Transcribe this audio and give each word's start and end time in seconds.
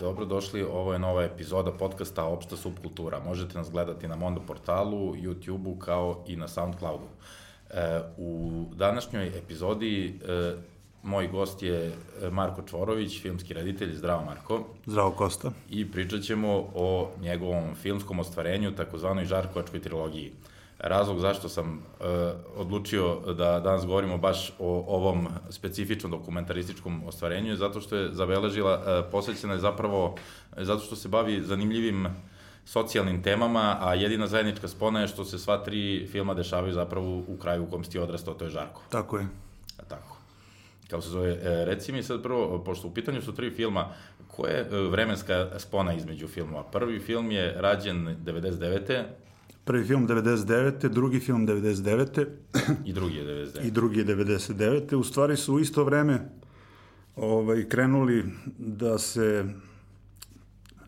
Dobrodošli, 0.00 0.62
ovo 0.62 0.92
je 0.92 0.98
nova 0.98 1.22
epizoda 1.22 1.72
podcasta 1.72 2.24
Opšta 2.24 2.56
subkultura. 2.56 3.20
Možete 3.24 3.58
nas 3.58 3.70
gledati 3.70 4.08
na 4.08 4.16
Mondo 4.16 4.40
portalu, 4.46 5.14
YouTube-u 5.14 5.78
kao 5.78 6.24
i 6.26 6.36
na 6.36 6.48
Soundcloudu. 6.48 7.04
E, 7.70 8.00
u 8.16 8.64
današnjoj 8.74 9.38
epizodi 9.38 10.06
e, 10.08 10.56
moj 11.02 11.28
gost 11.28 11.62
je 11.62 11.92
Marko 12.30 12.62
Čvorović, 12.62 13.22
filmski 13.22 13.54
reditelj. 13.54 13.94
Zdravo 13.94 14.24
Marko. 14.24 14.64
Zdravo 14.86 15.10
Kosta. 15.10 15.52
I 15.70 15.92
pričat 15.92 16.22
ćemo 16.22 16.48
o 16.74 17.10
njegovom 17.20 17.74
filmskom 17.74 18.18
ostvarenju, 18.18 18.76
takozvanoj 18.76 19.24
Žarkovačkoj 19.24 19.80
trilogiji. 19.80 20.32
Razlog 20.78 21.20
zašto 21.20 21.48
sam 21.48 21.74
e, 22.00 22.04
odlučio 22.56 23.20
da 23.26 23.60
danas 23.60 23.86
govorimo 23.86 24.18
baš 24.18 24.52
o 24.58 24.84
ovom 24.88 25.28
specifičnom 25.50 26.12
dokumentarističkom 26.12 27.02
ostvarenju 27.06 27.50
je 27.50 27.56
zato 27.56 27.80
što 27.80 27.96
je 27.96 28.14
zabeležila, 28.14 28.82
e, 28.86 29.10
posvećena 29.10 29.52
je 29.52 29.60
zapravo, 29.60 30.14
zato 30.56 30.80
što 30.84 30.96
se 30.96 31.08
bavi 31.08 31.42
zanimljivim 31.42 32.08
socijalnim 32.64 33.22
temama, 33.22 33.76
a 33.80 33.94
jedina 33.94 34.26
zajednička 34.26 34.68
spona 34.68 35.00
je 35.00 35.08
što 35.08 35.24
se 35.24 35.38
sva 35.38 35.64
tri 35.64 36.06
filma 36.12 36.34
dešavaju 36.34 36.72
zapravo 36.72 37.18
u 37.28 37.36
kraju 37.36 37.62
u 37.62 37.70
kom 37.70 37.84
si 37.84 37.90
ti 37.90 37.98
odrastao, 37.98 38.34
to 38.34 38.44
je 38.44 38.50
Žarko. 38.50 38.82
Tako 38.88 39.18
je. 39.18 39.26
A 39.78 39.82
tako. 39.82 40.16
Kao 40.90 41.00
se 41.00 41.08
zove, 41.08 41.30
e, 41.30 41.64
reci 41.64 41.92
mi 41.92 42.02
sad 42.02 42.22
prvo, 42.22 42.64
pošto 42.64 42.88
u 42.88 42.94
pitanju 42.94 43.22
su 43.22 43.34
tri 43.34 43.50
filma, 43.50 43.88
koja 44.28 44.52
je 44.52 44.60
e, 44.60 44.80
vremenska 44.90 45.58
spona 45.58 45.94
između 45.94 46.28
filmova? 46.28 46.62
Prvi 46.62 47.00
film 47.00 47.30
je 47.30 47.54
rađen 47.56 48.16
99. 48.24 49.04
Prvi 49.68 49.84
film 49.84 50.08
99. 50.08 50.88
drugi 50.88 51.20
film 51.20 51.46
99. 51.46 52.26
I 52.84 52.92
drugi 52.92 53.16
je 53.16 53.24
99. 53.24 53.66
I 53.66 53.70
drugi 53.70 53.98
je 53.98 54.06
99. 54.06 54.94
U 54.94 55.04
stvari 55.04 55.36
su 55.36 55.54
u 55.54 55.60
isto 55.60 55.84
vreme 55.84 56.28
ovaj, 57.16 57.68
krenuli 57.68 58.24
da 58.58 58.98
se, 58.98 59.44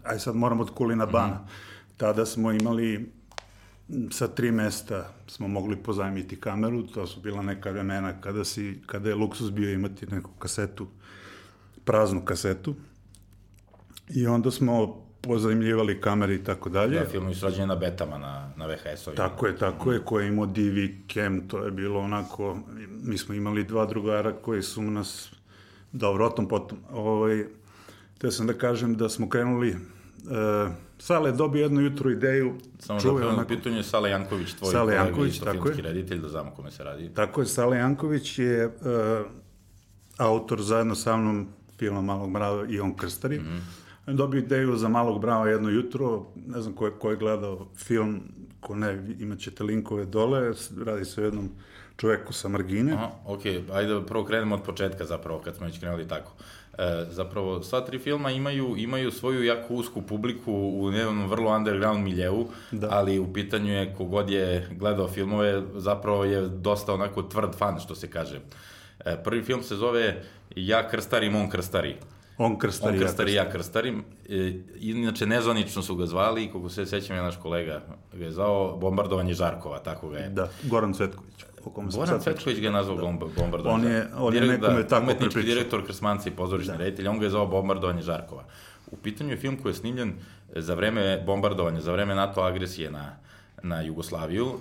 aj 0.04 0.18
sad 0.18 0.36
moram 0.36 0.60
od 0.60 0.70
Kulina 0.70 1.06
Bana, 1.06 1.34
mm 1.34 1.44
-hmm. 1.44 1.96
tada 1.96 2.26
smo 2.26 2.52
imali 2.52 3.12
sa 4.10 4.28
tri 4.28 4.50
mesta 4.50 5.12
smo 5.26 5.48
mogli 5.48 5.76
pozajmiti 5.76 6.40
kameru, 6.40 6.82
to 6.82 7.06
su 7.06 7.20
bila 7.20 7.42
neka 7.42 7.70
vremena 7.70 8.20
kada, 8.20 8.44
si, 8.44 8.82
kada 8.86 9.08
je 9.08 9.14
luksus 9.14 9.50
bio 9.50 9.72
imati 9.72 10.06
neku 10.06 10.30
kasetu, 10.38 10.86
praznu 11.84 12.24
kasetu. 12.24 12.74
I 14.08 14.26
onda 14.26 14.50
smo 14.50 15.06
pozajmljivali 15.20 16.00
kamere 16.00 16.34
i 16.34 16.44
tako 16.44 16.68
dalje. 16.68 17.00
Da, 17.00 17.06
film 17.06 17.28
je 17.28 17.34
srađen 17.34 17.68
na 17.68 17.76
betama, 17.76 18.18
na, 18.18 18.50
na 18.56 18.66
VHS-ovima. 18.66 19.16
Tako 19.16 19.46
je, 19.46 19.56
tako 19.56 19.92
je, 19.92 20.00
koje 20.04 20.24
je 20.24 20.28
imao 20.28 20.46
DV 20.46 20.78
Cam, 21.14 21.48
to 21.48 21.64
je 21.64 21.70
bilo 21.70 22.00
onako, 22.00 22.58
mi 23.02 23.18
smo 23.18 23.34
imali 23.34 23.64
dva 23.64 23.86
drugara 23.86 24.32
koji 24.32 24.62
su 24.62 24.82
nas, 24.82 25.32
dobro, 25.92 26.26
o 26.26 26.30
tom 26.30 26.48
potom, 26.48 26.78
ovaj, 26.92 27.44
te 28.18 28.30
sam 28.30 28.46
da 28.46 28.52
kažem 28.52 28.96
da 28.96 29.08
smo 29.08 29.28
krenuli, 29.28 29.70
uh, 29.70 30.72
Sale 30.98 31.28
je 31.28 31.32
dobio 31.32 31.62
jednu 31.62 31.80
jutru 31.80 32.10
ideju. 32.10 32.54
Samo 32.78 33.00
čuve, 33.00 33.24
da 33.24 33.28
onako, 33.28 33.48
pitanje 33.48 33.76
je 33.76 33.82
Sale 33.82 34.10
Janković, 34.10 34.52
tvoj 34.52 34.72
Sale 34.72 34.84
kolega, 34.84 35.04
Janković, 35.04 35.38
tako 35.38 35.52
filmski 35.52 35.78
je. 35.78 35.82
reditelj, 35.82 36.18
da 36.18 36.28
znamo 36.28 36.50
kome 36.50 36.70
se 36.70 36.84
radi. 36.84 37.10
Tako 37.14 37.40
je, 37.40 37.46
Sale 37.46 37.76
Janković 37.76 38.38
je 38.38 38.66
uh, 38.66 38.72
autor 40.18 40.62
zajedno 40.62 40.94
sa 40.94 41.16
mnom 41.16 41.48
filma 41.78 42.00
Malog 42.00 42.30
mrava 42.30 42.66
i 42.68 42.80
on 42.80 42.94
krstari. 42.94 43.38
Mm 43.38 43.42
-hmm 43.42 43.80
dobio 44.14 44.38
ideju 44.38 44.76
za 44.76 44.88
malog 44.88 45.20
brava 45.20 45.48
jedno 45.48 45.68
jutro, 45.68 46.26
ne 46.46 46.60
znam 46.60 46.74
ko 46.74 46.86
je, 46.86 46.92
ko 46.98 47.10
je 47.10 47.16
gledao 47.16 47.66
film, 47.76 48.20
ko 48.60 48.74
ne, 48.74 49.16
imat 49.18 49.38
ćete 49.38 49.64
linkove 49.64 50.04
dole, 50.04 50.52
radi 50.84 51.04
se 51.04 51.20
o 51.20 51.24
jednom 51.24 51.50
čoveku 51.96 52.32
sa 52.32 52.48
margine. 52.48 52.92
Aha, 52.92 53.10
ok, 53.26 53.40
ajde 53.72 54.00
prvo 54.06 54.24
krenemo 54.24 54.54
od 54.54 54.62
početka 54.62 55.04
zapravo, 55.04 55.40
kad 55.40 55.56
smo 55.56 55.66
već 55.66 55.78
krenuli 55.78 56.08
tako. 56.08 56.32
E, 56.78 57.06
zapravo, 57.10 57.62
sva 57.62 57.80
tri 57.80 57.98
filma 57.98 58.30
imaju, 58.30 58.74
imaju 58.76 59.10
svoju 59.10 59.44
jako 59.44 59.74
usku 59.74 60.02
publiku 60.02 60.52
u 60.52 60.92
jednom 60.92 61.28
vrlo 61.28 61.56
underground 61.56 62.04
miljevu, 62.04 62.48
da. 62.70 62.88
ali 62.90 63.18
u 63.18 63.32
pitanju 63.32 63.72
je 63.72 63.94
kogod 63.94 64.30
je 64.30 64.68
gledao 64.78 65.08
filmove, 65.08 65.62
zapravo 65.74 66.24
je 66.24 66.40
dosta 66.48 66.94
onako 66.94 67.22
tvrd 67.22 67.54
fan, 67.58 67.80
što 67.80 67.94
se 67.94 68.10
kaže. 68.10 68.40
E, 69.04 69.16
prvi 69.24 69.42
film 69.42 69.62
se 69.62 69.76
zove 69.76 70.22
Ja 70.56 70.88
krstarim, 70.88 71.36
on 71.36 71.50
krstari. 71.50 71.96
On 72.42 72.58
krstari, 72.58 72.96
on 72.96 73.02
krstari 73.02 73.34
ja 73.34 73.50
krstarim. 73.50 74.04
E, 74.28 74.52
inače, 74.80 75.26
nezvanično 75.26 75.82
su 75.82 75.94
ga 75.96 76.06
zvali, 76.06 76.46
kako 76.46 76.68
se 76.68 76.86
sećam, 76.86 77.16
je 77.16 77.22
naš 77.22 77.36
kolega 77.36 77.82
ga 78.12 78.24
je 78.24 78.30
zvao 78.32 78.76
Bombardovanje 78.76 79.34
Žarkova, 79.34 79.78
tako 79.78 80.08
ga 80.08 80.18
je. 80.18 80.28
Da, 80.28 80.48
Goran 80.62 80.92
Cvetković. 80.94 81.44
Goran 81.64 82.20
Cvetković 82.20 82.58
ga 82.58 82.66
je 82.66 82.72
nazvao 82.72 82.96
Bombardovanje. 83.36 83.86
On 83.86 83.92
je, 83.92 84.06
on 84.18 84.34
je 84.34 84.40
nekome 84.40 84.88
tako 84.88 85.02
Umetnički 85.02 85.42
direktor 85.42 85.86
Krsmanca 85.86 86.28
i 86.28 86.32
pozorišni 86.32 86.72
da. 86.72 86.78
reditelj, 86.78 87.08
on 87.08 87.18
ga 87.18 87.26
je 87.26 87.30
zvao 87.30 87.46
Bombardovanje 87.46 88.02
Žarkova. 88.02 88.44
U 88.90 88.96
pitanju 88.96 89.30
je 89.30 89.36
film 89.36 89.56
koji 89.62 89.70
je 89.70 89.76
snimljen 89.76 90.12
za 90.56 90.74
vreme 90.74 91.22
bombardovanja, 91.26 91.80
za 91.80 91.92
vreme 91.92 92.14
NATO 92.14 92.40
agresije 92.40 92.90
na, 92.90 93.16
na 93.62 93.82
Jugoslaviju, 93.82 94.58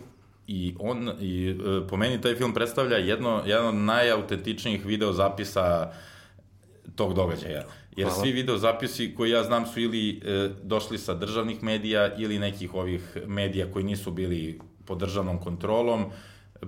i 0.48 0.76
on, 0.80 1.12
i, 1.20 1.50
e, 1.50 1.88
po 1.88 1.98
meni 1.98 2.22
taj 2.22 2.36
film 2.36 2.54
predstavlja 2.54 2.98
jedno, 2.98 3.42
jedan 3.46 3.68
od 3.68 3.76
najautentičnijih 3.76 4.86
video 4.86 5.14
zapisa 5.14 5.92
tog 6.96 7.14
događaja. 7.14 7.64
Jer 7.96 8.08
Hvala. 8.08 8.22
svi 8.22 8.32
video 8.32 8.58
zapisi 8.58 9.16
koji 9.16 9.32
ja 9.32 9.44
znam 9.44 9.66
su 9.66 9.80
ili 9.80 10.22
e, 10.26 10.50
došli 10.64 10.98
sa 10.98 11.14
državnih 11.14 11.64
medija 11.64 12.16
ili 12.16 12.40
nekih 12.40 12.74
ovih 12.74 13.18
medija 13.28 13.72
koji 13.72 13.86
nisu 13.86 14.12
bili 14.12 14.60
pod 14.86 14.98
državnom 14.98 15.38
kontrolom, 15.38 16.06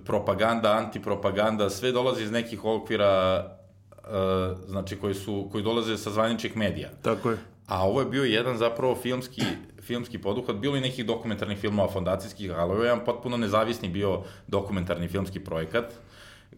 propaganda, 0.05 0.71
antipropaganda, 0.71 1.69
sve 1.69 1.91
dolazi 1.91 2.23
iz 2.23 2.31
nekih 2.31 2.65
okvira 2.65 3.45
e, 3.89 4.07
znači 4.67 4.95
koji 4.95 5.13
su 5.13 5.49
koji 5.51 5.63
dolaze 5.63 5.97
sa 5.97 6.09
zvaničnih 6.09 6.57
medija. 6.57 6.89
Tako 7.01 7.31
je. 7.31 7.37
A 7.67 7.87
ovo 7.87 7.99
je 7.99 8.05
bio 8.05 8.23
jedan 8.23 8.57
zapravo 8.57 8.95
filmski 8.95 9.41
filmski 9.81 10.17
poduhvat, 10.17 10.55
bilo 10.55 10.77
i 10.77 10.81
nekih 10.81 11.05
dokumentarnih 11.05 11.57
filmova 11.57 11.91
fondacijskih, 11.91 12.51
ali 12.55 12.71
ovo 12.71 12.83
je 12.83 12.87
jedan 12.87 13.05
potpuno 13.05 13.37
nezavisni 13.37 13.89
bio 13.89 14.21
dokumentarni 14.47 15.07
filmski 15.07 15.39
projekat 15.39 15.85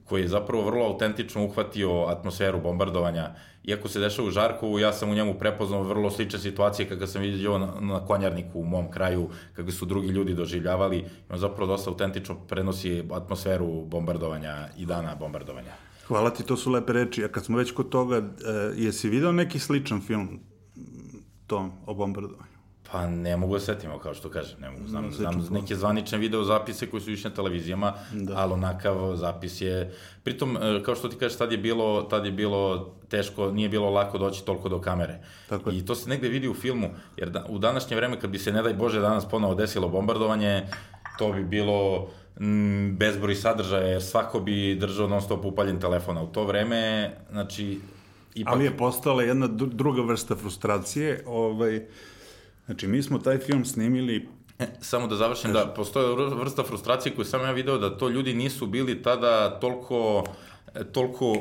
koji 0.06 0.22
je 0.22 0.28
zapravo 0.28 0.66
vrlo 0.66 0.86
autentično 0.86 1.46
uhvatio 1.46 2.06
atmosferu 2.08 2.62
bombardovanja. 2.62 3.36
Iako 3.64 3.88
se 3.88 4.00
dešava 4.00 4.28
u 4.28 4.32
Žarkovu, 4.32 4.80
ja 4.80 4.94
sam 4.94 5.10
u 5.10 5.14
njemu 5.14 5.34
prepoznao 5.34 5.84
vrlo 5.84 6.12
slične 6.12 6.40
situacije 6.40 6.90
kada 6.90 7.08
sam 7.08 7.22
vidio 7.22 7.58
na, 7.58 7.74
na 7.82 8.06
konjarniku 8.06 8.60
u 8.60 8.66
mom 8.66 8.92
kraju, 8.92 9.30
kako 9.54 9.72
su 9.72 9.86
drugi 9.86 10.08
ljudi 10.08 10.34
doživljavali. 10.34 11.06
On 11.30 11.40
zapravo 11.40 11.72
dosta 11.72 11.90
autentično 11.90 12.36
prenosi 12.48 13.04
atmosferu 13.12 13.86
bombardovanja 13.86 14.68
i 14.78 14.86
dana 14.86 15.16
bombardovanja. 15.16 15.72
Hvala 16.08 16.30
ti, 16.30 16.44
to 16.44 16.58
su 16.58 16.72
lepe 16.72 16.94
reči. 16.94 17.24
A 17.24 17.28
kad 17.28 17.46
smo 17.46 17.58
već 17.58 17.72
kod 17.72 17.90
toga, 17.90 18.18
e, 18.18 18.24
jesi 18.76 19.10
video 19.10 19.32
neki 19.32 19.60
sličan 19.60 20.02
film 20.02 20.40
tom 21.48 21.72
o 21.86 21.94
bombardovanju? 21.94 22.53
Pa 22.94 23.08
ne 23.08 23.38
mogu 23.38 23.54
da 23.54 23.60
setimo, 23.60 24.00
kao 24.00 24.14
što 24.14 24.30
kažem, 24.30 24.60
ne 24.62 24.70
mogu. 24.70 24.88
Znam, 24.88 25.12
znam 25.12 25.48
neke 25.52 25.76
zvanične 25.76 26.18
video 26.18 26.44
zapise 26.44 26.90
koji 26.90 27.02
su 27.02 27.12
išli 27.12 27.30
na 27.30 27.36
televizijama, 27.36 27.94
da. 28.12 28.34
ali 28.38 28.54
onakav 28.54 29.16
zapis 29.16 29.62
je... 29.62 29.94
Pritom, 30.24 30.58
e, 30.58 30.84
kao 30.84 30.96
što 30.96 31.10
ti 31.10 31.18
kažeš, 31.18 31.38
tad 31.38 31.52
je 31.52 31.58
bilo, 31.58 32.02
tad 32.02 32.26
je 32.26 32.32
bilo 32.32 32.94
teško, 33.10 33.52
nije 33.52 33.70
bilo 33.70 33.90
lako 33.90 34.18
doći 34.18 34.46
toliko 34.46 34.70
do 34.70 34.82
kamere. 34.82 35.20
Tako 35.50 35.72
I 35.72 35.86
to 35.86 35.96
se 35.96 36.10
negde 36.10 36.30
vidi 36.30 36.48
u 36.48 36.54
filmu, 36.54 36.90
jer 37.18 37.30
da, 37.30 37.46
u 37.50 37.60
današnje 37.60 37.96
vreme, 37.96 38.20
kad 38.20 38.30
bi 38.30 38.40
se, 38.40 38.52
ne 38.52 38.62
daj 38.62 38.74
Bože, 38.74 39.00
danas 39.00 39.26
ponovo 39.30 39.56
desilo 39.56 39.90
bombardovanje, 39.90 40.64
to 41.18 41.32
bi 41.32 41.44
bilo 41.44 42.10
m, 42.40 42.96
bezbroj 43.00 43.36
sadržaja, 43.36 43.88
jer 43.88 44.04
svako 44.04 44.40
bi 44.40 44.76
držao 44.76 45.08
non 45.08 45.22
stop 45.22 45.46
upaljen 45.46 45.80
telefona. 45.80 46.24
U 46.24 46.28
to 46.28 46.44
vreme, 46.44 47.12
znači... 47.32 47.80
Ipak... 48.36 48.54
Ali 48.54 48.66
je 48.66 48.78
postala 48.78 49.24
jedna 49.24 49.48
druga 49.48 50.02
vrsta 50.02 50.36
frustracije, 50.36 51.24
ovaj, 51.28 51.86
Znači, 52.66 52.88
mi 52.88 53.04
smo 53.04 53.20
taj 53.20 53.38
film 53.38 53.66
snimili 53.66 54.28
E, 54.60 54.68
samo 54.82 55.08
da 55.08 55.16
završim, 55.16 55.54
da 55.54 55.74
postoje 55.76 56.16
vrsta 56.16 56.64
frustracije 56.64 57.16
koju 57.16 57.26
sam 57.26 57.42
ja 57.42 57.52
video 57.52 57.78
da 57.78 57.98
to 57.98 58.10
ljudi 58.10 58.34
nisu 58.34 58.68
bili 58.68 59.02
tada 59.02 59.60
toliko 59.60 60.24
e, 60.76 60.84
toliko 60.84 61.32
uh, 61.32 61.38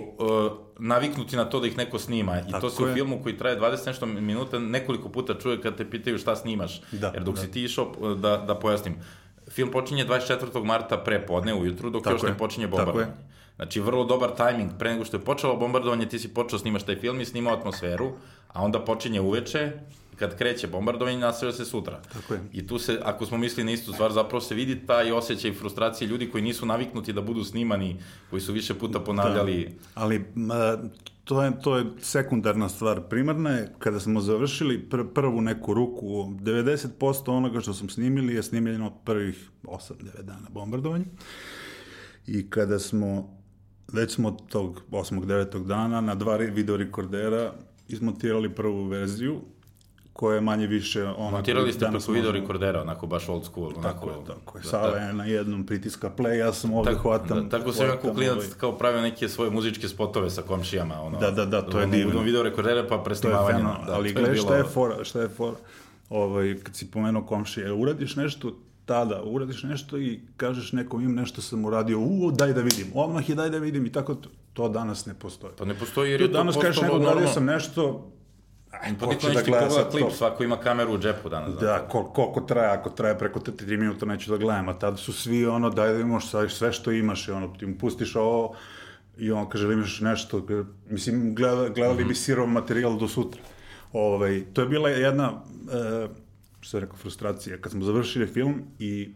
naviknuti 0.79 1.37
na 1.37 1.44
to 1.44 1.61
da 1.61 1.67
ih 1.67 1.76
neko 1.76 1.99
snima. 1.99 2.41
I 2.41 2.50
Tako 2.50 2.61
to 2.61 2.70
se 2.70 2.82
je. 2.82 2.91
u 2.91 2.94
filmu 2.94 3.23
koji 3.23 3.38
traje 3.38 3.61
20 3.61 3.87
nešto 3.87 4.06
minuta 4.06 4.58
nekoliko 4.58 5.08
puta 5.08 5.35
čuje 5.35 5.61
kad 5.61 5.76
te 5.76 5.91
pitaju 5.91 6.19
šta 6.19 6.37
snimaš. 6.37 6.82
Da, 6.93 7.11
Jer 7.14 7.23
dok 7.23 7.35
da. 7.35 7.41
si 7.41 7.50
ti 7.50 7.64
išao, 7.64 8.14
da, 8.14 8.37
da 8.37 8.55
pojasnim, 8.55 8.94
film 9.50 9.70
počinje 9.70 10.06
24. 10.06 10.64
marta 10.64 10.97
pre 10.99 11.26
podne 11.26 11.55
ujutru, 11.55 11.91
dok 11.91 12.02
Tako 12.05 12.14
još 12.14 12.23
je. 12.23 12.31
ne 12.31 12.38
počinje 12.38 12.67
bombardovanje. 12.67 13.12
Znači, 13.56 13.81
vrlo 13.81 14.05
dobar 14.05 14.31
tajming. 14.37 14.70
Pre 14.79 14.91
nego 14.93 15.05
što 15.05 15.17
je 15.17 15.25
počelo 15.25 15.56
bombardovanje, 15.56 16.08
ti 16.08 16.19
si 16.19 16.35
počeo 16.35 16.58
snimaš 16.58 16.82
taj 16.82 16.97
film 16.97 17.20
i 17.20 17.25
snimao 17.25 17.55
atmosferu, 17.55 18.12
a 18.49 18.62
onda 18.62 18.85
počinje 18.85 19.20
uveče, 19.20 19.73
kad 20.23 20.39
kreće 20.39 20.67
bombardovanje, 20.67 21.19
nastavlja 21.19 21.53
se 21.53 21.65
sutra. 21.65 22.01
Tako 22.13 22.35
je. 22.35 22.41
I 22.53 22.67
tu 22.67 22.79
se, 22.79 22.99
ako 23.05 23.27
smo 23.27 23.39
mislili 23.39 23.65
na 23.65 23.73
istu 23.73 23.93
stvar, 23.93 24.13
zapravo 24.13 24.41
se 24.41 24.55
vidi 24.55 24.87
taj 24.87 25.13
osjećaj 25.13 25.53
frustracije 25.53 26.09
ljudi 26.09 26.31
koji 26.31 26.43
nisu 26.45 26.67
naviknuti 26.67 27.13
da 27.13 27.21
budu 27.21 27.45
snimani, 27.45 27.97
koji 28.31 28.43
su 28.43 28.53
više 28.53 28.75
puta 28.75 29.01
ponavljali. 29.01 29.65
Da, 29.65 29.75
ali 29.95 30.25
ma, 30.35 30.79
to 31.25 31.43
je, 31.43 31.53
to 31.63 31.77
je 31.77 31.85
sekundarna 32.01 32.69
stvar. 32.69 33.01
Primarna 33.09 33.51
je, 33.51 33.75
kada 33.79 34.01
smo 34.01 34.21
završili 34.21 34.79
pr 34.91 35.03
prvu 35.15 35.41
neku 35.41 35.75
ruku, 35.75 36.07
90% 36.07 37.31
onoga 37.31 37.61
što 37.61 37.75
smo 37.75 37.89
snimili 37.89 38.35
je 38.35 38.43
snimljeno 38.43 38.91
prvih 39.05 39.51
8-9 39.63 40.23
dana 40.23 40.49
bombardovanja. 40.51 41.05
I 42.27 42.51
kada 42.51 42.79
smo 42.79 43.39
već 43.93 44.15
smo 44.15 44.31
tog 44.31 44.83
8. 44.91 45.25
9. 45.25 45.67
dana 45.67 46.01
na 46.01 46.15
dva 46.15 46.37
video 46.37 46.77
rekordera 46.77 47.53
izmontirali 47.89 48.55
prvu 48.55 48.85
verziju 48.85 49.41
koja 50.12 50.35
je 50.35 50.41
manje 50.41 50.67
više 50.67 51.05
onako... 51.05 51.31
Montirali 51.31 51.73
ste 51.73 51.85
danas 51.85 52.05
preko 52.05 52.12
video 52.12 52.32
rekordera, 52.32 52.81
onako 52.81 53.06
baš 53.06 53.29
old 53.29 53.44
school. 53.44 53.67
Onako, 53.67 53.82
Tako 53.82 54.11
je, 54.11 54.17
tako 54.26 54.59
je. 54.59 54.64
Sala 54.64 54.97
je 54.97 55.12
na 55.12 55.25
jednom 55.25 55.67
pritiska 55.67 56.11
play, 56.17 56.38
ja 56.38 56.53
sam 56.53 56.75
ovde 56.75 56.91
Tako, 56.91 57.03
hvatam... 57.03 57.49
da, 57.49 57.59
tako 57.59 57.73
sam 57.73 57.87
ja 57.87 57.97
kao 57.97 58.12
klinac 58.14 58.37
ovaj, 58.37 58.49
kao 58.59 58.79
pravio 58.79 59.00
neke 59.00 59.29
svoje 59.29 59.50
muzičke 59.50 59.88
spotove 59.88 60.31
sa 60.31 60.43
komšijama. 60.43 61.03
Ono, 61.03 61.19
Da, 61.19 61.31
da, 61.31 61.44
da, 61.44 61.62
to 61.62 61.81
je 61.81 61.87
divno. 61.87 62.09
Uzmem 62.09 62.25
video 62.25 62.43
rekordere 62.43 62.82
pa 62.82 62.88
To 62.88 62.94
je 62.94 63.05
presnimavanje. 63.05 63.62
da, 63.62 63.94
ali 63.94 64.14
to 64.14 64.20
gledaj 64.20 64.37
šta 64.37 64.56
je 64.56 64.64
fora, 64.64 65.05
šta 65.05 65.20
je 65.20 65.29
fora. 65.29 65.56
Ovaj, 66.11 66.59
kad 66.62 66.76
si 66.76 66.91
pomenuo 66.91 67.23
komšije, 67.23 67.73
uradiš 67.73 68.17
nešto 68.17 68.53
tada, 68.85 69.23
uradiš 69.25 69.62
nešto 69.62 69.99
i 69.99 70.20
kažeš 70.37 70.73
nekom 70.73 71.03
im 71.03 71.14
nešto 71.14 71.43
sam 71.43 71.64
uradio, 71.64 71.99
u, 72.00 72.31
daj 72.31 72.53
da 72.53 72.61
vidim, 72.61 72.87
odmah 72.94 73.29
je 73.29 73.35
daj 73.35 73.50
da 73.50 73.59
vidim 73.59 73.87
i 73.87 73.93
tako 73.93 74.14
to, 74.14 74.29
to 74.53 74.69
danas 74.69 75.06
ne 75.06 75.14
postoji. 75.14 75.53
Pa 75.59 75.64
ne 75.64 75.75
postoji 75.75 76.11
jer 76.11 76.20
je 76.20 76.26
to 76.26 76.32
danas 76.32 76.56
kažeš 76.56 76.76
postalo 76.76 76.99
nekom, 76.99 77.12
uradio 77.12 77.29
sam 77.29 77.44
nešto, 77.44 78.11
aj, 78.73 78.95
Pa 79.01 79.07
ko 79.07 79.13
niko 79.13 79.27
će 79.27 79.33
da 79.35 79.43
ti 79.43 79.51
gleda 79.51 79.71
sad 79.71 79.91
klip, 79.91 80.05
to? 80.05 80.11
svako 80.11 80.45
ima 80.45 80.57
kameru 80.57 80.95
u 80.95 80.99
džepu 80.99 81.29
danas. 81.29 81.55
Da, 81.61 81.87
kol, 81.89 82.05
koliko 82.05 82.41
traje, 82.41 82.71
ako 82.71 82.91
traje 82.91 83.19
preko 83.19 83.41
3 83.41 83.77
minuta 83.79 84.07
neću 84.07 84.31
da 84.31 84.37
gledam, 84.37 84.69
a 84.69 84.79
tada 84.79 84.97
su 84.97 85.13
svi 85.13 85.47
ono, 85.47 85.71
daj 85.71 85.93
da 85.93 86.01
imaš 86.01 86.25
sve, 86.49 86.73
što 86.73 86.93
imaš, 86.93 87.29
i 87.29 87.31
ono, 87.31 87.49
ti 87.49 87.67
mu 87.67 87.79
pustiš 87.79 88.17
ovo, 88.17 88.55
i 89.19 89.31
on 89.33 89.49
kaže, 89.49 89.65
"Jel 89.65 89.73
imaš 89.73 90.01
nešto, 90.01 90.47
mislim, 90.91 91.35
gleda, 91.35 91.69
gledali 91.69 92.05
bi 92.05 92.15
sirov 92.15 92.47
materijal 92.47 92.99
do 92.99 93.09
sutra. 93.09 93.41
Ovaj, 93.93 94.45
to 94.53 94.61
je 94.61 94.69
bila 94.69 94.89
jedna, 94.91 95.33
e, 95.73 96.09
što 96.61 96.71
sam 96.71 96.81
rekao, 96.81 96.97
frustracija, 96.97 97.59
kad 97.61 97.73
smo 97.73 97.85
završili 97.85 98.27
film 98.27 98.63
i 98.79 99.13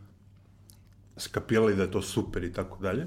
skapirali 1.16 1.76
da 1.76 1.82
je 1.82 1.90
to 1.90 2.02
super 2.02 2.44
i 2.44 2.52
tako 2.52 2.78
dalje, 2.82 3.06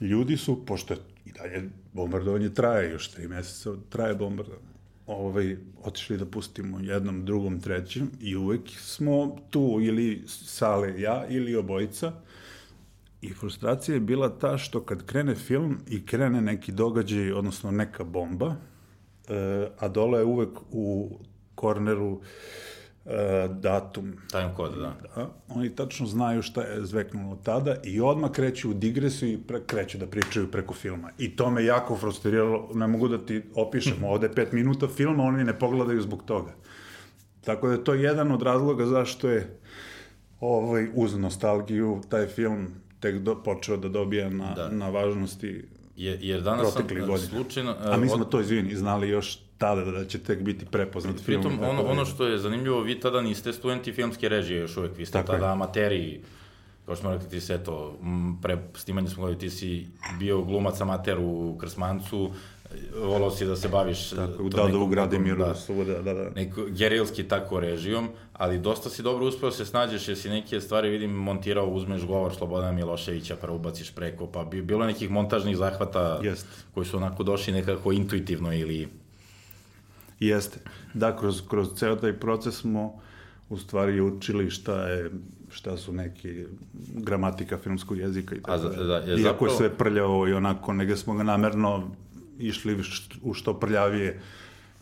ljudi 0.00 0.36
su, 0.36 0.66
pošto 0.66 0.94
i 1.24 1.32
dalje 1.32 1.70
bombardovanje 1.92 2.48
traje, 2.54 2.90
još 2.90 3.08
tri 3.10 3.28
meseca 3.28 3.70
traje 3.88 4.14
bombardovanje, 4.14 4.73
ovaj, 5.06 5.56
otišli 5.82 6.18
da 6.18 6.26
pustimo 6.26 6.80
jednom, 6.80 7.24
drugom, 7.24 7.60
trećem 7.60 8.10
i 8.20 8.36
uvek 8.36 8.70
smo 8.70 9.36
tu 9.50 9.78
ili 9.82 10.22
sale 10.26 11.00
ja 11.00 11.26
ili 11.28 11.56
obojica. 11.56 12.12
I 13.22 13.32
frustracija 13.32 13.94
je 13.94 14.00
bila 14.00 14.38
ta 14.38 14.58
što 14.58 14.80
kad 14.80 15.06
krene 15.06 15.34
film 15.34 15.78
i 15.88 16.06
krene 16.06 16.40
neki 16.40 16.72
događaj, 16.72 17.32
odnosno 17.32 17.70
neka 17.70 18.04
bomba, 18.04 18.56
e, 19.28 19.68
a 19.78 19.88
dole 19.88 20.18
je 20.18 20.24
uvek 20.24 20.58
u 20.70 21.18
korneru 21.54 22.20
e, 22.20 22.73
datum 23.50 24.12
Time 24.30 24.50
code, 24.56 24.76
da. 24.76 24.94
da, 25.16 25.28
oni 25.48 25.70
tačno 25.70 26.06
znaju 26.06 26.42
šta 26.42 26.62
je 26.62 26.86
zveknulo 26.86 27.36
tada 27.36 27.76
i 27.84 28.00
odmah 28.00 28.30
kreću 28.30 28.70
u 28.70 28.74
digresiju 28.74 29.32
i 29.32 29.38
pre, 29.38 29.60
kreću 29.60 29.98
da 29.98 30.06
pričaju 30.06 30.50
preko 30.50 30.74
filma. 30.74 31.10
I 31.18 31.36
to 31.36 31.50
me 31.50 31.64
jako 31.64 31.96
frustriralo, 31.96 32.70
ne 32.74 32.86
mogu 32.86 33.08
da 33.08 33.18
ti 33.18 33.42
opišem, 33.54 34.04
ovde 34.04 34.26
je 34.26 34.34
pet 34.34 34.52
minuta 34.52 34.88
filma, 34.88 35.22
oni 35.22 35.44
ne 35.44 35.58
pogledaju 35.58 36.02
zbog 36.02 36.22
toga. 36.24 36.52
Tako 37.40 37.66
da 37.66 37.72
je 37.72 37.84
to 37.84 37.94
jedan 37.94 38.32
od 38.32 38.42
razloga 38.42 38.86
zašto 38.86 39.28
je 39.28 39.58
ovaj, 40.40 40.88
uz 40.94 41.16
nostalgiju 41.16 42.00
taj 42.08 42.26
film 42.26 42.66
tek 43.00 43.18
do, 43.18 43.42
počeo 43.42 43.76
da 43.76 43.88
dobija 43.88 44.30
na, 44.30 44.54
Da. 44.54 44.68
na 44.68 44.88
važnosti 44.88 45.64
Je, 45.96 46.18
jer 46.20 46.40
danas 46.42 46.72
sam 46.72 46.82
e, 46.82 46.94
godina. 46.94 47.18
slučajno... 47.18 47.74
A 47.80 47.96
mi 47.96 48.04
od- 48.04 48.10
smo 48.10 48.24
to, 48.24 48.40
izvini, 48.40 48.76
znali 48.76 49.08
još 49.08 49.43
tada 49.58 49.84
da 49.84 50.04
će 50.04 50.18
tek 50.18 50.40
biti 50.40 50.66
prepoznat 50.66 51.16
film. 51.16 51.42
Pritom, 51.42 51.58
ono, 51.60 51.72
dalje. 51.74 51.88
ono 51.88 52.04
što 52.04 52.26
je 52.26 52.38
zanimljivo, 52.38 52.80
vi 52.80 53.00
tada 53.00 53.22
niste 53.22 53.52
studenti 53.52 53.92
filmske 53.92 54.28
režije 54.28 54.60
još 54.60 54.76
uvek, 54.76 54.98
vi 54.98 55.06
ste 55.06 55.12
Tako 55.12 55.32
je. 55.32 55.38
tada 55.38 55.52
amateri, 55.52 56.20
kao 56.86 56.94
što 56.94 57.00
smo 57.00 57.12
rekli, 57.12 57.28
ti 57.28 57.40
se 57.40 57.54
eto, 57.54 57.98
m, 58.02 58.38
pre 58.42 58.58
snimanja 58.74 59.08
smo 59.08 59.22
gledali, 59.22 59.40
ti 59.40 59.50
si 59.50 59.86
bio 60.18 60.42
glumac 60.42 60.80
amater 60.80 61.18
u 61.20 61.56
Krsmancu, 61.60 62.30
volao 62.98 63.30
si 63.30 63.46
da 63.46 63.56
se 63.56 63.68
baviš... 63.68 64.10
Tako, 64.10 64.42
u 64.42 64.48
Dadovu 64.48 64.68
nekom- 64.70 64.90
Gradimiru, 64.90 65.38
da, 65.38 65.54
da, 65.84 66.02
da, 66.04 66.14
da. 66.14 66.30
neko 66.30 66.64
gerilski 66.68 67.22
tako 67.24 67.60
režijom, 67.60 68.08
ali 68.32 68.58
dosta 68.58 68.90
si 68.90 69.02
dobro 69.02 69.26
uspeo 69.26 69.50
se 69.50 69.64
snađeš, 69.64 70.08
jer 70.08 70.18
si 70.18 70.28
neke 70.28 70.60
stvari, 70.60 70.88
vidim, 70.88 71.10
montirao, 71.10 71.66
uzmeš 71.66 72.02
govor 72.02 72.34
Slobodana 72.34 72.72
Miloševića, 72.72 73.36
pa 73.36 73.50
ubaciš 73.50 73.90
preko, 73.90 74.26
pa 74.26 74.44
bi, 74.44 74.62
bilo 74.62 74.84
je 74.84 74.92
nekih 74.92 75.10
montažnih 75.10 75.56
zahvata 75.56 76.20
Jest. 76.22 76.46
koji 76.74 76.86
su 76.86 76.96
onako 76.96 77.22
došli 77.22 77.52
nekako 77.52 77.92
intuitivno 77.92 78.52
ili... 78.52 78.88
Jeste. 80.20 80.58
Da, 80.94 81.16
kroz, 81.16 81.42
kroz 81.48 81.68
ceo 81.74 81.96
taj 81.96 82.12
proces 82.12 82.54
smo 82.54 83.00
u 83.48 83.58
stvari 83.58 84.00
učili 84.00 84.50
šta 84.50 84.82
je 84.82 85.10
šta 85.50 85.76
su 85.76 85.92
neki 85.92 86.44
gramatika 86.94 87.58
filmskog 87.58 87.98
jezika 87.98 88.34
i 88.34 88.38
A 88.38 88.42
tako 88.42 88.58
za- 88.58 88.68
dalje. 88.68 88.84
da, 88.84 88.96
je 88.96 89.02
Iako 89.10 89.22
zapravo- 89.22 89.46
je 89.46 89.56
sve 89.58 89.70
prljavo 89.70 90.28
i 90.28 90.32
onako, 90.32 90.72
negde 90.72 90.96
smo 90.96 91.14
ga 91.14 91.22
namerno 91.22 91.90
išli 92.38 92.82
u 93.22 93.34
što 93.34 93.54
prljavije, 93.54 94.20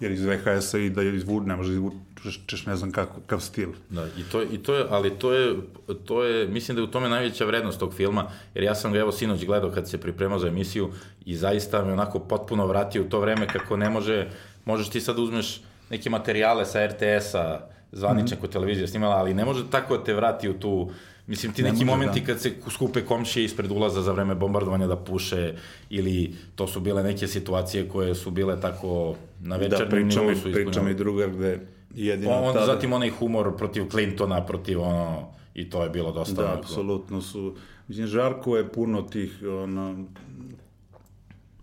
jer 0.00 0.12
iz 0.12 0.24
VHS-a 0.24 0.78
i 0.78 0.90
da 0.90 1.02
izvuč, 1.02 1.44
ne 1.46 1.56
može 1.56 1.70
da 1.70 1.74
izvučeš 1.74 2.66
ne 2.66 2.76
znam 2.76 2.92
kako, 2.92 3.14
kakav 3.16 3.40
stil. 3.40 3.68
Da, 3.90 4.06
i 4.08 4.22
to, 4.22 4.42
i 4.44 4.58
to 4.58 4.74
je, 4.74 4.86
ali 4.90 5.10
to 5.10 5.32
je, 5.32 5.56
to 6.04 6.24
je, 6.24 6.48
mislim 6.48 6.74
da 6.74 6.80
je 6.80 6.88
u 6.88 6.90
tome 6.90 7.08
najveća 7.08 7.44
vrednost 7.44 7.78
tog 7.78 7.94
filma, 7.94 8.24
jer 8.54 8.64
ja 8.64 8.74
sam 8.74 8.92
ga 8.92 8.98
evo 8.98 9.12
sinoć 9.12 9.44
gledao 9.44 9.70
kad 9.70 9.88
se 9.88 9.98
pripremao 9.98 10.38
za 10.38 10.48
emisiju 10.48 10.90
i 11.24 11.36
zaista 11.36 11.84
me 11.84 11.92
onako 11.92 12.18
potpuno 12.18 12.66
vratio 12.66 13.02
u 13.02 13.08
to 13.08 13.20
vreme 13.20 13.46
kako 13.46 13.76
ne 13.76 13.90
može, 13.90 14.28
možeš 14.64 14.88
ti 14.88 15.00
sad 15.00 15.16
da 15.16 15.22
uzmeš 15.22 15.60
neke 15.90 16.10
materijale 16.10 16.66
sa 16.66 16.86
RTS-a, 16.86 17.60
zvanične 17.92 18.36
mm 18.36 18.40
-hmm. 18.40 18.52
televizija 18.52 18.86
snimala, 18.88 19.16
ali 19.16 19.34
ne 19.34 19.44
može 19.44 19.70
tako 19.70 19.96
da 19.96 20.04
te 20.04 20.14
vrati 20.14 20.48
u 20.48 20.54
tu, 20.60 20.90
mislim 21.26 21.52
ti 21.52 21.62
Ne 21.62 21.72
neki 21.72 21.84
može, 21.84 21.96
momenti 21.96 22.20
da. 22.20 22.26
kad 22.26 22.40
se 22.40 22.52
skupe 22.70 23.00
komšije 23.00 23.44
ispred 23.44 23.70
ulaza 23.70 24.02
za 24.02 24.12
vreme 24.12 24.34
bombardovanja 24.34 24.86
da 24.86 24.96
puše, 24.96 25.54
ili 25.90 26.34
to 26.54 26.66
su 26.66 26.80
bile 26.80 27.02
neke 27.02 27.26
situacije 27.26 27.88
koje 27.88 28.14
su 28.14 28.30
bile 28.30 28.60
tako 28.60 29.14
na 29.40 29.58
Da, 29.58 29.62
večernjem 29.64 29.90
pričamo, 29.90 30.24
nivou 30.30 30.32
i, 30.32 30.36
su 30.36 30.48
ispunjene. 30.48 30.90
i 30.90 30.94
drugar 30.94 31.30
gde 31.30 31.58
jedino 31.94 32.32
On, 32.32 32.54
tada... 32.54 32.66
zatim 32.66 32.92
onaj 32.92 33.10
humor 33.10 33.56
protiv 33.56 33.88
Clintona, 33.90 34.44
protiv 34.46 34.80
ono, 34.80 35.28
i 35.54 35.70
to 35.70 35.82
je 35.82 35.90
bilo 35.90 36.12
dosta 36.12 36.34
Da, 36.34 36.44
onako. 36.46 36.58
apsolutno 36.58 37.20
su... 37.20 37.56
Mislim, 37.88 38.06
Žarko 38.06 38.56
je 38.56 38.68
puno 38.72 39.02
tih, 39.02 39.38
ono, 39.62 40.04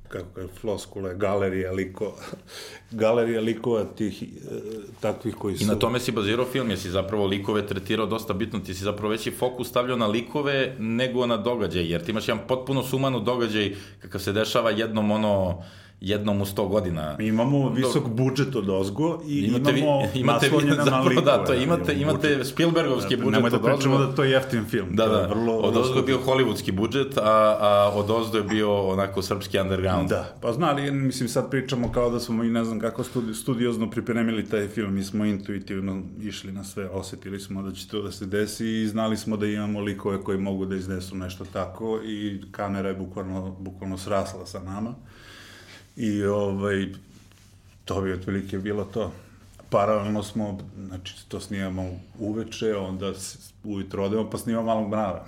kako 0.09 0.27
kaže, 0.35 0.47
floskule, 0.61 1.15
galerija 1.15 1.71
likova, 1.71 2.11
galerija 2.91 3.41
likova 3.41 3.83
tih, 3.83 4.23
e, 4.23 4.25
takvih 4.99 5.35
koji 5.35 5.57
su... 5.57 5.63
I 5.63 5.67
na 5.67 5.75
tome 5.75 5.99
si 5.99 6.11
bazirao 6.11 6.45
film, 6.45 6.69
jer 6.69 6.79
si 6.79 6.89
zapravo 6.89 7.25
likove 7.25 7.67
tretirao 7.67 8.05
dosta 8.05 8.33
bitno, 8.33 8.59
ti 8.59 8.73
si 8.73 8.83
zapravo 8.83 9.09
veći 9.09 9.31
fokus 9.31 9.69
stavljao 9.69 9.97
na 9.97 10.07
likove 10.07 10.75
nego 10.79 11.25
na 11.25 11.37
događaj, 11.37 11.91
jer 11.91 12.05
ti 12.05 12.11
imaš 12.11 12.27
jedan 12.27 12.47
potpuno 12.47 12.83
sumanu 12.83 13.19
događaj 13.19 13.75
kakav 14.01 14.21
se 14.21 14.31
dešava 14.33 14.71
jednom 14.71 15.11
ono, 15.11 15.63
jednom 16.01 16.41
u 16.41 16.45
sto 16.45 16.67
godina. 16.67 17.15
Mi 17.19 17.27
imamo 17.27 17.69
visok 17.69 18.07
budžet 18.07 18.55
od 18.55 18.69
ozgo 18.69 19.21
i 19.27 19.39
Imate 19.39 19.79
imamo 19.79 20.01
imate 20.15 20.47
vi, 20.47 20.51
naslonjene 20.53 20.75
na 20.77 20.83
zapravo 20.91 21.09
likove. 21.09 21.25
da, 21.25 21.45
to 21.45 21.53
imate, 21.53 21.93
imamo 21.93 22.11
imate 22.11 22.27
budžet. 22.29 22.47
Spielbergovski 22.47 23.15
budžet 23.15 23.31
Nemoj 23.33 23.49
da 23.49 23.55
od 23.57 23.63
pričamo 23.63 23.95
ozgo. 23.95 24.07
da 24.07 24.15
to 24.15 24.23
je 24.23 24.31
jeftin 24.31 24.65
film. 24.65 24.87
Da, 24.91 25.07
da, 25.07 25.27
vrlo, 25.27 25.57
od 25.57 25.77
ozgo 25.77 25.97
je 25.97 26.03
bio 26.03 26.19
hollywoodski 26.25 26.71
budžet, 26.71 27.17
a, 27.17 27.57
a 27.59 27.91
od 27.95 28.11
ozdo 28.11 28.37
je 28.37 28.43
bio 28.43 28.87
onako 28.87 29.21
srpski 29.21 29.59
underground. 29.59 30.09
Da, 30.09 30.35
pa 30.41 30.53
znali, 30.53 30.91
mislim 30.91 31.29
sad 31.29 31.49
pričamo 31.51 31.91
kao 31.91 32.09
da 32.09 32.19
smo 32.19 32.43
i 32.43 32.49
ne 32.49 32.63
znam 32.63 32.79
kako 32.79 33.03
studi, 33.03 33.33
studiozno 33.33 33.89
pripremili 33.89 34.45
taj 34.45 34.67
film, 34.67 34.93
mi 34.93 35.03
smo 35.03 35.25
intuitivno 35.25 36.01
išli 36.21 36.51
na 36.51 36.63
sve, 36.63 36.89
osetili 36.89 37.39
smo 37.39 37.61
da 37.61 37.71
će 37.71 37.87
to 37.87 38.01
da 38.01 38.11
se 38.11 38.25
desi 38.25 38.67
i 38.67 38.87
znali 38.87 39.17
smo 39.17 39.37
da 39.37 39.45
imamo 39.45 39.79
likove 39.79 40.23
koji 40.23 40.37
mogu 40.37 40.65
da 40.65 40.75
iznesu 40.75 41.15
nešto 41.15 41.45
tako 41.53 41.99
i 42.05 42.41
kamera 42.51 42.89
je 42.89 42.95
bukvalno, 42.95 43.55
bukvalno 43.59 43.97
srasla 43.97 44.45
sa 44.45 44.59
nama 44.59 44.95
i 45.99 46.23
ovaj, 46.23 46.87
to 47.85 48.01
bi 48.01 48.13
otprilike 48.13 48.57
bilo 48.57 48.83
to. 48.83 49.11
Paralelno 49.69 50.23
smo, 50.23 50.57
znači 50.77 51.13
to 51.27 51.39
snimamo 51.39 51.89
uveče, 52.19 52.75
onda 52.75 53.13
ujutro 53.63 54.05
odemo 54.05 54.29
pa 54.29 54.37
snimamo 54.37 54.65
malog 54.65 54.89
mrava 54.89 55.25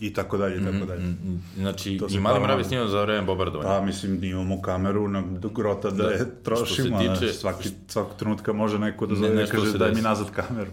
i 0.00 0.12
tako 0.12 0.36
dalje, 0.38 0.56
i 0.56 0.64
tako 0.64 0.86
dalje. 0.86 1.00
Mm, 1.00 1.42
Znači, 1.56 1.98
To 1.98 2.08
se 2.08 2.16
i 2.16 2.20
mali 2.20 2.40
mrav 2.40 2.58
je 2.58 2.64
snimao 2.64 2.88
za 2.88 3.02
vreme 3.02 3.22
bombardovanja. 3.22 3.68
Pa, 3.70 3.80
mislim, 3.80 4.24
imamo 4.24 4.62
kameru 4.62 5.08
na 5.08 5.22
grota 5.44 5.90
da, 5.90 6.02
Da, 6.04 6.10
je 6.10 6.42
trošimo, 6.42 6.98
tiče- 7.00 7.32
svaki, 7.32 7.68
svakog 7.88 8.16
trenutka 8.16 8.52
može 8.52 8.78
neko 8.78 9.06
da 9.06 9.12
Ne, 9.12 9.18
zove 9.18 9.34
nešto 9.34 9.56
kaže 9.56 9.78
daj 9.78 9.92
mi 9.92 10.02
nazad 10.02 10.30
kameru. 10.30 10.70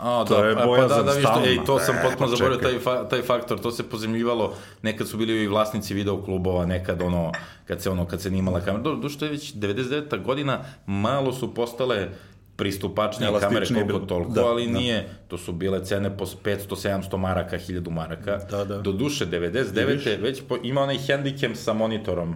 A, 0.00 0.24
To 0.24 0.36
da, 0.36 0.46
je 0.46 0.52
a, 0.52 0.56
pa 0.56 0.66
bojazan 0.66 0.98
da, 0.98 1.02
da, 1.02 1.12
viš, 1.12 1.24
stalno. 1.24 1.46
ej, 1.46 1.58
to 1.66 1.78
sam 1.78 1.96
E, 1.96 2.02
potpuno 2.02 2.30
pa 2.30 2.36
zaboravio, 2.36 2.58
taj, 2.58 2.78
fa, 2.78 3.08
taj 3.08 3.22
faktor, 3.22 3.60
to 3.60 3.70
se 3.70 3.82
pozemljivalo, 3.82 4.54
nekad 4.82 5.08
su 5.08 5.16
bili 5.16 5.42
i 5.42 5.48
vlasnici 5.48 5.94
video 5.94 6.22
klubova, 6.22 6.66
nekad 6.66 7.02
ono, 7.02 7.32
kad 7.66 7.82
se 7.82 7.90
ono, 7.90 8.06
kad 8.06 8.20
se 8.20 8.30
nimala 8.30 8.60
kamera, 8.60 8.82
do, 8.82 8.94
do 8.94 9.08
što 9.08 9.24
je 9.24 9.30
već 9.30 9.54
99. 9.54 10.22
godina, 10.22 10.58
malo 10.86 11.32
su 11.32 11.54
postale 11.54 12.08
pristupačnije 12.56 13.32
kamere 13.40 13.66
koliko 13.66 13.86
bilo. 13.86 13.98
toliko, 13.98 14.32
Da, 14.32 14.46
ali 14.46 14.66
da. 14.66 14.72
nije, 14.78 15.08
to 15.28 15.38
su 15.38 15.52
bile 15.52 15.84
cene 15.84 16.16
po 16.16 16.24
500-700 16.26 17.16
maraka, 17.16 17.58
1000 17.58 17.90
maraka. 17.90 18.36
Da, 18.50 18.64
da. 18.64 18.78
Do 18.78 18.92
duše, 18.92 19.26
99. 19.26 20.20
već 20.22 20.42
po, 20.48 20.56
ima 20.62 20.80
onaj 20.80 20.98
handicam 21.08 21.54
sa 21.54 21.72
monitorom. 21.72 22.34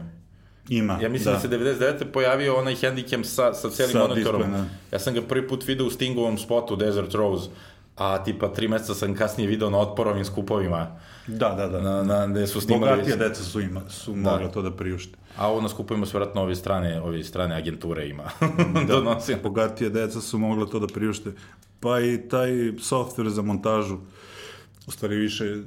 Ima, 0.68 0.99
Ja 1.02 1.09
mislim 1.09 1.35
da, 1.35 1.40
se 1.40 1.49
99. 1.49 2.04
pojavio 2.04 2.56
onaj 2.56 2.76
handicam 2.76 3.25
sa, 3.25 3.54
sa 3.54 3.71
celim 3.71 3.92
Sa 3.92 3.99
monitorom. 3.99 4.40
displejem, 4.42 4.66
da. 4.90 4.97
Ja 4.97 4.99
sam 4.99 5.14
ga 5.14 5.23
prvi 5.23 5.49
put 5.49 5.66
video 5.66 5.87
u 5.87 5.90
Stingovom 5.90 6.38
spotu 6.38 6.76
Desert 6.76 7.14
Rose, 7.14 7.50
A 7.97 8.25
tipa 8.25 8.49
tri 8.49 8.68
meseca 8.68 8.94
sam 8.94 9.14
kasnije 9.14 9.49
video 9.49 9.71
na 9.71 9.78
otporovim 9.78 10.25
skupovima. 10.25 10.87
Da, 11.26 11.49
da, 11.49 11.68
da. 11.68 11.80
Na, 11.80 12.02
na, 12.02 12.26
gde 12.26 12.47
su 12.47 12.61
snimali... 12.61 12.90
Bogatije 12.92 13.16
deca 13.16 13.42
su, 13.42 13.61
ima, 13.61 13.80
su 13.88 14.12
da. 14.12 14.30
mogla 14.30 14.49
to 14.49 14.62
da 14.62 14.71
priušte. 14.71 15.14
A 15.37 15.49
ovo 15.50 15.61
na 15.61 15.68
skupovima 15.68 16.06
su 16.06 16.16
vratno 16.18 16.42
ove 16.42 16.54
strane, 16.54 17.00
ove 17.00 17.25
strane 17.25 17.54
agenture 17.54 18.09
ima. 18.09 18.25
da, 18.75 18.94
Donosim. 18.94 19.38
bogatije 19.42 19.90
deca 19.90 20.21
su 20.21 20.38
mogla 20.38 20.66
to 20.66 20.78
da 20.78 20.87
priušte. 20.87 21.33
Pa 21.80 22.00
i 22.00 22.28
taj 22.28 22.50
software 22.83 23.28
za 23.28 23.42
montažu, 23.42 23.99
u 24.87 24.91
stvari 24.91 25.17
više 25.17 25.62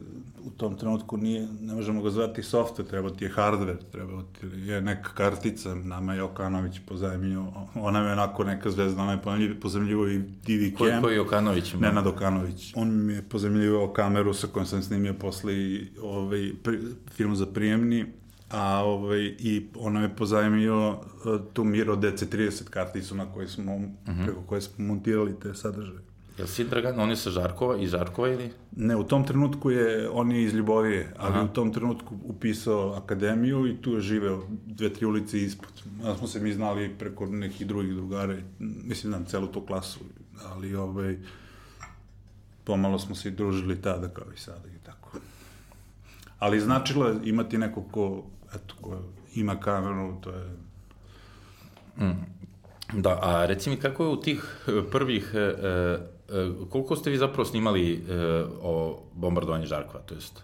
u 0.48 0.50
tom 0.50 0.78
trenutku 0.78 1.18
nije, 1.18 1.48
ne 1.62 1.74
možemo 1.74 2.02
ga 2.02 2.10
zvati 2.10 2.42
software, 2.42 2.88
treba 2.90 3.10
ti 3.10 3.26
je 3.26 3.32
hardware, 3.32 3.76
treba 3.92 4.22
ti 4.22 4.48
je 4.48 4.82
neka 4.82 5.14
kartica, 5.14 5.76
nama 5.76 6.14
je 6.14 6.24
Okanović 6.24 6.80
pozajemio, 6.88 7.46
ona 7.76 8.00
je 8.00 8.12
onako 8.12 8.44
neka 8.44 8.72
zvezda, 8.72 9.02
ona 9.02 9.12
je 9.12 9.60
pozajemljivo 9.60 10.08
i 10.08 10.18
DV 10.20 10.78
Cam. 10.78 11.02
Koji 11.02 11.14
je 11.14 11.22
Okanović? 11.22 11.74
Nenad 11.74 12.08
Okanović. 12.08 12.74
On 12.76 13.06
mi 13.06 13.14
je 13.14 13.22
pozajemljivo 13.22 13.94
kameru 13.94 14.34
sa 14.34 14.48
kojom 14.48 14.66
sam 14.66 14.84
snimio 14.84 15.14
posle 15.14 15.54
i 15.54 15.88
ovaj, 16.02 16.52
pri, 16.64 16.80
film 17.12 17.36
za 17.36 17.46
prijemni, 17.46 18.06
a 18.50 18.84
ovaj, 18.84 19.36
i 19.40 19.68
ona 19.76 20.02
je 20.02 20.16
pozajemio 20.16 20.90
uh, 20.90 20.98
tu 21.54 21.64
Miro 21.64 21.96
DC30 21.96 22.64
karticu 22.64 23.16
na 23.16 23.26
kojoj 23.34 23.48
smo, 23.48 23.76
uh 23.76 23.82
mhm. 23.82 23.92
-huh. 24.08 24.26
preko 24.26 24.42
koje 24.42 24.62
smo 24.62 24.86
montirali 24.86 25.40
te 25.40 25.54
sadržaje. 25.54 26.07
Jel 26.38 26.48
si 26.48 26.64
Dragan, 26.64 27.00
on 27.00 27.10
je 27.10 27.16
sa 27.18 27.32
Žarkova, 27.34 27.80
iz 27.82 27.92
Žarkova 27.92 28.30
ili? 28.30 28.52
Ne, 28.76 28.96
u 28.96 29.04
tom 29.04 29.26
trenutku 29.26 29.72
je, 29.72 30.10
on 30.10 30.32
je 30.32 30.44
iz 30.44 30.54
Ljubovije, 30.54 31.14
ali 31.18 31.34
Aha. 31.34 31.44
u 31.44 31.48
tom 31.48 31.74
trenutku 31.74 32.16
upisao 32.24 32.94
akademiju 32.94 33.68
i 33.68 33.82
tu 33.82 33.94
je 33.94 34.02
živeo 34.02 34.44
dve, 34.66 34.94
tri 34.94 35.06
ulice 35.06 35.42
ispod. 35.42 35.72
Da 36.04 36.18
smo 36.18 36.28
se 36.28 36.40
mi 36.40 36.54
znali 36.54 36.96
preko 37.00 37.26
nekih 37.26 37.68
drugih 37.68 37.94
drugara, 37.94 38.36
mislim 38.60 39.12
znam 39.12 39.26
celu 39.26 39.48
tu 39.48 39.66
klasu, 39.66 40.00
ali 40.46 40.76
ovaj, 40.76 41.18
pomalo 42.64 43.00
smo 43.00 43.16
se 43.16 43.30
družili 43.30 43.82
tada 43.82 44.10
kao 44.10 44.28
i 44.36 44.40
sada 44.40 44.70
i 44.76 44.86
tako. 44.86 45.18
Ali 46.40 46.60
značilo 46.60 47.08
je 47.08 47.20
imati 47.24 47.58
neko 47.58 47.82
ko, 47.82 48.24
eto, 48.56 48.76
ko 48.82 49.02
ima 49.36 49.60
kameru, 49.60 50.22
to 50.22 50.30
je... 50.30 50.46
Mm. 51.98 52.38
Da, 52.94 53.20
a 53.22 53.46
reci 53.46 53.70
mi 53.70 53.78
kako 53.78 54.04
je 54.04 54.10
u 54.10 54.22
tih 54.22 54.66
prvih 54.92 55.32
e, 55.34 55.40
e 55.40 55.98
E, 56.08 56.17
koliko 56.70 56.96
ste 56.96 57.10
vi 57.10 57.18
zapravo 57.18 57.46
snimali 57.46 57.94
e, 57.94 58.16
o 58.62 59.04
bombardovanju 59.14 59.66
Žarkova, 59.66 60.04
to 60.04 60.16
jest 60.16 60.44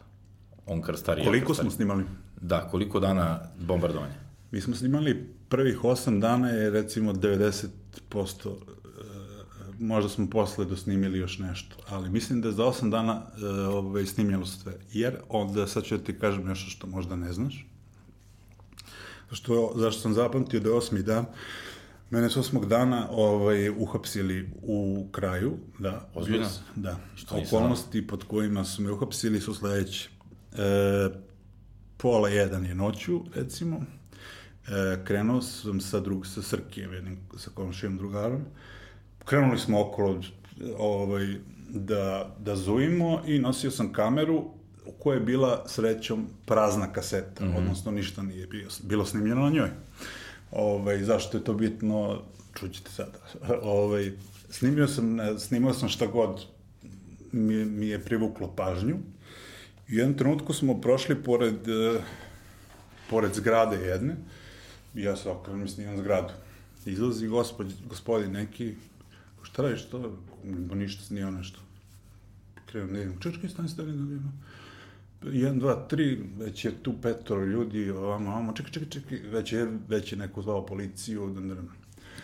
on 0.66 0.82
krstari? 0.82 1.24
Koliko 1.24 1.48
krstari. 1.48 1.70
smo 1.70 1.76
snimali? 1.76 2.04
Da, 2.42 2.68
koliko 2.72 3.00
dana 3.00 3.40
bombardovanja? 3.60 4.14
Mi 4.52 4.62
smo 4.62 4.76
snimali 4.76 5.30
prvih 5.50 5.80
8 5.84 6.20
dana 6.20 6.50
je 6.50 6.70
recimo 6.70 7.14
90% 7.14 7.68
e, 8.10 8.52
možda 9.80 10.10
smo 10.10 10.30
posle 10.30 10.66
dosnimili 10.66 11.20
još 11.20 11.40
nešto, 11.40 11.76
ali 11.90 12.10
mislim 12.10 12.42
da 12.42 12.48
je 12.48 12.54
za 12.54 12.64
8 12.64 12.90
dana 12.90 13.22
e, 13.42 13.46
ovaj, 13.48 14.06
snimljeno 14.06 14.46
sve. 14.46 14.74
Jer 14.92 15.16
onda, 15.30 15.68
sad 15.68 15.84
ću 15.84 15.98
ti 15.98 16.20
kažem 16.20 16.46
nešto 16.46 16.70
što 16.70 16.88
možda 16.88 17.16
ne 17.16 17.34
znaš. 17.34 17.68
Što, 19.32 19.74
zašto 19.76 20.02
sam 20.02 20.14
zapamtio 20.14 20.60
da 20.60 20.70
je 20.70 20.76
osmi 20.76 21.04
dan, 21.04 21.26
Mene 22.14 22.30
su 22.30 22.40
osmog 22.40 22.66
dana 22.66 23.08
ovaj, 23.12 23.70
uhapsili 23.70 24.50
u 24.62 25.08
kraju. 25.12 25.58
Da, 25.80 26.10
Ozbiljno? 26.14 26.48
Da. 26.76 26.98
Okolnosti 27.32 28.08
pod 28.08 28.24
kojima 28.24 28.66
su 28.66 28.82
me 28.82 28.92
uhapsili 28.92 29.42
su 29.42 29.54
sledeće. 29.54 30.10
E, 30.10 31.10
pola 31.98 32.30
jedan 32.30 32.66
je 32.66 32.76
noću, 32.76 33.22
recimo. 33.36 33.82
E, 34.68 35.06
krenuo 35.06 35.42
sam 35.42 35.82
sa, 35.82 36.00
drug, 36.00 36.28
sa 36.28 36.42
Srkijem, 36.42 36.94
jednim, 36.94 37.18
sa 37.38 37.50
komšijom 37.54 37.98
drugarom. 37.98 38.42
Krenuli 39.26 39.60
smo 39.60 39.82
okolo 39.82 40.22
ovaj, 40.78 41.36
da, 41.70 42.36
da 42.40 42.56
zujimo 42.56 43.22
i 43.26 43.40
nosio 43.40 43.72
sam 43.72 43.94
kameru 43.94 44.38
u 44.86 44.92
kojoj 44.92 45.18
je 45.18 45.26
bila 45.26 45.64
srećom 45.68 46.28
prazna 46.46 46.94
kaseta, 46.94 47.46
mm 47.46 47.48
-hmm. 47.48 47.58
odnosno 47.58 47.92
ništa 47.92 48.22
nije 48.22 48.48
bilo, 48.48 48.70
bilo 48.84 49.06
snimljeno 49.06 49.42
na 49.42 49.50
njoj. 49.50 49.70
Ovaj, 50.56 51.04
zašto 51.04 51.38
je 51.38 51.44
to 51.44 51.54
bitno, 51.54 52.22
čućete 52.54 52.92
sada. 52.92 53.20
ovaj, 53.62 54.12
snimio 54.50 54.88
sam, 54.88 55.18
snimao 55.40 55.74
sam 55.74 55.90
šta 55.90 56.08
god 56.08 56.46
mi, 57.32 57.66
mi 57.66 57.88
je 57.88 58.04
privuklo 58.04 58.54
pažnju. 58.56 58.98
I 59.88 59.96
u 59.96 59.98
jednom 59.98 60.18
trenutku 60.18 60.54
smo 60.54 60.82
prošli 60.82 61.24
pored, 61.24 61.68
uh, 61.68 62.02
pored 63.10 63.34
zgrade 63.34 63.78
jedne, 63.78 64.16
ja 64.94 65.16
se 65.16 65.30
okrenem 65.30 65.66
i 65.66 65.70
snimam 65.70 65.98
zgradu. 65.98 66.34
Izlazi 66.86 67.28
gospod, 67.28 67.74
gospodin 67.90 68.32
neki, 68.32 68.76
šta 69.44 69.62
radiš 69.62 69.86
to? 69.86 70.18
Ništa 70.74 71.04
snimao 71.04 71.32
nešto. 71.32 71.60
Krenem 72.66 72.94
da 72.94 73.00
idem, 73.02 73.20
čečkaj, 73.20 73.50
stani, 73.50 73.70
stani, 73.70 73.92
da 73.92 74.04
idem. 74.04 74.44
1, 75.24 75.60
2, 75.60 75.76
3, 75.90 76.24
već 76.40 76.66
je 76.66 76.72
tu 76.72 76.94
petoro 77.02 77.46
ljudi, 77.46 77.90
ovamo, 77.90 78.30
ovamo, 78.30 78.54
čekaj, 78.54 78.72
čekaj, 78.72 78.90
čekaj, 78.90 79.20
već 79.32 79.54
je, 79.54 79.68
već 79.88 80.12
je 80.12 80.18
neko 80.18 80.42
zvao 80.42 80.66
policiju, 80.66 81.30
da, 81.30 81.56
da, 81.56 81.62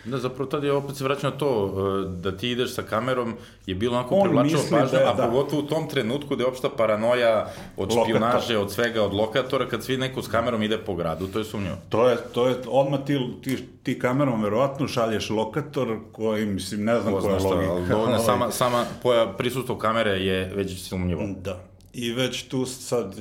Da, 0.04 0.18
zapravo 0.18 0.50
tad 0.50 0.64
je 0.64 0.72
opet 0.72 0.96
se 0.96 1.04
vraća 1.04 1.30
na 1.30 1.36
to, 1.36 1.74
e, 2.06 2.08
da 2.22 2.36
ti 2.36 2.50
ideš 2.50 2.74
sa 2.74 2.82
kamerom, 2.82 3.34
je 3.66 3.74
bilo 3.74 3.96
onako 3.96 4.20
privlačeno 4.22 4.62
pažnja, 4.70 4.98
da, 4.98 5.10
a 5.10 5.14
da. 5.14 5.26
pogotovo 5.26 5.62
u 5.62 5.66
tom 5.66 5.88
trenutku 5.88 6.36
da 6.36 6.42
je 6.42 6.48
opšta 6.48 6.68
paranoja 6.76 7.52
od 7.76 7.92
špionaže, 7.92 8.58
od 8.58 8.72
svega, 8.72 9.02
od 9.02 9.14
lokatora, 9.14 9.68
kad 9.68 9.84
svi 9.84 9.96
neko 9.96 10.22
s 10.22 10.28
kamerom 10.28 10.62
ide 10.62 10.78
po 10.78 10.94
gradu, 10.94 11.26
to 11.26 11.38
je 11.38 11.44
sumnjivo. 11.44 11.76
To 11.88 12.08
je, 12.08 12.16
to 12.34 12.48
je, 12.48 12.56
odmah 12.66 13.00
ti, 13.06 13.18
ti, 13.42 13.58
ti 13.82 13.98
kamerom 13.98 14.42
verovatno 14.42 14.88
šalješ 14.88 15.30
lokator 15.30 15.98
koji, 16.12 16.46
mislim, 16.46 16.84
ne 16.84 17.00
znam 17.00 17.14
Ko 17.14 17.20
koja 17.20 17.34
je 17.34 17.68
logika. 17.68 17.94
Dovoljno, 17.94 18.18
sama, 18.18 18.50
sama 18.50 18.84
poja, 19.02 19.32
prisustvo 19.32 19.78
kamere 19.78 20.10
je 20.10 20.52
već 20.54 20.88
sumnjivo. 20.88 21.22
Da. 21.42 21.69
I 21.92 22.12
već 22.12 22.48
tu 22.48 22.66
sad, 22.66 23.20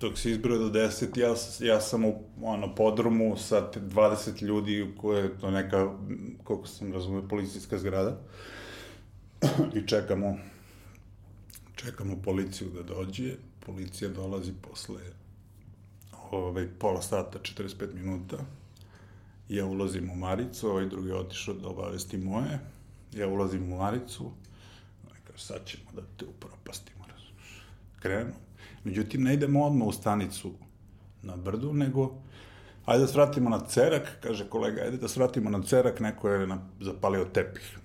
dok 0.00 0.18
se 0.18 0.30
izbroj 0.30 0.58
do 0.58 0.70
10, 0.70 1.18
ja, 1.18 1.34
ja 1.74 1.80
sam 1.80 2.04
u 2.04 2.22
ono, 2.42 2.74
podrumu 2.74 3.36
sa 3.36 3.70
20 3.74 4.42
ljudi 4.42 4.94
koje 5.00 5.22
je 5.22 5.38
to 5.38 5.50
neka, 5.50 5.96
koliko 6.44 6.66
sam 6.66 6.92
razumio, 6.92 7.28
policijska 7.28 7.78
zgrada. 7.78 8.20
I 9.74 9.86
čekamo, 9.86 10.38
čekamo 11.74 12.22
policiju 12.24 12.68
da 12.68 12.82
dođe. 12.82 13.34
Policija 13.66 14.10
dolazi 14.10 14.52
posle 14.52 15.00
ovaj, 16.30 16.68
pola 16.78 17.02
sata, 17.02 17.38
45 17.38 17.94
minuta. 17.94 18.36
Ja 19.48 19.66
ulazim 19.66 20.10
u 20.10 20.16
Maricu, 20.16 20.70
ovaj 20.70 20.86
drugi 20.86 21.08
je 21.08 21.14
otišao 21.14 21.54
da 21.54 21.68
obavesti 21.68 22.18
moje. 22.18 22.60
Ja 23.12 23.28
ulazim 23.28 23.72
u 23.72 23.76
Maricu, 23.76 24.30
kaže, 25.24 25.44
sad 25.44 25.66
ćemo 25.66 25.92
da 25.94 26.02
te 26.16 26.24
upropastimo 26.24 26.97
krenu. 28.00 28.32
Međutim, 28.84 29.22
ne 29.22 29.34
idemo 29.34 29.64
odmah 29.64 29.88
u 29.88 29.92
stanicu 29.92 30.52
na 31.22 31.36
brdu, 31.36 31.72
nego 31.72 32.14
ajde 32.84 33.00
da 33.00 33.06
svratimo 33.06 33.50
na 33.50 33.60
cerak, 33.60 34.18
kaže 34.22 34.48
kolega, 34.48 34.82
ajde 34.82 34.96
da 34.96 35.08
svratimo 35.08 35.50
na 35.50 35.62
cerak, 35.62 36.00
neko 36.00 36.28
je 36.28 36.46
na, 36.46 36.58
zapalio 36.80 37.24
tepih. 37.24 37.78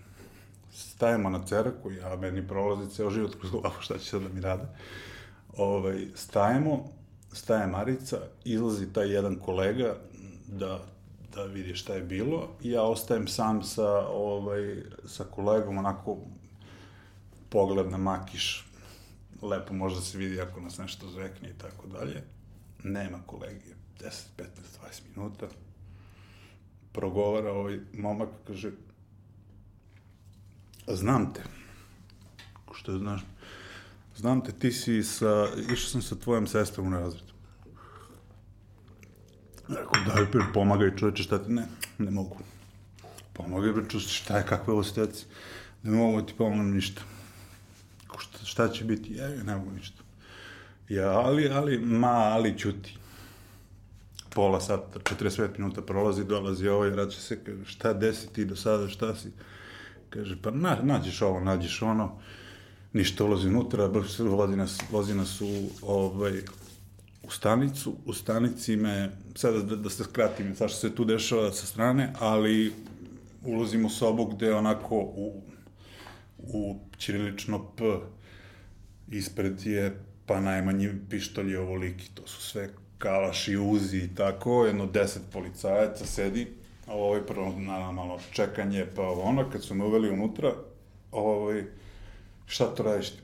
Stajemo 0.71 1.29
na 1.29 1.45
ceraku, 1.45 1.91
ja 1.91 2.15
meni 2.15 2.47
prolazi 2.47 2.95
ceo 2.95 3.09
život 3.09 3.35
kroz 3.39 3.51
glavu, 3.51 3.75
šta 3.79 3.97
će 3.97 4.09
sad 4.09 4.21
da 4.21 4.29
mi 4.29 4.41
rade. 4.41 4.63
Ovaj, 5.57 6.07
stajemo, 6.15 6.89
staje 7.31 7.67
Marica, 7.67 8.17
izlazi 8.43 8.93
taj 8.93 9.13
jedan 9.13 9.35
kolega 9.35 9.95
da, 10.47 10.79
da 11.35 11.43
vidi 11.43 11.75
šta 11.75 11.93
je 11.93 12.01
bilo 12.01 12.49
i 12.61 12.71
ja 12.71 12.81
ostajem 12.81 13.27
sam 13.27 13.63
sa, 13.63 14.07
ovaj, 14.07 14.83
sa 15.05 15.23
kolegom, 15.23 15.77
onako 15.77 16.17
pogled 17.49 17.91
na 17.91 17.97
makiš, 17.97 18.65
lepo 19.43 19.73
može 19.73 19.95
da 19.95 20.01
se 20.01 20.17
vidi 20.17 20.41
ako 20.41 20.61
nas 20.61 20.77
nešto 20.77 21.07
zvekne 21.07 21.49
i 21.49 21.53
tako 21.53 21.87
dalje. 21.87 22.23
Nema 22.83 23.19
kolegije, 23.25 23.75
10, 23.99 24.09
15, 24.37 24.45
20 24.83 25.01
minuta. 25.15 25.47
Progovara 26.91 27.51
ovaj 27.51 27.79
momak, 27.93 28.29
kaže, 28.47 28.71
znam 30.87 31.33
te. 31.33 31.41
Što 32.73 32.97
znaš? 32.97 33.21
Znam 34.15 34.41
te, 34.41 34.51
ti 34.51 34.71
si 34.71 35.03
sa, 35.03 35.47
išao 35.73 35.89
sam 35.89 36.01
sa 36.01 36.15
tvojom 36.15 36.47
sestrom 36.47 36.87
u 36.87 36.91
razred. 36.91 37.23
Rekao, 39.67 40.03
daj, 40.07 40.51
pomagaj 40.53 40.95
čoveče, 40.97 41.23
šta 41.23 41.43
ti, 41.43 41.51
ne, 41.51 41.65
ne 41.97 42.11
mogu. 42.11 42.37
Pomagaj, 43.33 43.71
bre, 43.71 43.99
šta 43.99 44.37
je, 44.37 44.45
kakva 44.45 44.73
je 44.73 44.79
ovo? 44.79 45.07
Ne 45.83 45.97
mogu 45.97 46.21
ti 46.21 46.33
pomognem 46.37 46.75
ništa 46.75 47.01
šta, 48.19 48.45
šta 48.45 48.69
će 48.69 48.83
biti? 48.85 49.13
Ja, 49.13 49.29
ne 49.43 49.55
mogu 49.55 49.71
ništa. 49.71 50.03
Ja, 50.89 51.09
ali, 51.09 51.49
ali, 51.49 51.79
ma, 51.79 52.07
ali 52.07 52.57
ćuti. 52.57 52.97
Pola 54.29 54.61
sata, 54.61 54.99
45 54.99 55.49
minuta 55.57 55.81
prolazi, 55.81 56.23
dolazi 56.23 56.67
ovaj, 56.67 56.89
vraća 56.89 57.19
se, 57.19 57.43
kaže, 57.43 57.65
šta 57.65 57.93
desi 57.93 58.33
ti 58.33 58.45
do 58.45 58.55
sada, 58.55 58.87
šta 58.87 59.15
si? 59.15 59.31
Kaže, 60.09 60.37
pa 60.41 60.51
na, 60.51 60.77
nađeš 60.83 61.21
ovo, 61.21 61.39
nađeš 61.39 61.81
ono, 61.81 62.11
ništa 62.93 63.23
ulazi 63.23 63.47
unutra, 63.47 63.89
vozi 64.19 64.55
nas, 64.55 64.79
vozi 64.91 65.15
nas 65.15 65.41
u, 65.41 65.69
ovaj, 65.81 66.41
u 67.23 67.31
stanicu, 67.31 67.95
u 68.05 68.13
stanici 68.13 68.75
me, 68.75 69.11
sada 69.35 69.59
da, 69.59 69.75
da 69.75 69.89
se 69.89 70.03
skratim, 70.03 70.55
sad 70.55 70.69
što 70.69 70.79
se 70.79 70.95
tu 70.95 71.05
dešava 71.05 71.51
sa 71.51 71.65
strane, 71.65 72.13
ali 72.19 72.73
ulazimo 73.45 73.87
u 73.87 73.91
sobu 73.91 74.25
gde 74.25 74.53
onako 74.53 74.95
u 74.95 75.41
u 76.43 76.79
ćirilično 76.97 77.65
P, 77.75 77.83
ispred 79.11 79.65
je 79.65 79.99
pa 80.25 80.39
najmanji 80.39 80.89
pištolj 81.09 81.51
je 81.51 81.59
ovoliki, 81.59 82.09
to 82.13 82.27
su 82.27 82.41
sve 82.41 82.69
kalaši, 82.97 83.57
uzi 83.57 83.97
i 83.97 84.15
tako, 84.15 84.65
jedno 84.65 84.85
deset 84.85 85.21
policajaca 85.31 86.05
sedi, 86.05 86.47
a 86.87 86.93
ovo 86.93 87.15
je 87.15 87.27
prvo 87.27 87.59
na 87.59 87.91
malo 87.91 88.19
čekanje, 88.31 88.85
pa 88.95 89.09
ono, 89.09 89.49
kad 89.49 89.63
su 89.63 89.75
me 89.75 89.85
uveli 89.85 90.09
unutra, 90.09 90.53
ovaj, 91.11 91.63
šta 92.45 92.75
to 92.75 92.83
radiš 92.83 93.09
ti? 93.09 93.21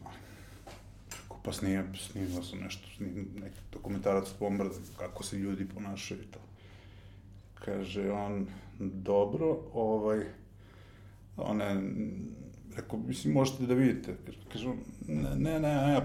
Rekao, 1.12 1.38
pa 1.44 1.54
snimam, 1.54 1.96
snimao 1.96 2.44
sam 2.44 2.60
nešto, 2.60 2.88
snimam 2.98 3.26
neki 3.42 3.58
dokumentarac 3.72 4.28
o 4.28 4.40
bombardu, 4.40 4.76
kako 4.98 5.24
se 5.24 5.38
ljudi 5.38 5.68
ponašaju 5.68 6.22
i 6.22 6.26
to. 6.26 6.40
Kaže 7.66 8.12
on, 8.12 8.48
dobro, 8.80 9.58
ovaj, 9.74 10.20
one, 11.38 11.82
rekao, 12.76 13.00
mislim, 13.00 13.34
možete 13.34 13.66
da 13.66 13.74
vidite. 13.74 14.16
Kaže, 14.52 14.68
ne, 15.08 15.36
ne, 15.36 15.60
ne, 15.60 15.76
ne, 15.88 16.02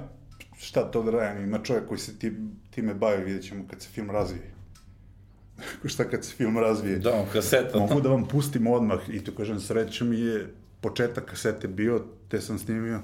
šta 0.58 0.90
to 0.90 1.02
da 1.02 1.10
radim, 1.10 1.44
ima 1.44 1.58
čovjek 1.58 1.88
koji 1.88 1.98
se 1.98 2.18
ti, 2.18 2.32
time 2.70 2.94
bavi, 2.94 3.24
vidjet 3.24 3.44
ćemo 3.44 3.64
kad 3.70 3.82
se 3.82 3.88
film 3.88 4.10
razvije. 4.10 4.54
šta 5.84 6.04
kad 6.04 6.24
se 6.24 6.34
film 6.36 6.58
razvije? 6.58 6.98
Da, 6.98 7.26
kaseta. 7.32 7.78
Mogu 7.78 8.00
da 8.00 8.08
vam 8.08 8.28
pustim 8.28 8.66
odmah 8.66 8.98
i 9.08 9.24
to 9.24 9.34
kažem, 9.34 9.60
sreća 9.60 10.04
mi 10.04 10.20
je 10.20 10.54
početak 10.80 11.24
kasete 11.24 11.68
bio, 11.68 12.04
te 12.28 12.40
sam 12.40 12.58
snimio. 12.58 13.00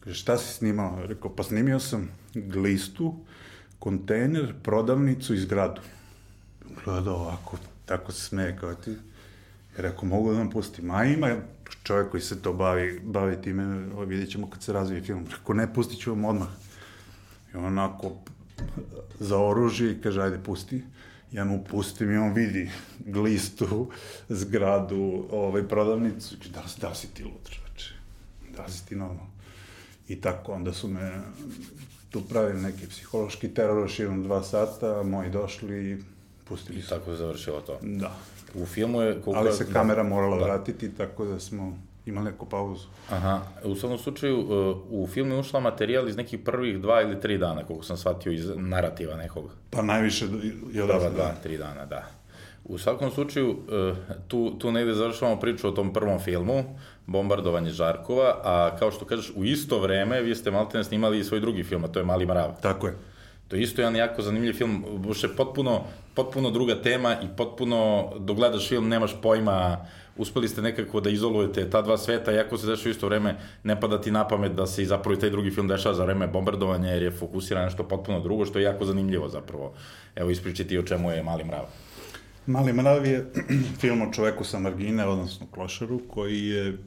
Kaže, 0.00 0.20
šta 0.20 0.38
si 0.38 0.54
snimao? 0.54 1.06
Rekao, 1.06 1.36
pa 1.36 1.42
snimio 1.42 1.80
sam 1.80 2.08
glistu, 2.34 3.14
kontejner, 3.78 4.54
prodavnicu 4.62 5.34
i 5.34 5.38
zgradu. 5.38 5.80
Gleda 6.84 7.12
ovako, 7.12 7.58
tako 7.86 8.12
se 8.12 8.20
smeje 8.20 8.56
kao 8.60 8.74
ti. 8.74 8.96
Rekao, 9.76 10.04
mogu 10.04 10.32
da 10.32 10.38
vam 10.38 10.50
pustim. 10.50 10.90
A 10.90 11.04
ima 11.04 11.36
čovjek 11.82 12.10
koji 12.10 12.20
se 12.20 12.42
to 12.42 12.52
bavi, 12.52 13.00
bavi 13.04 13.42
time, 13.42 13.86
vidjet 14.06 14.30
ćemo 14.30 14.50
kad 14.50 14.62
se 14.62 14.72
razvije 14.72 15.02
film. 15.02 15.26
Rekao, 15.30 15.54
ne, 15.54 15.74
pustit 15.74 16.00
ću 16.00 16.10
vam 16.10 16.24
odmah. 16.24 16.48
I 17.54 17.56
onako 17.56 18.12
za 19.20 19.38
oružje 19.38 19.92
i 19.92 20.00
kaže, 20.00 20.22
ajde, 20.22 20.38
pusti. 20.44 20.82
Ja 21.32 21.44
mu 21.44 21.64
pustim 21.70 22.12
i 22.12 22.16
on 22.16 22.32
vidi 22.32 22.70
glistu, 22.98 23.90
zgradu, 24.28 25.26
ovaj, 25.30 25.68
prodavnicu. 25.68 26.36
Da, 26.54 26.64
da 26.80 26.94
si 26.94 27.14
ti 27.14 27.24
lud, 27.24 27.50
čoveče. 27.50 27.94
Da 28.56 28.68
si 28.68 28.86
ti 28.86 28.96
normalno. 28.96 29.30
I 30.08 30.20
tako, 30.20 30.52
onda 30.52 30.72
su 30.72 30.88
me 30.88 31.20
tu 32.10 32.20
pravili 32.20 32.62
neki 32.62 32.86
psihološki 32.86 33.48
teror 33.54 33.90
širom 33.90 34.22
dva 34.22 34.42
sata, 34.42 35.02
moji 35.02 35.30
došli 35.30 35.90
i 35.90 35.96
pustili 36.44 36.82
su. 36.82 36.86
I 36.86 36.88
tako 36.88 37.10
je 37.10 37.16
završilo 37.16 37.60
to. 37.60 37.78
Da. 37.82 38.16
U 38.54 38.66
filmu 38.66 39.02
je... 39.02 39.20
Koliko... 39.20 39.40
Ali 39.40 39.52
se 39.52 39.72
kamera 39.72 40.02
morala 40.02 40.36
da. 40.36 40.44
vratiti, 40.44 40.94
tako 40.94 41.24
da 41.24 41.40
smo 41.40 41.78
imali 42.06 42.30
neku 42.30 42.46
pauzu. 42.46 42.86
Aha, 43.10 43.40
u 43.64 43.74
svakom 43.74 43.98
slučaju, 43.98 44.38
uh, 44.40 44.76
u 44.90 45.06
film 45.06 45.30
je 45.30 45.38
ušla 45.38 45.60
materijal 45.60 46.08
iz 46.08 46.16
nekih 46.16 46.40
prvih 46.40 46.80
dva 46.80 47.02
ili 47.02 47.20
tri 47.20 47.38
dana, 47.38 47.64
koliko 47.64 47.84
sam 47.84 47.96
shvatio 47.96 48.32
iz 48.32 48.50
narativa 48.56 49.16
nekog. 49.16 49.50
Pa 49.70 49.82
najviše 49.82 50.26
je 50.72 50.84
odavno. 50.84 51.00
Dva, 51.00 51.10
dva, 51.10 51.34
tri 51.42 51.58
dana, 51.58 51.86
da. 51.86 52.06
U 52.64 52.78
svakom 52.78 53.10
slučaju, 53.10 53.50
uh, 53.50 53.96
tu, 54.28 54.58
tu 54.58 54.72
negde 54.72 54.94
završavamo 54.94 55.40
priču 55.40 55.68
o 55.68 55.72
tom 55.72 55.92
prvom 55.92 56.20
filmu, 56.20 56.64
Bombardovanje 57.06 57.70
Žarkova, 57.70 58.40
a 58.44 58.76
kao 58.78 58.90
što 58.90 59.04
kažeš, 59.04 59.32
u 59.36 59.44
isto 59.44 59.78
vreme 59.78 60.20
vi 60.20 60.34
ste 60.34 60.50
malte 60.50 60.84
snimali 60.84 61.18
i 61.18 61.24
svoj 61.24 61.40
drugi 61.40 61.64
film, 61.64 61.84
a 61.84 61.88
to 61.88 61.98
je 61.98 62.04
Mali 62.04 62.26
mrav. 62.26 62.60
Tako 62.62 62.86
je. 62.86 62.94
To 63.54 63.58
je 63.58 63.62
isto 63.62 63.80
jedan 63.80 63.96
jako 63.96 64.22
zanimljiv 64.22 64.52
film, 64.52 64.84
buše 64.96 65.28
potpuno, 65.36 65.84
potpuno 66.14 66.50
druga 66.50 66.82
tema 66.82 67.16
i 67.22 67.26
potpuno, 67.36 68.10
dok 68.18 68.36
gledaš 68.36 68.68
film, 68.68 68.88
nemaš 68.88 69.14
pojma 69.22 69.86
uspeli 70.16 70.48
ste 70.48 70.62
nekako 70.62 71.00
da 71.00 71.10
izolujete 71.10 71.70
ta 71.70 71.82
dva 71.82 71.98
sveta, 71.98 72.32
iako 72.32 72.58
se 72.58 72.66
dešava 72.66 72.90
isto 72.90 73.06
vreme, 73.06 73.36
ne 73.62 73.80
pada 73.80 74.00
ti 74.00 74.10
na 74.10 74.28
pamet 74.28 74.52
da 74.52 74.66
se 74.66 74.82
i 74.82 74.86
zapravo 74.86 75.14
i 75.14 75.20
taj 75.20 75.30
drugi 75.30 75.50
film 75.50 75.68
dešava 75.68 75.94
za 75.94 76.04
vreme 76.04 76.26
bombardovanja, 76.26 76.90
jer 76.90 77.02
je 77.02 77.10
fokusiran 77.10 77.64
nešto 77.64 77.84
potpuno 77.88 78.20
drugo, 78.20 78.46
što 78.46 78.58
je 78.58 78.64
jako 78.64 78.84
zanimljivo 78.84 79.28
zapravo. 79.28 79.72
Evo, 80.16 80.30
ispričati 80.30 80.78
o 80.78 80.82
čemu 80.82 81.10
je 81.10 81.22
Mali 81.22 81.44
mrav. 81.44 81.64
Mali 82.46 82.72
mrav 82.72 83.06
je 83.06 83.24
film 83.80 84.02
o 84.02 84.12
čoveku 84.12 84.44
sa 84.44 84.58
margine, 84.58 85.06
odnosno 85.06 85.46
klošaru, 85.50 86.00
koji 86.08 86.46
je 86.46 86.78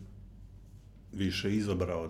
više 1.14 1.56
izabrao 1.56 2.10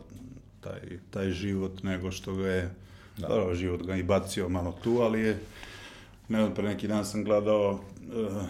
taj, 0.61 0.81
taj 1.09 1.31
život 1.31 1.83
nego 1.83 2.11
što 2.11 2.35
ga 2.35 2.47
je, 2.47 2.69
da. 3.17 3.27
dobro, 3.27 3.55
život 3.55 3.85
ga 3.85 3.95
i 3.95 4.03
bacio 4.03 4.49
malo 4.49 4.79
tu, 4.83 4.99
ali 5.01 5.21
je, 5.21 5.39
ne 6.29 6.41
znam, 6.41 6.53
pre 6.53 6.67
neki 6.67 6.87
dan 6.87 7.05
sam 7.05 7.23
gledao 7.23 7.71
uh, 7.71 8.43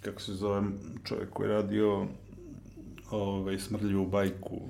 kako 0.00 0.20
se 0.20 0.34
zove 0.34 0.62
čovjek 1.04 1.30
koji 1.30 1.48
je 1.48 1.54
radio 1.54 2.06
ovaj, 3.10 3.58
smrdljivu 3.58 4.06
bajku. 4.06 4.60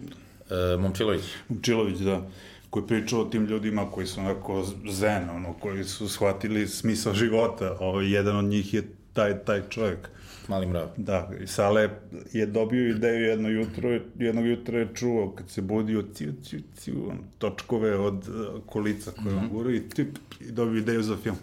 E, 0.50 0.76
Momčilović. 0.76 1.22
Momčilović, 1.48 1.98
da 1.98 2.22
koji 2.70 2.86
pričao 2.86 3.20
o 3.20 3.24
tim 3.24 3.44
ljudima 3.44 3.90
koji 3.90 4.06
su 4.06 4.20
onako 4.20 4.64
zen, 4.90 5.30
ono, 5.30 5.52
koji 5.52 5.84
su 5.84 6.08
shvatili 6.08 6.68
smisao 6.68 7.14
života. 7.14 7.76
Ovaj, 7.80 8.12
jedan 8.12 8.36
od 8.36 8.44
njih 8.44 8.74
je 8.74 8.88
taj, 9.12 9.44
taj 9.44 9.62
čovjek. 9.68 10.10
Mali 10.48 10.66
mrav. 10.66 10.88
Da, 10.96 11.30
i 11.40 11.46
Sale 11.46 11.90
je 12.32 12.46
dobio 12.46 12.88
ideju 12.88 13.24
jedno 13.24 13.48
jutro, 13.48 14.00
jednog 14.18 14.46
jutra 14.46 14.78
je 14.78 14.88
čuo 14.94 15.32
kad 15.36 15.50
se 15.50 15.62
budio 15.62 16.04
ciu, 16.14 16.32
ciu, 16.42 16.60
ciu, 16.76 16.94
točkove 17.38 17.96
od 17.96 18.28
uh, 18.28 18.62
kolica 18.66 19.10
koje 19.10 19.34
mm 19.34 19.38
-hmm. 19.38 19.42
on 19.42 19.48
gura 19.48 19.74
i, 19.74 19.88
tip, 19.88 20.08
i 20.40 20.52
dobio 20.52 20.78
ideju 20.78 21.02
za 21.02 21.16
film. 21.16 21.36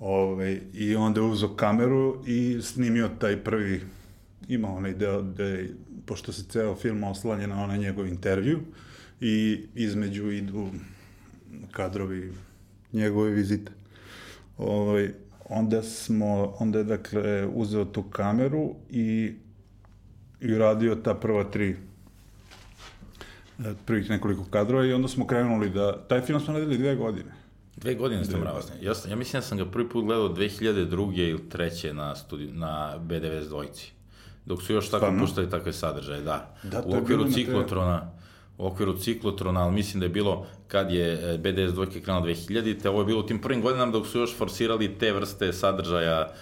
Ove, 0.00 0.60
I 0.74 0.96
onda 0.96 1.20
je 1.20 1.26
uzao 1.26 1.48
kameru 1.48 2.22
i 2.26 2.58
snimio 2.62 3.10
taj 3.18 3.44
prvi, 3.44 3.80
ima 4.48 4.68
onaj 4.68 4.94
deo 4.94 5.22
gde, 5.22 5.68
pošto 6.06 6.32
se 6.32 6.44
ceo 6.48 6.74
film 6.74 7.04
oslanja 7.04 7.46
na 7.46 7.64
onaj 7.64 7.78
njegov 7.78 8.06
intervju 8.06 8.60
i 9.20 9.64
između 9.74 10.30
idu 10.30 10.68
kadrovi 11.70 12.32
njegove 12.92 13.30
vizite. 13.30 13.72
Ove, 14.58 14.80
ovaj, 14.80 15.12
onda 15.48 15.82
smo, 15.82 16.54
onda 16.58 16.78
je 16.78 16.84
dakle 16.84 17.46
uzeo 17.46 17.84
tu 17.84 18.02
kameru 18.02 18.74
i, 18.90 19.34
i 20.40 20.58
radio 20.58 20.94
ta 20.94 21.14
prva 21.14 21.44
tri 21.44 21.76
prvih 23.86 24.10
nekoliko 24.10 24.44
kadrova 24.50 24.86
i 24.86 24.92
onda 24.92 25.08
smo 25.08 25.26
krenuli 25.26 25.70
da, 25.70 25.98
taj 26.08 26.20
film 26.20 26.40
smo 26.40 26.54
radili 26.54 26.78
dve 26.78 26.96
godine. 26.96 27.34
Dve 27.76 27.94
godine 27.94 28.24
ste 28.24 28.36
mravosni. 28.36 28.74
Ja, 28.82 28.92
ja 29.10 29.16
mislim 29.16 29.40
da 29.40 29.46
sam 29.46 29.58
ga 29.58 29.64
prvi 29.64 29.88
put 29.88 30.04
gledao 30.04 30.28
2002. 30.28 31.28
ili 31.28 31.38
3. 31.52 31.92
na, 31.92 32.16
studi, 32.16 32.46
na 32.52 32.98
B92 32.98 33.48
dvojci. 33.48 33.92
Dok 34.46 34.62
su 34.62 34.72
još 34.72 34.90
tako 34.90 35.14
puštali 35.20 35.50
takve 35.50 35.72
sadržaje, 35.72 36.20
da. 36.22 36.54
da 36.62 36.82
u 36.86 36.96
okviru 36.96 37.32
ciklotrona, 37.32 38.10
u 38.58 38.66
okviru 38.66 38.98
ciklotrona, 38.98 39.64
ali 39.64 39.74
mislim 39.74 40.00
da 40.00 40.06
je 40.06 40.10
bilo 40.10 40.46
kad 40.68 40.90
je 40.90 41.34
e, 41.34 41.38
BDS 41.38 41.74
dvojke 41.74 42.00
krenuo 42.00 42.22
2000, 42.22 42.82
te 42.82 42.90
ovo 42.90 43.00
je 43.00 43.06
bilo 43.06 43.20
u 43.20 43.26
tim 43.26 43.40
prvim 43.40 43.62
godinama 43.62 43.92
dok 43.92 44.06
su 44.06 44.18
još 44.18 44.36
forsirali 44.36 44.98
te 44.98 45.12
vrste 45.12 45.52
sadržaja 45.52 46.32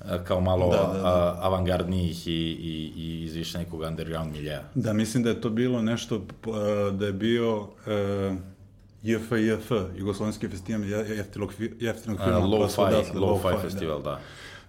e, 0.00 0.24
kao 0.24 0.40
malo 0.40 0.70
da, 0.70 0.92
da, 0.92 1.02
da. 1.02 1.38
Avangardnijih 1.40 2.28
i, 2.28 2.30
i, 2.30 2.92
i 2.96 3.24
iz 3.24 3.34
više 3.34 3.58
nekog 3.58 3.80
underground 3.80 4.32
miljeja. 4.32 4.62
Da, 4.74 4.92
mislim 4.92 5.22
da 5.22 5.30
je 5.30 5.40
to 5.40 5.50
bilo 5.50 5.82
nešto, 5.82 6.22
da 6.92 7.06
je 7.06 7.12
bio... 7.12 7.60
Uh 7.60 8.52
JFJF, 9.02 9.70
Jugoslovenski 9.96 10.48
festival 10.48 10.84
jeftinog, 11.80 12.20
filma. 12.24 12.38
Uh, 12.38 12.44
Low-Fi, 12.44 13.14
low-fi 13.14 13.60
festival, 13.62 14.02
da. 14.02 14.20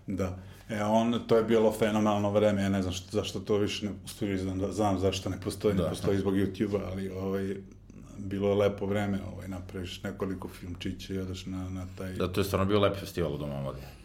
Da. 0.07 0.37
E, 0.73 0.83
on, 0.83 1.19
to 1.27 1.37
je 1.37 1.43
bilo 1.43 1.71
fenomenalno 1.71 2.31
vreme, 2.31 2.61
ja 2.61 2.69
ne 2.69 2.81
znam 2.81 2.93
što, 2.93 3.07
zašto 3.11 3.39
to 3.39 3.57
više 3.57 3.85
ne 3.85 3.91
postoji, 4.01 4.37
znam, 4.37 4.59
da, 4.59 4.71
znam 4.71 4.99
zašto 4.99 5.29
ne 5.29 5.41
postoji, 5.41 5.75
da. 5.75 5.83
ne 5.83 5.89
postoji 5.89 6.17
zbog 6.17 6.33
YouTube-a, 6.33 6.89
ali 6.91 7.09
ovaj, 7.09 7.55
bilo 8.17 8.49
je 8.49 8.55
lepo 8.55 8.85
vreme, 8.85 9.19
ovaj, 9.33 9.47
napraviš 9.47 10.03
nekoliko 10.03 10.47
filmčića 10.47 11.13
i 11.13 11.17
odeš 11.17 11.45
na, 11.45 11.69
na 11.69 11.87
taj... 11.97 12.13
Da, 12.13 12.27
to 12.27 12.41
je 12.41 12.45
stvarno 12.45 12.65
bio 12.65 12.79
lep 12.79 12.99
festival 12.99 13.33
u 13.33 13.37
Domu 13.37 13.57
omladine 13.57 14.03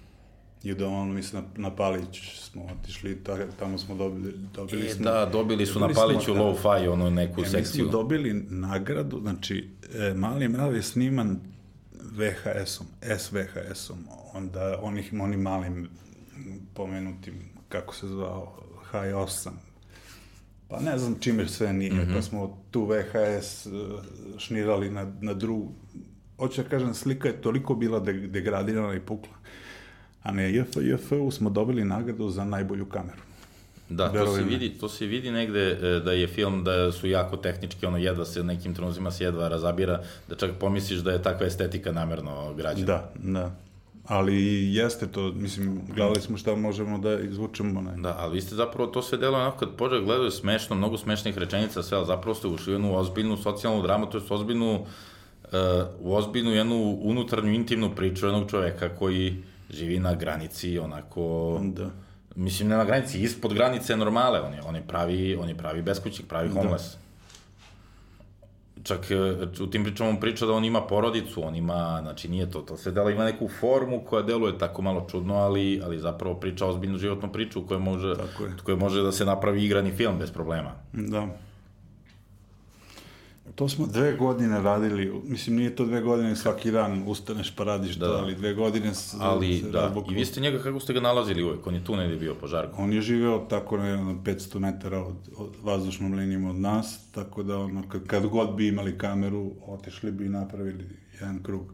i 0.63 0.75
da 0.75 0.89
ono, 0.89 1.13
mislim, 1.13 1.43
na, 1.43 1.69
na 1.69 1.77
Palić 1.77 2.37
smo 2.37 2.63
otišli, 2.81 3.25
ta, 3.25 3.37
tamo 3.59 3.79
smo 3.79 3.95
dobili, 3.95 4.35
dobili 4.55 4.87
e, 4.87 4.91
smo... 4.91 5.05
Da, 5.05 5.27
dobili 5.33 5.67
su 5.67 5.79
dobili 5.79 5.95
na 5.95 6.01
Paliću 6.01 6.35
da. 6.35 6.41
low-fi, 6.41 6.89
ono, 6.89 7.11
neku 7.11 7.43
e, 7.43 7.45
sekciju. 7.45 7.85
Mi 7.85 7.91
smo 7.91 7.99
dobili 8.01 8.47
nagradu, 8.49 9.21
znači, 9.21 9.69
e, 9.95 10.15
Mali 10.15 10.49
mrav 10.49 10.75
je 10.75 10.83
sniman 10.83 11.41
VHS-om, 11.95 12.87
SVHS-om, 13.19 13.99
onda 14.35 14.79
onih, 14.83 15.13
onim 15.21 15.41
malim 15.41 15.89
pomenutim, 16.74 17.35
kako 17.68 17.94
se 17.94 18.07
zvao, 18.07 18.62
H8, 18.92 19.51
pa 20.68 20.81
ne 20.81 20.98
znam 20.98 21.16
čime 21.20 21.48
sve 21.48 21.72
nije, 21.72 21.92
mm 21.92 21.98
-hmm. 21.98 22.14
pa 22.14 22.22
smo 22.22 22.64
tu 22.70 22.85
VHS 22.85 23.66
e, 23.66 23.70
šnirali 24.38 24.90
na, 24.90 25.12
na 25.20 25.35
drugu, 25.35 25.72
hoću 26.37 26.62
da 26.62 26.68
kažem, 26.68 26.94
slika 26.94 27.29
je 27.29 27.42
toliko 27.42 27.74
bila 27.74 28.01
degradirana 28.01 28.94
i 28.94 29.01
pukla 29.01 29.38
a 30.22 30.33
ne 30.33 30.53
JF, 30.53 30.77
JF-u 30.77 31.31
smo 31.31 31.51
dobili 31.51 31.85
nagradu 31.85 32.31
za 32.31 32.44
najbolju 32.44 32.87
kameru. 32.87 33.22
Da, 33.88 34.12
to 34.12 34.37
se 34.37 34.42
vidi, 34.42 34.70
to 34.70 34.88
se 34.88 35.07
vidi 35.07 35.31
negde 35.31 35.61
e, 35.61 36.01
da 36.05 36.12
je 36.12 36.27
film, 36.27 36.64
da 36.64 36.92
su 36.92 37.09
jako 37.09 37.37
tehnički, 37.37 37.87
ono 37.87 37.96
jedva 37.96 38.24
se 38.24 38.44
nekim 38.44 38.74
trenuzima 38.74 39.11
se 39.11 39.24
jedva 39.24 39.48
razabira, 39.48 40.03
da 40.29 40.37
čak 40.37 40.51
pomisliš 40.61 41.01
da 41.01 41.12
je 41.12 41.22
takva 41.22 41.46
estetika 41.46 41.92
namerno 41.92 42.55
građena. 42.55 42.87
Da, 42.87 43.12
da. 43.14 43.55
Ali 44.09 44.68
jeste 44.75 45.07
to, 45.07 45.33
mislim, 45.33 45.81
gledali 45.94 46.21
smo 46.21 46.37
šta 46.37 46.55
možemo 46.55 46.99
da 46.99 47.21
izvučemo. 47.21 47.81
Ne? 47.81 48.03
Da, 48.03 48.16
ali 48.18 48.35
vi 48.35 48.40
ste 48.40 48.55
zapravo 48.55 48.90
to 48.90 49.03
sve 49.03 49.18
delo 49.18 49.38
onako 49.38 49.59
kad 49.59 49.68
pođe 49.77 50.01
gledaju 50.01 50.31
smešno, 50.31 50.77
mnogo 50.77 50.99
smešnih 50.99 51.38
rečenica, 51.38 51.83
sve, 51.83 51.97
ali 51.97 52.07
zapravo 52.07 52.35
ste 52.35 52.49
ušli 52.49 52.73
u 52.73 52.75
jednu 52.75 52.97
ozbiljnu 52.97 53.37
socijalnu 53.37 53.83
dramu, 53.83 54.07
to 54.07 54.18
je 54.18 54.25
ozbiljnu, 54.31 54.75
uh, 54.75 55.59
u 56.01 56.14
ozbiljnu 56.14 56.51
jednu 56.51 56.99
unutarnju 57.03 57.53
intimnu 57.53 57.94
priču 57.97 58.27
jednog 58.27 58.51
čoveka 58.51 58.97
koji 58.97 59.42
živi 59.71 59.99
na 59.99 60.14
granici 60.14 60.79
onako... 60.79 61.61
Da. 61.62 61.90
Mislim, 62.37 62.68
ne 62.68 62.77
na 62.77 62.85
granici, 62.85 63.23
ispod 63.23 63.55
granice 63.55 63.97
normale, 63.97 64.40
on 64.40 64.55
je, 64.55 64.62
on 64.62 64.77
je 64.77 64.83
pravi, 64.88 65.37
on 65.37 65.49
je 65.49 65.57
pravi 65.57 65.83
beskućnik, 65.83 66.29
pravi 66.29 66.49
da. 66.49 66.55
homeless. 66.55 66.92
Da 66.92 67.08
čak 68.88 69.11
e, 69.11 69.62
u 69.62 69.66
tim 69.66 69.85
pričama 69.85 70.11
on 70.11 70.20
priča 70.20 70.46
da 70.46 70.53
on 70.53 70.64
ima 70.64 70.81
porodicu, 70.81 71.46
on 71.46 71.57
ima, 71.57 71.98
znači 72.03 72.29
nije 72.29 72.51
to, 72.51 72.61
to 72.61 72.77
sve 72.77 72.92
dela 72.92 73.11
ima 73.11 73.24
neku 73.24 73.48
formu 73.61 74.05
koja 74.05 74.22
deluje 74.22 74.59
tako 74.59 74.83
malo 74.83 75.07
čudno, 75.11 75.35
ali, 75.35 75.81
ali 75.85 75.98
zapravo 75.98 76.35
priča 76.35 76.66
ozbiljnu 76.66 76.98
životnu 76.98 77.33
priču 77.33 77.66
koja 77.66 77.81
može, 77.81 78.14
koja 78.64 78.77
može 78.77 79.03
da 79.03 79.12
se 79.12 79.24
napravi 79.24 79.64
igrani 79.64 79.90
film 79.90 80.18
bez 80.18 80.31
problema. 80.31 80.72
Da. 80.92 81.29
To 83.55 83.69
smo 83.69 83.87
dve 83.87 84.17
godine 84.17 84.61
radili, 84.61 85.13
mislim 85.25 85.57
nije 85.57 85.77
to 85.77 85.85
dve 85.85 86.01
godine 86.01 86.37
svaki 86.37 86.71
dan 86.71 87.03
ustaneš 87.07 87.57
pa 87.57 87.65
radiš 87.65 87.97
da, 87.97 88.07
to, 88.07 88.13
ali 88.13 88.35
dve 88.35 88.55
godine 88.55 88.95
s, 88.95 89.15
Ali 89.21 89.63
da, 89.73 89.81
razboku. 89.81 90.13
i 90.13 90.15
vi 90.15 90.25
ste 90.25 90.41
njega, 90.41 90.63
kako 90.63 90.81
ste 90.81 90.93
ga 90.93 91.01
nalazili 91.01 91.45
uvek, 91.45 91.67
on 91.67 91.75
je 91.75 91.85
tu 91.85 91.97
negde 91.97 92.17
bio 92.17 92.35
po 92.35 92.47
žarku? 92.47 92.83
On 92.83 92.93
je 92.93 93.01
živeo 93.01 93.39
tako 93.39 93.77
na 93.77 94.15
500 94.25 94.59
metara 94.59 95.05
od, 95.05 95.17
od 95.37 95.51
vazdušnom 95.63 96.15
linijom 96.15 96.45
od 96.45 96.57
nas, 96.57 97.11
tako 97.13 97.43
da 97.43 97.59
ono, 97.59 97.89
kad, 97.89 98.07
kad 98.07 98.27
god 98.27 98.55
bi 98.55 98.69
imali 98.69 98.99
kameru, 98.99 99.53
otešli 99.67 100.11
bi 100.11 100.27
i 100.27 100.29
napravili 100.29 100.85
jedan 101.15 101.43
krug 101.43 101.73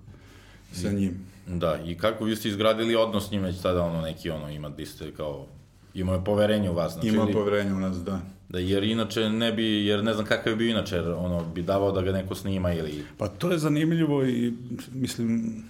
sa 0.73 0.93
njim. 0.93 1.15
Da, 1.47 1.79
i 1.87 1.99
kako 1.99 2.25
vi 2.25 2.37
ste 2.37 2.49
izgradili 2.49 2.97
odnos 2.97 3.29
s 3.29 3.31
njim 3.31 3.43
već 3.43 3.63
tada 3.63 3.83
ono 3.83 4.01
neki 4.01 4.31
ono 4.31 4.51
ima, 4.51 4.69
vi 4.69 4.87
ste 4.87 5.13
kao 5.13 5.47
Imao 5.95 6.15
je 6.15 6.25
poverenje 6.25 6.71
u 6.71 6.75
vas. 6.75 6.93
Znači, 6.93 7.09
Imao 7.09 7.27
poverenje 7.33 7.73
u 7.73 7.81
nas, 7.81 7.97
da. 7.97 8.21
Da, 8.49 8.59
jer 8.59 8.83
inače 8.83 9.29
ne 9.29 9.53
bi, 9.53 9.87
jer 9.87 10.05
ne 10.05 10.15
znam 10.15 10.27
kakav 10.27 10.53
je 10.53 10.57
bio 10.57 10.71
inače, 10.71 10.97
jer 10.97 11.09
ono, 11.09 11.45
bi 11.55 11.63
davao 11.63 11.93
da 11.93 12.03
ga 12.03 12.13
neko 12.13 12.35
snima 12.35 12.73
ili... 12.73 13.05
Pa 13.19 13.29
to 13.29 13.53
je 13.53 13.59
zanimljivo 13.59 14.25
i, 14.25 14.53
mislim, 14.93 15.63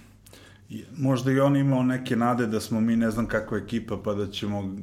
možda 0.97 1.31
i 1.31 1.39
on 1.39 1.55
imao 1.55 1.83
neke 1.83 2.15
nade 2.15 2.47
da 2.47 2.59
smo 2.59 2.81
mi 2.81 2.95
ne 2.95 3.11
znam 3.11 3.27
kakva 3.27 3.57
ekipa, 3.57 3.97
pa 4.03 4.13
da 4.13 4.31
ćemo 4.31 4.75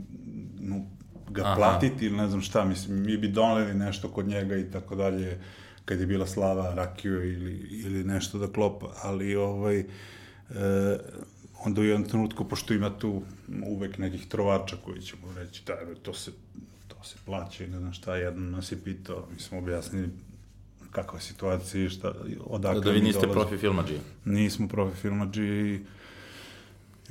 no, 0.61 0.87
ga 1.31 1.43
Aha. 1.43 1.55
platiti 1.57 2.07
ili 2.07 2.17
ne 2.17 2.29
znam 2.29 2.41
šta, 2.41 2.65
mislim, 2.65 3.03
mi 3.03 3.17
bi 3.17 3.29
doneli 3.29 3.75
nešto 3.75 4.09
kod 4.09 4.29
njega 4.29 4.57
i 4.57 4.71
tako 4.71 4.95
dalje, 4.95 5.41
kad 5.85 6.01
je 6.01 6.07
bila 6.07 6.27
Slava 6.27 6.75
Rakio 6.75 7.25
ili, 7.25 7.53
ili 7.71 8.05
nešto 8.05 8.39
da 8.39 8.53
klopa, 8.53 8.87
ali 9.03 9.37
ovaj, 9.37 9.79
e, 9.79 9.85
onda 11.65 11.81
u 11.81 11.85
jednom 11.85 12.09
trenutku, 12.09 12.45
pošto 12.45 12.75
ima 12.75 12.99
tu 12.99 13.23
uvek 13.67 13.99
nekih 13.99 14.29
trovača 14.29 14.77
koji 14.85 15.01
će 15.01 15.17
mu 15.23 15.33
reći, 15.33 15.63
da, 15.67 15.75
to 16.03 16.15
se, 16.15 16.31
to 17.03 17.09
se 17.09 17.17
plaća 17.25 17.65
i 17.65 17.69
ne 17.69 17.79
znam 17.79 17.93
šta, 17.93 18.17
jedan 18.17 18.51
nas 18.51 18.73
je 18.73 18.79
pitao, 18.85 19.27
mi 19.35 19.41
smo 19.41 19.59
objasnili 19.59 20.09
kakva 20.91 21.19
je 21.19 21.23
situacija 21.23 21.85
i 21.85 21.89
šta, 21.89 22.13
odakle 22.45 22.81
da, 22.81 22.85
da 22.85 22.91
vi 22.91 23.01
niste 23.01 23.27
dolazi. 23.27 23.41
profi 23.41 23.59
filmađi? 23.59 23.95
Nismo 24.25 24.69
profi 24.69 24.97
filmađi 24.97 25.43
i 25.43 25.81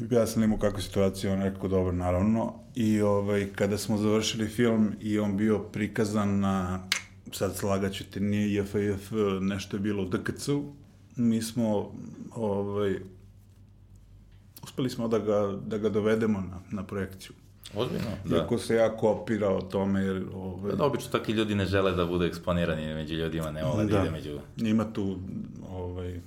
objasnili 0.03 0.47
mu 0.47 0.57
kakva 0.57 0.79
je 0.79 0.83
situacija, 0.83 1.33
on 1.33 1.41
rekao, 1.41 1.69
dobro, 1.69 1.91
naravno. 1.91 2.53
I 2.75 3.01
ovaj, 3.01 3.47
kada 3.55 3.77
smo 3.77 3.97
završili 3.97 4.47
film 4.47 4.93
i 5.01 5.19
on 5.19 5.37
bio 5.37 5.59
prikazan 5.59 6.39
na, 6.39 6.83
sad 7.31 7.55
slagaću 7.55 8.03
te, 8.11 8.19
nije 8.19 8.63
IFIF, 8.63 9.11
nešto 9.41 9.77
je 9.77 9.81
bilo 9.81 10.03
u 10.03 10.09
DKC-u, 10.09 10.73
mi 11.15 11.41
smo 11.41 11.91
ovaj, 12.31 12.95
uspeli 14.63 14.89
smo 14.89 15.07
da 15.07 15.19
ga, 15.19 15.59
da 15.67 15.77
ga 15.77 15.89
dovedemo 15.89 16.41
na, 16.41 16.59
na 16.71 16.83
projekciju. 16.83 17.33
Ozbiljno, 17.75 18.07
da. 18.25 18.35
Iako 18.35 18.57
se 18.57 18.75
jako 18.75 19.09
opira 19.09 19.49
o 19.49 19.61
tome, 19.61 20.01
jer... 20.01 20.23
Ove... 20.33 20.75
Da, 20.75 20.83
obično 20.85 21.11
takvi 21.11 21.33
ljudi 21.33 21.55
ne 21.55 21.65
žele 21.65 21.91
da 21.91 22.05
bude 22.05 22.25
eksponirani 22.25 22.93
među 22.93 23.15
ljudima, 23.15 23.51
ne 23.51 23.63
vole 23.63 23.85
da, 23.85 23.91
da 23.91 24.01
ide 24.01 24.11
među... 24.11 24.39
Ima 24.57 24.93
tu 24.93 25.19
ovaj, 25.69 26.19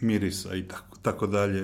mirisa 0.00 0.54
i 0.54 0.62
tako, 0.62 0.96
tako 1.02 1.26
dalje. 1.26 1.62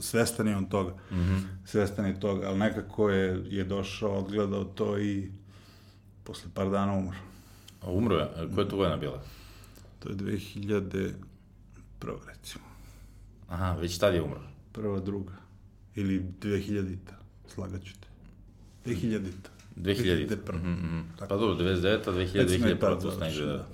Svestan 0.00 0.48
je 0.48 0.56
on 0.56 0.66
toga. 0.66 0.90
Mm 0.90 1.16
-hmm. 1.16 1.40
Svestan 1.64 2.06
je 2.06 2.20
toga, 2.20 2.48
ali 2.48 2.58
nekako 2.58 3.10
je, 3.10 3.44
je 3.48 3.64
došao, 3.64 4.18
odgledao 4.18 4.64
to 4.64 4.98
i 4.98 5.30
posle 6.24 6.50
par 6.54 6.70
dana 6.70 6.92
umro. 6.92 7.16
A 7.82 7.90
umro 7.90 8.16
je? 8.16 8.28
Koja 8.54 8.64
je 8.64 8.68
to 8.68 8.76
godina 8.76 8.96
bila? 8.96 9.22
To 9.98 10.08
je 10.08 10.14
2000 10.14 11.10
prvo 11.98 12.20
recimo. 12.26 12.64
Aha, 13.48 13.76
već 13.80 13.98
tad 13.98 14.14
je 14.14 14.22
umro. 14.22 14.40
Prva, 14.72 15.00
druga. 15.00 15.32
Ili 15.94 16.24
2000-ta, 16.40 17.14
slagaću 17.48 17.92
te. 18.00 18.08
2000-ta. 18.90 19.50
2000-ta. 19.76 20.52
Mm 20.52 21.04
-hmm. 21.18 21.26
Pa 21.28 21.36
dobro, 21.36 21.64
99 21.64 22.04
2000, 22.04 22.78
2001 22.78 23.02
to 23.02 23.18
negde, 23.20 23.46
da. 23.46 23.66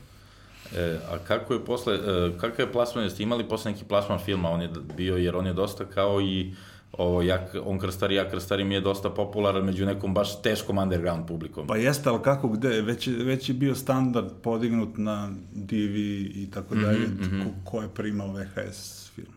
E, 0.77 0.99
a 1.11 1.19
kako 1.19 1.55
je 1.55 1.65
posle, 1.65 1.95
e, 1.95 2.33
kakav 2.41 2.67
je 2.67 2.73
plasman, 2.73 3.05
jeste 3.05 3.23
imali 3.23 3.49
posle 3.49 3.73
neki 3.73 3.85
plasman 3.85 4.19
filma, 4.19 4.51
on 4.51 4.63
je 4.63 4.71
bio, 4.97 5.17
jer 5.17 5.37
on 5.37 5.47
je 5.47 5.53
dosta 5.53 5.85
kao 5.85 6.21
i 6.21 6.55
ovo, 6.93 7.23
jak, 7.23 7.57
on 7.65 7.79
krstari, 7.79 8.15
ja 8.15 8.31
krstari 8.31 8.65
mi 8.65 8.75
je 8.75 8.81
dosta 8.81 9.11
popularan 9.11 9.65
među 9.65 9.87
nekom 9.87 10.15
baš 10.15 10.43
teškom 10.43 10.79
underground 10.79 11.27
publikom. 11.27 11.67
Pa 11.67 11.77
jeste, 11.77 12.09
ali 12.09 12.23
kako, 12.23 12.49
gde? 12.49 12.83
Već 12.83 13.07
već 13.07 13.49
je 13.49 13.55
bio 13.55 13.75
standard 13.75 14.29
podignut 14.43 14.99
na 14.99 15.31
DV 15.53 15.97
i 16.35 16.49
tako 16.55 16.75
mhm, 16.75 16.85
dalje, 16.85 16.99
mm 16.99 17.19
-hmm. 17.21 17.45
ko, 17.45 17.71
ko 17.71 17.83
je 17.83 17.89
primao 17.95 18.33
VHS 18.33 19.11
film 19.15 19.33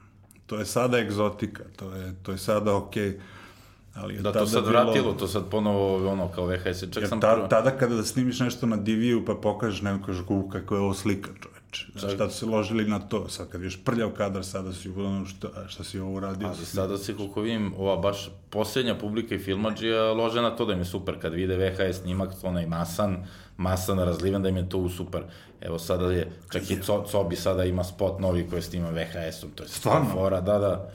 to 0.50 0.60
je 0.60 0.66
sada 0.66 1.00
egzotika, 1.00 1.64
to 1.76 1.92
je, 1.96 2.16
to 2.24 2.32
je 2.32 2.38
sada 2.38 2.76
okej. 2.76 3.10
Okay. 3.10 3.20
Ali 3.96 4.16
je 4.16 4.22
da, 4.22 4.32
tada 4.32 4.46
to 4.46 4.52
sad 4.52 4.64
bilo... 4.64 4.72
vratilo, 4.72 5.14
to 5.14 5.28
sad 5.28 5.50
ponovo 5.52 6.10
ono 6.12 6.28
kao 6.28 6.46
VHS. 6.46 6.84
Čak 6.92 7.08
sam 7.08 7.22
ta, 7.22 7.34
prvo... 7.34 7.48
tada 7.48 7.72
kada 7.72 7.96
da 7.96 8.04
snimiš 8.04 8.40
nešto 8.40 8.66
na 8.66 8.78
DV-u 8.78 9.26
pa 9.26 9.36
pokažeš 9.36 9.82
neko 9.82 10.06
kažeš 10.06 10.26
gu, 10.26 10.50
kako 10.50 10.76
je 10.76 10.82
ovo 10.82 10.94
slika 10.94 11.30
čoveče. 11.42 12.00
Čak... 12.00 12.12
Šta 12.16 12.30
su 12.30 12.38
se 12.38 12.46
ložili 12.46 12.86
na 12.86 13.00
to? 13.00 13.30
Sad 13.30 13.50
kad 13.50 13.62
viš 13.62 13.84
prljav 13.84 14.10
kadar, 14.10 14.46
sada 14.46 14.74
si 14.74 14.90
ono 14.90 15.26
šta, 15.26 15.48
šta 15.68 15.84
si 15.84 16.00
ovo 16.00 16.14
uradio. 16.14 16.48
Ali 16.48 16.66
sada 16.66 16.98
se, 16.98 17.16
koliko 17.16 17.42
vidim, 17.42 17.74
ova 17.78 17.98
baš 17.98 18.30
posljednja 18.50 18.96
publika 18.96 19.36
i 19.36 19.40
filmađija 19.40 20.14
lože 20.14 20.42
na 20.42 20.56
to 20.56 20.66
da 20.66 20.74
im 20.74 20.80
je 20.80 20.86
super. 20.86 21.20
Kad 21.22 21.34
vide 21.34 21.58
VHS 21.58 22.02
snimak, 22.02 22.30
onaj 22.44 22.66
masan, 22.66 23.26
masan 23.60 24.00
razliven, 24.00 24.42
da 24.42 24.50
im 24.50 24.58
je 24.58 24.70
to 24.70 24.90
super. 24.90 25.24
Evo 25.62 25.80
sada 25.80 26.12
je, 26.12 26.32
čak 26.52 26.72
i 26.72 26.82
Co, 26.82 27.06
Cobi 27.12 27.36
sada 27.36 27.64
ima 27.64 27.84
spot 27.84 28.20
novi 28.20 28.48
koji 28.50 28.62
snima 28.62 28.90
VHS-om, 28.90 29.52
to 29.56 29.64
je 29.64 29.70
stvarno 29.70 30.10
fora, 30.14 30.42
da, 30.42 30.60
da. 30.60 30.92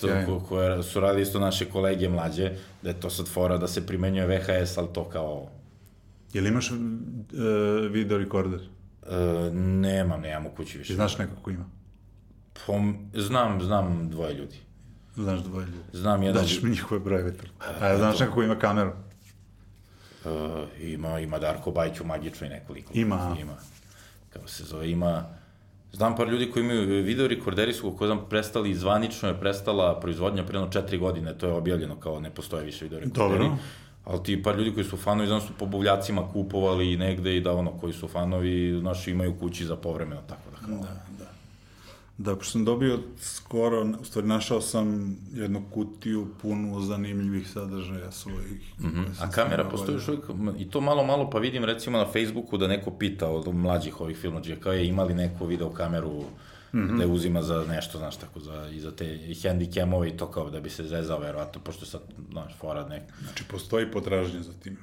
To, 0.00 0.08
ko, 0.26 0.40
koje 0.48 0.82
su 0.82 1.00
radili 1.00 1.22
isto 1.22 1.40
naše 1.40 1.64
kolege 1.64 2.08
mlađe, 2.08 2.52
da 2.82 2.88
je 2.88 3.00
to 3.00 3.10
sad 3.10 3.28
fora 3.28 3.58
da 3.58 3.68
se 3.68 3.86
primenjuje 3.86 4.26
VHS, 4.26 4.78
ali 4.78 4.88
to 4.92 5.08
kao... 5.08 5.48
Jel 6.32 6.46
imaš 6.46 6.70
uh, 6.70 6.78
video 7.90 8.18
rekorder? 8.18 8.60
Uh, 8.60 9.08
nemam, 9.54 10.20
nemam 10.20 10.46
u 10.46 10.50
kući 10.50 10.78
više. 10.78 10.94
Znaš 10.94 11.18
neko 11.18 11.32
ko 11.42 11.50
ima? 11.50 11.64
Pom, 12.66 13.10
znam, 13.14 13.62
znam 13.62 14.10
dvoje 14.10 14.34
ljudi. 14.34 14.56
Znaš 15.14 15.40
dvoje 15.40 15.66
ljudi? 15.66 15.78
Znam 15.92 16.22
jedan... 16.22 16.42
Daćeš 16.42 16.62
mi 16.62 16.70
njihove 16.70 17.00
brojeve. 17.00 17.34
A, 17.60 17.86
a 17.86 17.96
znaš 17.96 18.20
neko 18.20 18.34
ko 18.34 18.42
ima 18.42 18.58
kameru? 18.58 18.92
Uh, 20.24 20.30
ima, 20.80 21.20
ima 21.20 21.38
Darko 21.38 21.70
Bajić 21.70 22.00
u 22.00 22.04
Magiču 22.04 22.44
i 22.44 22.48
nekoliko. 22.48 22.92
Ima. 22.94 23.36
Ima. 23.40 23.56
Kako 24.32 24.48
se 24.48 24.64
zove, 24.64 24.90
ima... 24.90 25.24
Znam 25.92 26.16
par 26.16 26.28
ljudi 26.28 26.50
koji 26.50 26.64
imaju 26.64 27.02
video 27.02 27.28
rekorderi 27.28 27.72
su, 27.72 27.92
kako 27.92 28.06
znam, 28.06 28.20
prestali, 28.28 28.74
zvanično 28.74 29.28
je 29.28 29.40
prestala 29.40 30.00
proizvodnja 30.00 30.44
pre 30.44 30.58
četiri 30.70 30.98
godine, 30.98 31.38
to 31.38 31.46
je 31.46 31.52
objavljeno 31.52 31.96
kao 31.96 32.20
ne 32.20 32.30
postoje 32.30 32.64
više 32.64 32.84
video 32.84 33.00
rekorderi. 33.00 33.44
Dobro. 33.44 33.56
Ali 34.04 34.22
ti 34.22 34.42
par 34.42 34.56
ljudi 34.56 34.74
koji 34.74 34.84
su 34.84 34.96
fanovi, 34.96 35.26
znam 35.26 35.40
su 35.40 35.52
po 35.58 35.66
buvljacima 35.66 36.28
kupovali 36.32 36.96
negde 36.96 37.36
i 37.36 37.40
da 37.40 37.52
ono, 37.52 37.70
koji 37.70 37.92
su 37.92 38.08
fanovi, 38.08 38.78
znaš, 38.80 39.08
imaju 39.08 39.38
kući 39.38 39.64
za 39.64 39.76
povremeno, 39.76 40.22
tako 40.28 40.50
da 40.50 40.66
kao... 40.66 40.76
Da. 40.76 41.13
Da, 42.18 42.36
pošto 42.36 42.52
sam 42.52 42.64
dobio 42.64 42.98
skoro, 43.18 43.86
u 44.00 44.04
stvari 44.04 44.28
našao 44.28 44.60
sam 44.60 45.16
jednu 45.32 45.62
kutiju 45.70 46.26
punu 46.42 46.80
zanimljivih 46.80 47.50
sadržaja 47.50 48.10
svojih. 48.10 48.80
Mm 48.80 48.86
-hmm. 48.86 49.04
A 49.20 49.30
kamera 49.30 49.64
postoji 49.64 49.94
još 49.94 50.08
uvijek, 50.08 50.24
i 50.58 50.70
to 50.70 50.80
malo 50.80 51.04
malo 51.04 51.30
pa 51.30 51.38
vidim 51.38 51.64
recimo 51.64 51.98
na 51.98 52.06
Facebooku 52.06 52.56
da 52.56 52.66
neko 52.66 52.90
pita 52.90 53.28
od 53.28 53.54
mlađih 53.54 54.00
ovih 54.00 54.16
filmađija, 54.16 54.56
kao 54.60 54.72
je 54.72 54.86
imali 54.86 55.14
neku 55.14 55.46
video 55.46 55.70
kameru 55.70 56.20
mm 56.72 56.78
-hmm. 56.78 56.96
da 56.96 57.02
je 57.02 57.10
uzima 57.10 57.42
za 57.42 57.64
nešto, 57.68 57.98
znaš, 57.98 58.16
tako, 58.16 58.40
za, 58.40 58.68
i 58.68 58.80
za 58.80 58.90
te 58.90 59.18
handicamove 59.42 60.08
i 60.08 60.16
to 60.16 60.26
kao 60.26 60.50
da 60.50 60.60
bi 60.60 60.70
se 60.70 60.84
zezao, 60.84 61.18
verovatno, 61.18 61.60
pošto 61.64 61.86
sad, 61.86 62.00
znaš, 62.30 62.58
fora 62.60 62.88
neka. 62.88 63.14
Znači, 63.22 63.44
postoji 63.44 63.90
potražnja 63.90 64.42
za 64.42 64.52
tim. 64.62 64.78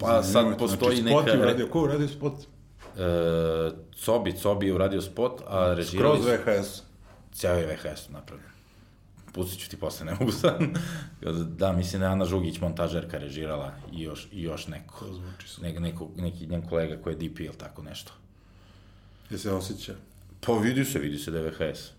Pa 0.00 0.22
sad 0.22 0.58
postoji 0.58 0.96
znači, 0.96 1.14
neka... 1.14 1.30
Spot 1.30 1.40
uradio, 1.40 1.66
ko 1.66 1.82
uradio 1.82 2.08
spot? 2.08 2.34
E, 2.98 3.70
Cobi, 4.04 4.32
Cobi 4.32 4.66
je 4.66 4.74
uradio 4.74 5.02
spot, 5.02 5.42
a 5.46 5.74
režirali... 5.74 6.22
Skroz 6.22 6.38
VHS. 6.38 6.82
Cijel 7.32 7.58
je 7.58 7.66
VHS 7.66 8.08
napravljen. 8.08 8.50
Pustit 9.32 9.60
ću 9.60 9.70
ti 9.70 9.76
posle, 9.76 10.06
ne 10.06 10.14
mogu 10.20 10.32
sad. 10.32 10.60
da, 11.58 11.72
mislim 11.72 12.00
da 12.00 12.06
je 12.06 12.12
Ana 12.12 12.24
Žugić, 12.24 12.60
montažerka, 12.60 13.18
režirala 13.18 13.72
i 13.92 14.02
još, 14.02 14.28
i 14.32 14.42
još 14.42 14.66
neko. 14.66 15.04
To 15.04 15.14
zvuči 15.14 15.62
ne, 15.62 15.72
neko, 15.72 16.08
neki 16.16 16.46
njen 16.46 16.62
kolega 16.62 17.02
koji 17.02 17.14
je 17.14 17.28
DP 17.28 17.40
ili 17.40 17.58
tako 17.58 17.82
nešto. 17.82 18.12
Je 19.30 19.38
se 19.38 19.52
osjeća? 19.52 19.94
Pa 20.46 20.52
vidi 20.52 20.84
se, 20.84 20.98
vidi 20.98 21.18
se 21.18 21.30
da 21.30 21.38
je 21.38 21.50
VHS. 21.50 21.90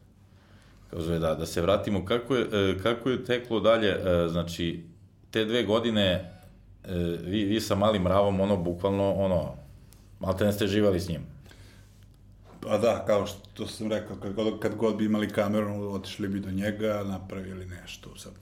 Kaže, 0.90 1.20
da, 1.20 1.36
da 1.36 1.46
se 1.46 1.62
vratimo, 1.62 2.06
kako 2.06 2.36
je, 2.36 2.42
e, 2.54 2.78
kako 2.84 3.10
je 3.10 3.26
teklo 3.26 3.60
dalje, 3.60 3.90
e, 3.90 4.28
znači, 4.28 4.84
te 5.32 5.46
dve 5.46 5.64
godine, 5.64 6.32
e, 6.84 6.94
vi, 7.24 7.44
vi 7.44 7.62
sa 7.62 7.76
malim 7.76 8.02
mravom, 8.02 8.40
ono, 8.40 8.58
bukvalno, 8.58 9.14
ono, 9.14 9.56
malte 10.22 10.46
ne 10.46 10.54
ste 10.54 10.68
živali 10.68 11.00
s 11.00 11.10
njim. 11.10 11.22
Pa 12.62 12.78
da, 12.78 13.06
kao 13.06 13.26
što 13.28 13.68
sam 13.68 13.92
rekao, 13.92 14.16
kad 14.16 14.34
god, 14.34 14.60
kad 14.60 14.76
god 14.76 14.98
bi 14.98 15.06
imali 15.06 15.30
kameru, 15.30 15.94
otišli 15.94 16.28
bi 16.28 16.40
do 16.40 16.52
njega, 16.52 17.04
napravili 17.04 17.66
nešto. 17.66 18.18
Sad, 18.18 18.34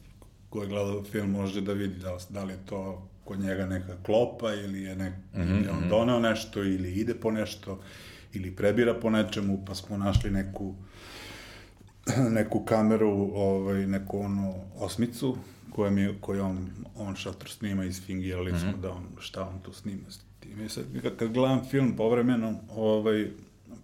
ko 0.50 0.62
je 0.62 0.68
gledao 0.68 1.04
film 1.04 1.32
može 1.32 1.62
da 1.62 1.74
vidi 1.74 2.00
da, 2.00 2.18
da 2.30 2.44
li 2.44 2.54
je 2.54 2.66
to 2.66 3.08
kod 3.24 3.40
njega 3.40 3.66
neka 3.66 3.96
klopa 4.04 4.54
ili 4.54 4.82
je, 4.82 4.96
nek, 4.96 5.14
mm 5.36 5.42
-hmm. 5.42 5.64
je 5.64 5.72
on 5.72 5.90
donao 5.90 6.20
nešto 6.20 6.64
ili 6.64 6.94
ide 6.94 7.14
po 7.14 7.32
nešto 7.32 7.80
ili 8.34 8.56
prebira 8.56 8.94
po 8.94 9.10
nečemu, 9.10 9.66
pa 9.66 9.76
smo 9.76 9.98
našli 9.98 10.32
neku 10.32 10.76
neku 12.38 12.66
kameru, 12.66 13.32
ovaj, 13.34 13.88
neku 13.88 14.20
ono 14.20 14.56
osmicu 14.78 15.38
koju, 15.72 15.92
mi, 15.92 16.18
koju 16.22 16.44
on, 16.44 16.70
on 16.96 17.16
šator 17.16 17.50
snima 17.50 17.86
i 17.86 17.94
sfingirali 17.94 18.52
mm 18.52 18.56
-hmm. 18.56 18.72
smo 18.72 18.82
da 18.82 18.92
on, 18.92 19.04
šta 19.20 19.44
on 19.44 19.60
tu 19.62 19.74
snima 19.74 20.04
I 20.66 20.70
sad, 20.70 20.84
kad 21.20 21.34
gledam 21.34 21.66
film 21.70 21.96
povremeno, 21.96 22.56
ovaj, 22.76 23.28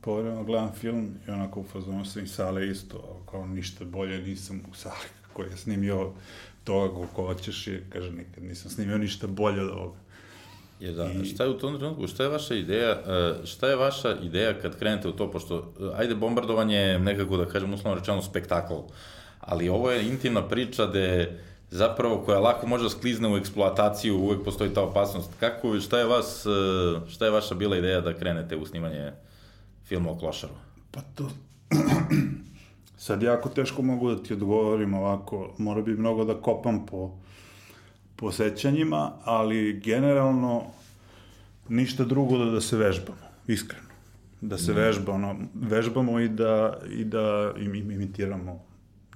povremeno 0.01 0.43
gledam 0.43 0.71
film 0.71 1.09
i 1.27 1.31
onako 1.31 1.59
u 1.59 1.63
fazonu 1.63 2.05
sam 2.05 2.23
i 2.23 2.27
sale 2.27 2.69
isto, 2.69 3.21
kao 3.31 3.47
ništa 3.47 3.85
bolje 3.85 4.21
nisam 4.21 4.61
u 4.71 4.75
sali 4.75 5.07
koji 5.33 5.49
je 5.49 5.57
snimio 5.57 6.11
toga 6.63 6.93
koliko 6.93 7.25
hoćeš 7.25 7.67
i 7.67 7.79
kaže 7.89 8.11
nikad 8.11 8.43
nisam 8.43 8.71
snimio 8.71 8.97
ništa 8.97 9.27
bolje 9.27 9.61
od 9.61 9.69
ovoga. 9.69 9.97
Je 10.79 10.91
da, 10.91 11.11
I... 11.11 11.25
šta 11.25 11.43
je 11.43 11.49
u 11.49 11.57
tom 11.57 11.77
trenutku, 11.77 12.07
šta 12.07 12.23
je 12.23 12.29
vaša 12.29 12.55
ideja, 12.55 12.91
e, 12.91 13.45
šta 13.45 13.67
je 13.67 13.75
vaša 13.75 14.17
ideja 14.23 14.59
kad 14.61 14.79
krenete 14.79 15.07
u 15.07 15.11
to, 15.11 15.31
pošto, 15.31 15.73
e, 15.79 15.83
ajde, 15.95 16.15
bombardovanje 16.15 16.77
je 16.77 16.99
nekako, 16.99 17.37
da 17.37 17.45
kažem, 17.45 17.73
uslovno 17.73 17.99
rečeno, 17.99 18.21
spektakl, 18.21 18.73
ali 19.39 19.69
ovo 19.69 19.91
je 19.91 20.07
intimna 20.07 20.47
priča 20.47 20.85
gde 20.85 21.39
zapravo 21.69 22.17
koja 22.25 22.39
lako 22.39 22.67
može 22.67 22.83
da 22.83 22.89
sklizne 22.89 23.33
u 23.33 23.37
eksploataciju, 23.37 24.17
uvek 24.17 24.43
postoji 24.43 24.73
ta 24.73 24.81
opasnost. 24.81 25.31
Kako, 25.39 25.79
šta 25.79 25.99
je 25.99 26.05
vas, 26.05 26.45
e, 26.45 26.49
šta 27.09 27.25
je 27.25 27.31
vaša 27.31 27.55
bila 27.55 27.77
ideja 27.77 28.01
da 28.01 28.13
krenete 28.13 28.55
u 28.55 28.65
snimanje 28.65 29.11
filma 29.85 30.11
o 30.11 30.17
Klošaru? 30.17 30.53
Pa 30.91 31.01
to... 31.15 31.29
Sad 32.97 33.23
jako 33.23 33.49
teško 33.49 33.81
mogu 33.81 34.09
da 34.09 34.23
ti 34.23 34.33
odgovorim 34.33 34.93
ovako, 34.93 35.53
mora 35.57 35.81
bi 35.81 35.97
mnogo 35.97 36.25
da 36.25 36.33
kopam 36.33 36.85
po, 36.85 37.11
po 38.15 38.31
sećanjima, 38.31 39.11
ali 39.23 39.81
generalno 39.83 40.63
ništa 41.69 42.03
drugo 42.03 42.37
da, 42.37 42.45
da 42.45 42.61
se 42.61 42.77
vežbamo, 42.77 43.27
iskreno. 43.47 43.85
Da 44.41 44.57
se 44.57 44.71
mm. 44.71 44.75
vežba, 44.75 45.11
ono, 45.11 45.35
vežbamo 45.53 46.19
i 46.19 46.29
da, 46.29 46.79
i 46.89 47.03
da 47.03 47.53
im, 47.57 47.75
im 47.75 47.91
imitiramo 47.91 48.64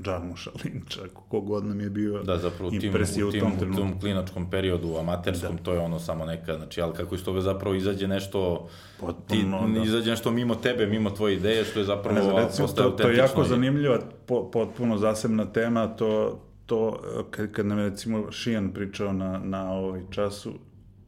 Džarmuša, 0.04 0.52
Linča, 0.64 1.02
kogod 1.30 1.66
nam 1.66 1.80
je 1.80 1.90
bio 1.90 2.24
da, 2.24 2.38
zapravo, 2.38 2.72
impresija 2.74 3.28
u, 3.28 3.32
tim, 3.32 3.42
u 3.42 3.44
tom 3.44 3.60
trenutku. 3.60 3.82
U 3.82 3.86
tom 3.86 4.00
klinačkom 4.00 4.50
periodu, 4.50 4.96
amaterskom, 5.00 5.56
da. 5.56 5.64
to 5.64 5.74
je 5.74 5.80
ono 5.80 6.00
samo 6.00 6.26
neka, 6.26 6.56
znači, 6.56 6.82
ali 6.82 6.94
kako 6.94 7.16
iz 7.16 7.24
toga 7.24 7.42
zapravo 7.42 7.76
izađe 7.76 8.08
nešto, 8.08 8.68
Potpuno, 9.00 9.66
ti, 9.66 9.74
da. 9.74 9.84
izađe 9.84 10.12
nešto 10.12 10.32
mimo 10.32 10.56
tebe, 10.56 10.86
mimo 10.86 11.10
tvoje 11.10 11.36
ideje, 11.36 11.66
što 11.66 11.80
je 11.80 11.86
zapravo 11.86 12.16
ne 12.16 12.24
znam, 12.24 12.38
recimo, 12.38 12.68
to, 12.68 12.90
to 12.90 13.10
je 13.10 13.18
jako 13.18 13.44
zanimljiva, 13.44 14.00
po, 14.26 14.52
potpuno 14.52 14.98
zasebna 14.98 15.46
tema, 15.46 15.88
to, 15.88 16.40
to 16.66 17.02
kad, 17.32 17.52
kad 17.52 17.66
nam 17.66 17.78
je 17.78 17.90
recimo 17.90 18.32
Šijan 18.32 18.74
pričao 18.74 19.14
na, 19.14 19.40
na 19.44 19.72
ovaj 19.72 20.02
času, 20.12 20.54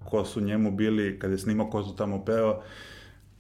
ko 0.06 0.26
su 0.26 0.42
njemu 0.42 0.72
bili, 0.72 1.20
kad 1.20 1.32
je 1.32 1.38
snimao 1.38 1.70
ko 1.70 1.84
su 1.84 1.96
tamo 1.96 2.26
peo, 2.26 2.62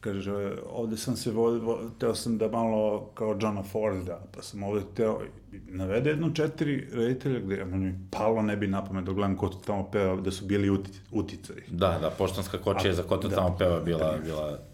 kaže, 0.01 0.57
ovde 0.71 0.97
sam 0.97 1.15
se 1.15 1.31
vodio, 1.31 1.77
teo 1.99 2.15
sam 2.15 2.37
da 2.37 2.47
malo 2.47 3.11
kao 3.13 3.37
Johna 3.41 3.63
Forda, 3.63 4.23
pa 4.35 4.41
sam 4.41 4.63
ovde 4.63 4.81
teo, 4.95 5.19
navede 5.51 6.09
jedno 6.09 6.31
četiri 6.31 6.87
reditelja 6.91 7.39
gde 7.39 7.65
mi 7.65 7.99
palo 8.11 8.41
ne 8.41 8.57
bi 8.57 8.67
na 8.67 8.85
pamet 8.85 9.05
da 9.05 9.11
gledam 9.11 9.37
ko 9.37 9.49
tamo 9.49 9.91
peva, 9.91 10.15
da 10.15 10.31
su 10.31 10.45
bili 10.45 10.69
uti, 10.69 10.91
uticaji. 11.11 11.61
Da, 11.69 11.97
da, 12.01 12.09
poštanska 12.09 12.57
kočija 12.57 12.93
za 12.93 13.03
ko 13.03 13.17
da, 13.17 13.35
tamo 13.35 13.57
peva 13.57 13.79
bila, 13.79 14.11
da. 14.11 14.17
bila 14.17 14.70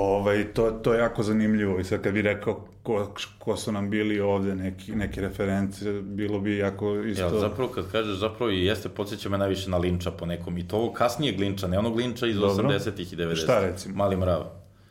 Ovaj, 0.00 0.52
to, 0.54 0.70
to 0.70 0.92
je 0.92 0.98
jako 0.98 1.22
zanimljivo 1.22 1.78
i 1.78 1.84
sad 1.84 2.02
kad 2.02 2.12
bi 2.12 2.22
rekao 2.22 2.64
ko, 2.82 3.14
ko 3.38 3.56
su 3.56 3.72
nam 3.72 3.90
bili 3.90 4.20
ovde, 4.20 4.54
neki, 4.54 4.92
neke 4.92 5.20
reference, 5.20 5.92
bilo 6.02 6.40
bi 6.40 6.56
jako 6.56 6.96
isto... 6.96 7.22
Ja, 7.22 7.30
zapravo 7.30 7.70
kad 7.70 7.90
kažeš, 7.90 8.18
zapravo 8.18 8.50
i 8.50 8.64
jeste, 8.64 8.88
podsjeća 8.88 9.28
me 9.28 9.38
najviše 9.38 9.70
na 9.70 9.76
Linča 9.76 10.10
po 10.10 10.26
nekom, 10.26 10.58
i 10.58 10.68
to 10.68 10.92
kasnije 10.92 11.38
Linča, 11.38 11.66
ne 11.66 11.78
onog 11.78 11.96
Linča 11.96 12.26
iz 12.26 12.36
80-ih 12.36 13.12
i 13.12 13.16
90-ih. 13.16 13.38
Šta 13.38 13.60
recimo? 13.60 13.96
Mali 13.96 14.16
mrav. 14.16 14.44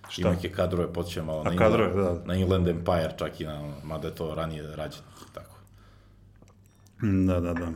Šta? 0.10 0.22
Ima 0.22 0.32
neke 0.32 0.50
kadrove, 0.50 0.93
podsjeća 0.93 1.24
malo 1.24 1.43
na, 1.43 1.56
kadrove, 1.56 2.04
da. 2.04 2.22
na 2.26 2.36
Inland 2.36 2.67
Empire, 2.67 3.13
čak 3.17 3.41
i 3.41 3.46
na, 3.46 3.74
mada 3.84 4.08
je 4.08 4.15
to 4.15 4.36
ranije 4.36 4.76
rađeno, 4.76 5.08
tako. 5.34 5.56
Da, 7.02 7.39
da, 7.39 7.54
da. 7.54 7.72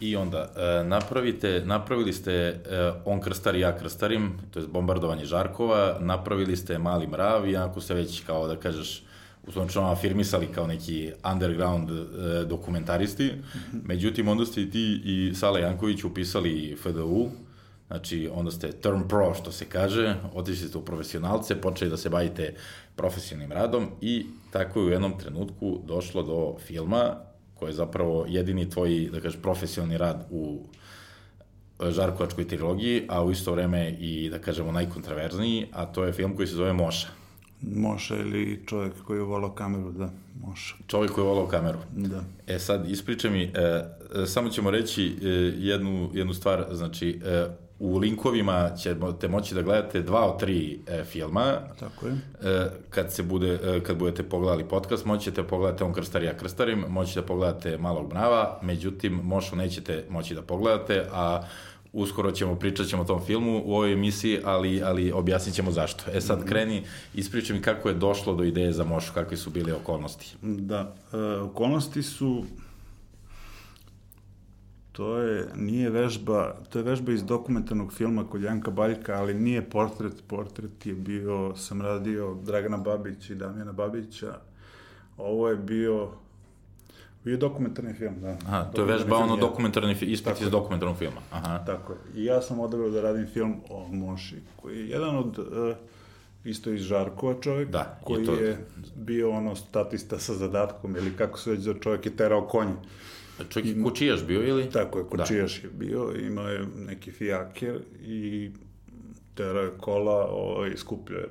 I 0.00 0.16
onda, 0.16 0.52
e, 0.56 0.84
napravite, 0.84 1.62
napravili 1.64 2.12
ste 2.12 2.32
e, 2.32 2.56
On 3.04 3.20
krstar 3.20 3.54
i 3.54 3.60
ja 3.60 3.78
krstarim, 3.78 4.32
to 4.50 4.60
je 4.60 4.66
bombardovanje 4.66 5.24
Žarkova, 5.24 5.96
napravili 6.00 6.56
ste 6.56 6.78
Mali 6.78 7.06
mrav 7.06 7.48
i 7.48 7.56
ako 7.56 7.80
se 7.80 7.94
već, 7.94 8.20
kao 8.20 8.46
da 8.46 8.56
kažeš, 8.56 9.02
u 9.46 9.52
svom 9.52 9.68
članu 9.68 9.92
afirmisali 9.92 10.46
kao 10.46 10.66
neki 10.66 11.12
underground 11.32 11.90
e, 11.90 11.94
dokumentaristi. 12.44 13.24
-hmm. 13.24 13.80
Međutim, 13.84 14.28
onda 14.28 14.46
ste 14.46 14.62
i 14.62 14.70
ti 14.70 15.00
i 15.04 15.34
Sala 15.34 15.58
Janković 15.58 16.04
upisali 16.04 16.76
FDU, 16.82 17.28
znači 17.86 18.30
onda 18.34 18.50
ste 18.50 18.72
turn 18.72 19.08
pro, 19.08 19.34
što 19.34 19.52
se 19.52 19.64
kaže, 19.64 20.16
otišli 20.34 20.68
ste 20.68 20.78
u 20.78 20.84
profesionalce, 20.84 21.60
počeli 21.60 21.90
da 21.90 21.96
se 21.96 22.10
bavite 22.10 22.54
profesionalnim 22.96 23.52
radom 23.52 23.90
i 24.00 24.26
tako 24.50 24.80
je 24.80 24.86
u 24.86 24.90
jednom 24.90 25.18
trenutku 25.18 25.80
došlo 25.86 26.22
do 26.22 26.56
filma 26.66 27.29
koji 27.60 27.70
je 27.70 27.74
zapravo 27.74 28.24
jedini 28.28 28.70
tvoj, 28.70 29.08
da 29.12 29.20
kažeš, 29.20 29.40
profesionalni 29.42 29.98
rad 29.98 30.26
u 30.30 30.60
e, 31.80 31.90
Žarkovačkoj 31.90 32.48
trilogiji, 32.48 33.02
a 33.08 33.24
u 33.24 33.30
isto 33.30 33.52
vreme 33.52 33.90
i, 33.90 34.30
da 34.30 34.38
kažemo, 34.38 34.72
najkontraverzniji, 34.72 35.66
a 35.72 35.86
to 35.86 36.04
je 36.04 36.12
film 36.12 36.36
koji 36.36 36.48
se 36.48 36.54
zove 36.54 36.72
Moša. 36.72 37.08
Moša 37.62 38.16
ili 38.16 38.62
čovjek 38.66 38.92
koji 39.06 39.18
je 39.18 39.22
volao 39.22 39.52
kameru, 39.52 39.92
da, 39.92 40.10
Moša. 40.40 40.76
Čovjek 40.86 41.12
koji 41.12 41.24
je 41.24 41.28
volao 41.28 41.46
kameru. 41.46 41.78
Da. 41.96 42.24
E 42.46 42.58
sad, 42.58 42.90
ispričaj 42.90 43.30
mi, 43.30 43.42
e, 43.42 43.50
e, 43.54 44.26
samo 44.26 44.48
ćemo 44.48 44.70
reći 44.70 45.16
e, 45.22 45.26
jednu, 45.58 46.10
jednu 46.14 46.34
stvar, 46.34 46.66
znači, 46.72 47.20
e, 47.24 47.46
u 47.80 47.98
linkovima 47.98 48.70
ćete 48.76 49.28
moći 49.28 49.54
da 49.54 49.62
gledate 49.62 50.02
dva 50.02 50.32
od 50.32 50.40
tri 50.40 50.78
e, 50.86 51.04
filma. 51.04 51.54
Tako 51.80 52.06
je. 52.06 52.12
E, 52.12 52.70
kad, 52.90 53.12
se 53.12 53.22
bude, 53.22 53.58
e, 53.64 53.80
kad 53.80 53.96
budete 53.96 54.22
pogledali 54.22 54.64
podcast, 54.64 55.04
moći 55.04 55.24
ćete 55.24 55.42
pogledati 55.42 55.84
On 55.84 55.92
krstar, 55.92 56.22
ja 56.22 56.36
krstarim, 56.36 56.84
moći 56.88 57.14
da 57.14 57.22
pogledate 57.22 57.78
Malog 57.78 58.12
mrava, 58.12 58.58
međutim, 58.62 59.20
Mošu 59.24 59.56
nećete 59.56 60.04
moći 60.10 60.34
da 60.34 60.42
pogledate, 60.42 61.06
a 61.12 61.42
uskoro 61.92 62.30
ćemo, 62.30 62.54
pričat 62.54 62.86
ćemo 62.86 63.02
o 63.02 63.06
tom 63.06 63.24
filmu 63.24 63.62
u 63.64 63.74
ovoj 63.74 63.92
emisiji, 63.92 64.38
ali, 64.44 64.82
ali 64.82 65.12
objasnit 65.12 65.54
ćemo 65.54 65.70
zašto. 65.70 66.04
E 66.12 66.20
sad 66.20 66.44
kreni, 66.44 66.82
ispričaj 67.14 67.56
mi 67.56 67.62
kako 67.62 67.88
je 67.88 67.94
došlo 67.94 68.34
do 68.34 68.44
ideje 68.44 68.72
za 68.72 68.84
Mošu, 68.84 69.12
kakve 69.14 69.36
su 69.36 69.50
bile 69.50 69.74
okolnosti. 69.74 70.36
Da, 70.42 70.94
e, 71.12 71.16
okolnosti 71.40 72.02
su 72.02 72.44
to 75.00 75.18
je, 75.18 75.46
nije 75.56 75.90
vežba, 75.90 76.54
to 76.68 76.78
je 76.78 76.82
vežba 76.84 77.12
iz 77.12 77.22
dokumentarnog 77.24 77.92
filma 77.92 78.24
kod 78.24 78.42
Janka 78.42 78.70
Baljka, 78.70 79.14
ali 79.14 79.34
nije 79.34 79.62
portret, 79.70 80.22
portret 80.26 80.86
je 80.86 80.94
bio, 80.94 81.56
sam 81.56 81.80
radio 81.82 82.34
Dragana 82.42 82.76
Babić 82.76 83.30
i 83.30 83.34
Damjana 83.34 83.72
Babića, 83.72 84.34
ovo 85.16 85.48
je 85.48 85.56
bio 85.56 86.08
Bio 87.24 87.36
dokumentarni 87.36 87.94
film, 87.94 88.14
da. 88.20 88.36
Aha, 88.46 88.64
to 88.74 88.80
je 88.80 88.86
vežba 88.86 89.16
ono 89.16 89.36
dokumentarni 89.36 89.96
ispit 90.00 90.40
iz 90.40 90.50
dokumentarnog 90.50 90.96
filma. 90.96 91.20
Aha. 91.30 91.58
Tako 91.66 91.92
je. 91.92 91.98
I 92.14 92.24
ja 92.24 92.40
sam 92.42 92.60
odabrao 92.60 92.90
da 92.90 93.02
radim 93.02 93.26
film 93.26 93.56
o 93.68 93.88
Moši, 93.88 94.36
koji 94.56 94.78
je 94.78 94.88
jedan 94.88 95.16
od, 95.16 95.38
uh, 95.38 95.76
isto 96.44 96.70
iz 96.70 96.82
Žarkova 96.82 97.34
čovjek, 97.40 97.70
da, 97.70 98.00
koji 98.04 98.20
je, 98.20 98.26
to... 98.26 98.34
je 98.34 98.66
bio 98.94 99.30
ono 99.30 99.56
statista 99.56 100.18
sa 100.18 100.34
zadatkom, 100.34 100.96
ili 100.96 101.16
kako 101.16 101.38
se 101.38 101.50
već 101.50 101.60
za 101.60 101.74
čovjek 101.74 102.06
je 102.06 102.16
terao 102.16 102.46
konje. 102.46 102.74
Čovjek 103.48 103.76
je 103.76 103.82
kučijaš 103.82 104.24
bio 104.26 104.48
ili? 104.48 104.70
Tako 104.70 104.98
je, 104.98 105.04
kučijaš 105.04 105.62
da. 105.62 105.68
je 105.68 105.74
bio, 105.74 106.12
imao 106.20 106.48
je 106.48 106.66
neki 106.76 107.10
fijaker 107.10 107.80
i 108.02 108.50
terao 109.34 109.62
je 109.62 109.70
kola, 109.78 110.26
ovaj, 110.30 110.76
skupljao 110.76 111.18
je 111.18 111.28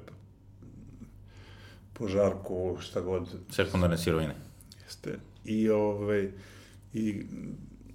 požarku, 1.93 2.77
šta 2.79 3.01
god. 3.01 3.27
Sekundarne 3.49 3.97
sirovine. 3.97 4.35
Jeste. 4.83 5.19
I, 5.45 5.69
ovaj, 5.69 6.31
i 6.93 7.21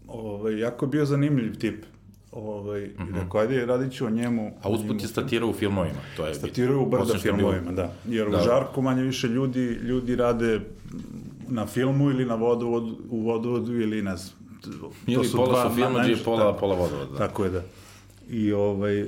ovaj, 0.06 0.58
jako 0.58 0.84
je 0.84 0.88
bio 0.88 1.04
zanimljiv 1.04 1.58
tip. 1.58 1.84
Ovaj, 2.32 2.86
mm 2.86 2.92
-hmm. 2.98 3.22
rekao, 3.22 3.40
ajde, 3.40 3.66
radit 3.66 3.92
ću 3.92 4.06
o 4.06 4.10
njemu. 4.10 4.52
A 4.62 4.68
usput 4.68 5.02
je 5.02 5.08
statirao 5.08 5.48
u 5.48 5.52
filmovima, 5.52 5.98
to 6.16 6.26
je 6.26 6.34
Statirao 6.34 6.82
u 6.82 6.86
brda 6.86 7.18
filmovima, 7.18 7.72
da. 7.72 7.92
Jer 8.08 8.30
da. 8.30 8.36
u 8.36 8.40
Žarku 8.44 8.82
manje 8.82 9.02
više 9.02 9.28
ljudi, 9.28 9.60
ljudi 9.60 10.16
rade 10.16 10.60
na 11.48 11.66
filmu 11.66 12.10
ili 12.10 12.24
na 12.24 12.34
vodovodu, 12.34 12.98
u 13.10 13.20
vodovodu 13.20 13.80
ili 13.80 14.02
na... 14.02 14.16
Ili 15.06 15.24
su 15.24 15.36
pola 15.36 15.68
su 15.68 15.74
filma, 15.74 16.02
je 16.02 16.16
pola, 16.24 16.52
da. 16.52 16.58
pola 16.58 16.76
vodovoda. 16.76 17.10
Da. 17.10 17.18
Tako 17.18 17.44
je, 17.44 17.50
da. 17.50 17.62
I, 18.30 18.52
ovaj, 18.52 19.06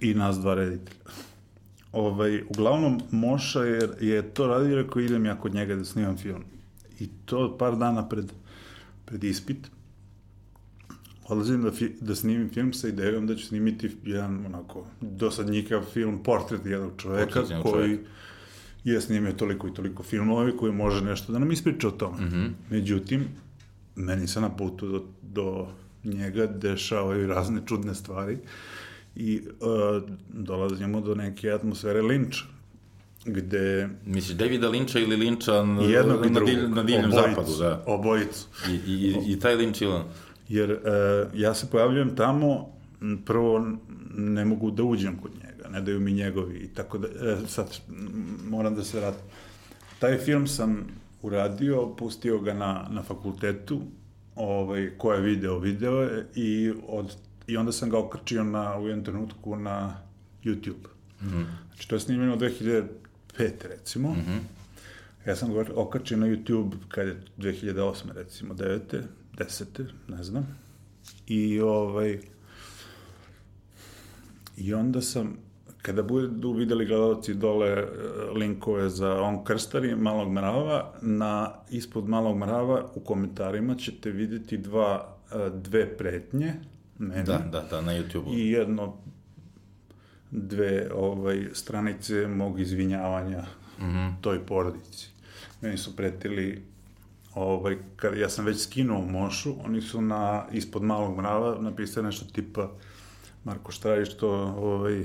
I 0.00 0.14
nas 0.14 0.38
dva 0.38 0.54
reditelja. 0.54 1.00
ovaj, 1.92 2.42
uglavnom 2.48 3.00
Moša 3.10 3.62
je, 3.62 3.88
je 4.00 4.22
to 4.22 4.46
radio 4.46 4.72
i 4.72 4.82
rekao 4.82 5.02
idem 5.02 5.26
ja 5.26 5.40
kod 5.40 5.54
njega 5.54 5.74
da 5.74 5.84
snimam 5.84 6.16
film. 6.16 6.44
I 7.00 7.08
to 7.24 7.56
par 7.58 7.76
dana 7.76 8.08
pred, 8.08 8.32
pred 9.04 9.24
ispit. 9.24 9.70
Odlazim 11.28 11.62
da, 11.62 11.70
fi, 11.70 11.92
da 12.00 12.14
snimim 12.14 12.50
film 12.50 12.72
sa 12.72 12.88
idejom 12.88 13.26
da 13.26 13.36
ću 13.36 13.46
snimiti 13.46 13.90
jedan 14.04 14.46
onako 14.46 14.86
dosadnjikav 15.00 15.82
film, 15.92 16.22
portret 16.22 16.66
jednog 16.66 16.92
čoveka 16.96 17.24
Portret 17.24 17.50
jednog 17.50 17.72
koji 17.72 17.96
čoveka. 17.96 18.10
Je 18.84 19.00
snimio 19.00 19.32
toliko 19.32 19.68
i 19.68 19.74
toliko 19.74 20.02
filmova 20.02 20.48
i 20.48 20.56
koji 20.56 20.72
može 20.72 21.04
nešto 21.04 21.32
da 21.32 21.38
nam 21.38 21.52
ispriča 21.52 21.88
o 21.88 21.90
tome. 21.90 22.26
Mhm. 22.26 22.46
Međutim, 22.70 23.28
meni 23.96 24.26
se 24.26 24.40
na 24.40 24.56
putu 24.56 24.88
do, 24.88 25.04
do 25.22 25.68
njega 26.04 26.46
dešavaju 26.46 27.26
razne 27.26 27.60
čudne 27.66 27.94
stvari 27.94 28.38
i 29.16 29.40
uh, 29.60 30.02
dolazimo 30.28 31.00
do 31.00 31.14
neke 31.14 31.50
atmosfere 31.50 32.02
linča, 32.02 32.44
gde 33.24 33.88
Misliš, 34.06 34.36
Davida 34.36 34.68
Linča 34.68 34.98
ili 34.98 35.16
Linča 35.16 35.64
na, 35.64 35.82
jednog 35.82 36.26
na, 36.26 36.40
dilj, 36.40 36.68
na 36.68 36.82
divljem 36.82 37.10
zapadu, 37.10 37.56
da. 37.58 37.84
Obojicu. 37.86 38.46
I, 38.70 38.74
i, 38.74 39.16
i, 39.26 39.40
taj 39.40 39.54
Linč 39.54 39.82
ili... 39.82 40.00
Jer 40.48 40.70
uh, 40.70 40.78
ja 41.40 41.54
se 41.54 41.70
pojavljujem 41.70 42.16
tamo, 42.16 42.68
prvo 43.24 43.66
ne 44.16 44.44
mogu 44.44 44.70
da 44.70 44.82
uđem 44.82 45.16
kod 45.16 45.30
njega, 45.34 45.49
ne 45.72 45.80
daju 45.80 46.00
mi 46.00 46.12
njegovi 46.12 46.58
i 46.58 46.68
tako 46.68 46.98
da, 46.98 47.08
e, 47.08 47.36
sad 47.46 47.78
moram 48.48 48.74
da 48.74 48.84
se 48.84 49.00
vratim. 49.00 49.22
Taj 49.98 50.18
film 50.18 50.46
sam 50.46 50.86
uradio, 51.22 51.94
pustio 51.96 52.38
ga 52.38 52.54
na, 52.54 52.88
na 52.90 53.02
fakultetu, 53.02 53.80
ovaj, 54.34 54.90
ko 54.98 55.12
je 55.12 55.20
video, 55.20 55.58
video 55.58 56.00
je 56.00 56.26
i, 56.34 56.72
od, 56.88 57.16
i 57.46 57.56
onda 57.56 57.72
sam 57.72 57.90
ga 57.90 57.98
okrčio 57.98 58.44
na, 58.44 58.78
u 58.78 58.88
jednom 58.88 59.04
trenutku 59.04 59.56
na 59.56 60.02
YouTube. 60.44 60.88
Mm 61.22 61.28
-hmm. 61.28 61.44
Znači, 61.66 61.88
to 61.88 61.96
je 61.96 62.00
snimljeno 62.00 62.36
2005. 62.36 62.84
recimo. 63.62 64.10
Mm 64.10 64.24
-hmm. 64.26 64.40
Ja 65.26 65.36
sam 65.36 65.54
ga 65.54 65.64
okačio 65.74 66.16
na 66.16 66.26
YouTube 66.26 66.72
kad 66.88 67.06
je 67.06 67.22
2008. 67.38 68.12
recimo, 68.14 68.54
9. 68.54 69.02
10. 69.36 69.84
ne 70.08 70.24
znam. 70.24 70.58
I 71.26 71.60
ovaj... 71.60 72.18
I 74.56 74.74
onda 74.74 75.02
sam, 75.02 75.36
kada 75.82 76.02
budu 76.02 76.52
videli 76.52 76.86
gledalci 76.86 77.34
dole 77.34 77.68
e, 77.68 77.86
linkove 78.34 78.88
za 78.88 79.22
On 79.22 79.44
Krstari, 79.44 79.96
Malog 79.96 80.32
mrava, 80.32 80.92
na, 81.02 81.52
ispod 81.70 82.08
Malog 82.08 82.36
mrava 82.36 82.90
u 82.94 83.00
komentarima 83.00 83.74
ćete 83.74 84.10
videti 84.10 84.58
dva, 84.58 85.16
e, 85.32 85.50
dve 85.54 85.96
pretnje, 85.96 86.54
mene, 86.98 87.22
Da, 87.22 87.38
da, 87.38 87.60
da, 87.60 87.80
na 87.80 87.92
YouTube-u. 87.92 88.32
i 88.32 88.50
jedno 88.50 88.96
dve 90.30 90.90
ovaj, 90.94 91.48
stranice 91.52 92.26
mog 92.26 92.60
izvinjavanja 92.60 93.44
mm 93.78 93.84
-hmm. 93.84 94.12
toj 94.20 94.46
porodici. 94.46 95.10
Meni 95.60 95.76
su 95.76 95.96
pretili 95.96 96.62
ovaj, 97.34 97.76
kad 97.96 98.18
ja 98.18 98.28
sam 98.28 98.44
već 98.44 98.62
skinuo 98.62 99.06
Mošu, 99.06 99.54
oni 99.64 99.80
su 99.80 100.00
na, 100.00 100.46
ispod 100.52 100.82
malog 100.82 101.16
mrava 101.16 101.56
napisali 101.60 102.06
nešto 102.06 102.24
tipa 102.24 102.70
Marko 103.44 103.72
Štrajić, 103.72 104.08
što 104.08 104.30
ovaj, 104.58 105.04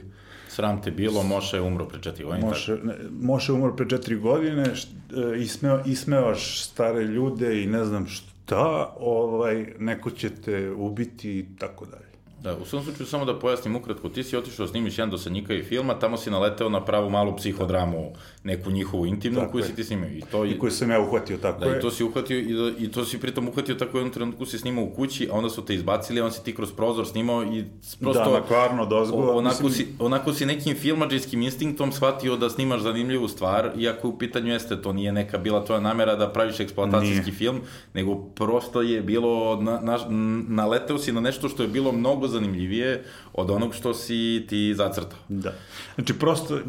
Sram 0.56 0.82
te 0.82 0.92
bilo, 0.92 1.24
Moša 1.24 1.58
je 1.58 1.62
umro 1.62 1.86
pre 1.86 2.02
četiri 2.02 2.24
godine. 2.24 2.48
Moše, 2.48 2.78
ne, 2.84 2.96
Moše 3.22 3.54
umro 3.54 3.76
pre 3.76 3.90
četiri 3.90 4.16
godine, 4.16 4.76
št, 4.76 4.88
e, 4.88 5.42
ismeo, 5.42 5.82
ismevaš 5.86 6.64
stare 6.64 7.04
ljude 7.04 7.64
i 7.64 7.68
ne 7.68 7.86
znam 7.86 8.08
šta, 8.08 8.94
ovaj, 9.00 9.74
neko 9.80 10.12
će 10.12 10.30
te 10.30 10.72
ubiti 10.72 11.40
i 11.40 11.46
tako 11.60 11.86
dalje. 11.86 12.05
Da, 12.46 12.56
u 12.56 12.66
svom 12.66 12.84
slučaju 12.84 13.08
samo 13.08 13.26
da 13.26 13.40
pojasnim 13.40 13.76
ukratko, 13.76 14.10
ti 14.10 14.24
si 14.24 14.38
otišao 14.38 14.66
da 14.66 14.72
snimiš 14.72 14.98
jedan 14.98 15.10
dosadnjika 15.10 15.54
i 15.54 15.64
filma, 15.64 15.94
tamo 15.94 16.18
si 16.18 16.32
naleteo 16.32 16.70
na 16.70 16.86
pravu 16.86 17.10
malu 17.10 17.36
psihodramu, 17.36 18.12
neku 18.44 18.72
njihovu 18.72 19.06
intimnu 19.06 19.40
Tako 19.40 19.52
koju 19.52 19.62
je. 19.62 19.68
si 19.68 19.76
ti 19.76 19.84
snimio. 19.84 20.10
I 20.10 20.22
to, 20.22 20.46
I 20.46 20.60
koju 20.60 20.72
sam 20.72 20.92
ja 20.92 21.02
uhvatio, 21.02 21.38
tako 21.38 21.60
Da, 21.60 21.66
je. 21.66 21.78
i 21.78 21.82
to 21.82 21.92
si 21.92 22.04
uhvatio 22.04 22.40
i, 22.40 22.54
do, 22.54 22.72
i 22.80 22.92
to 22.92 23.06
si 23.06 23.20
pritom 23.20 23.48
uhvatio 23.48 23.76
tako 23.76 23.98
u 23.98 24.00
jednom 24.00 24.14
trenutku 24.14 24.46
si 24.46 24.58
snimao 24.60 24.84
u 24.84 24.90
kući, 24.90 25.30
a 25.32 25.36
onda 25.36 25.50
su 25.50 25.66
te 25.66 25.76
izbacili, 25.76 26.22
a 26.22 26.26
on 26.26 26.32
si 26.32 26.44
ti 26.44 26.56
kroz 26.56 26.72
prozor 26.72 27.08
snimao 27.08 27.44
i 27.44 27.64
prosto... 28.02 28.24
Da, 28.24 28.32
na 28.32 28.42
kvarno, 28.42 28.86
dozgo. 28.86 29.18
O, 29.18 29.38
onako, 29.38 29.64
mislim- 29.64 29.88
si, 29.88 29.94
onako 30.00 30.34
si 30.34 30.46
nekim 30.46 30.76
filmađijskim 30.76 31.42
instinktom 31.42 31.92
shvatio 31.92 32.36
da 32.38 32.50
snimaš 32.50 32.82
zanimljivu 32.82 33.28
stvar, 33.28 33.72
iako 33.78 34.08
u 34.08 34.18
pitanju 34.18 34.52
jeste, 34.52 34.82
to 34.82 34.94
nije 34.94 35.12
neka 35.12 35.38
bila 35.38 35.66
tvoja 35.66 35.80
namera 35.82 36.16
da 36.16 36.30
praviš 36.30 36.60
eksploatacijski 36.60 37.16
Nije. 37.22 37.34
film, 37.34 37.62
nego 37.94 38.16
prosto 38.16 38.82
je 38.82 39.02
bilo, 39.02 39.62
na, 39.62 39.80
na, 39.82 40.00
naleteo 40.48 40.98
si 40.98 41.12
na 41.12 41.22
nešto 41.22 41.50
što 41.50 41.64
je 41.64 41.70
bilo 41.70 41.92
mnogo 41.92 42.28
zanimljivije 42.36 43.04
od 43.34 43.52
onog 43.52 43.76
što 43.76 43.94
si 43.94 44.46
ti 44.50 44.74
zacrtao. 44.76 45.20
Da. 45.30 45.54
Znači, 45.96 46.20
prosto, 46.20 46.60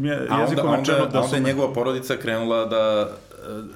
mi 0.00 0.08
je 0.08 0.20
onda, 0.30 0.42
jezikom 0.42 0.66
onda, 0.66 0.76
rečeno 0.76 0.98
a 0.98 1.06
da 1.06 1.18
onda 1.18 1.28
su... 1.28 1.34
je 1.34 1.40
njegova 1.40 1.72
porodica 1.72 2.16
krenula 2.16 2.64
da 2.64 3.10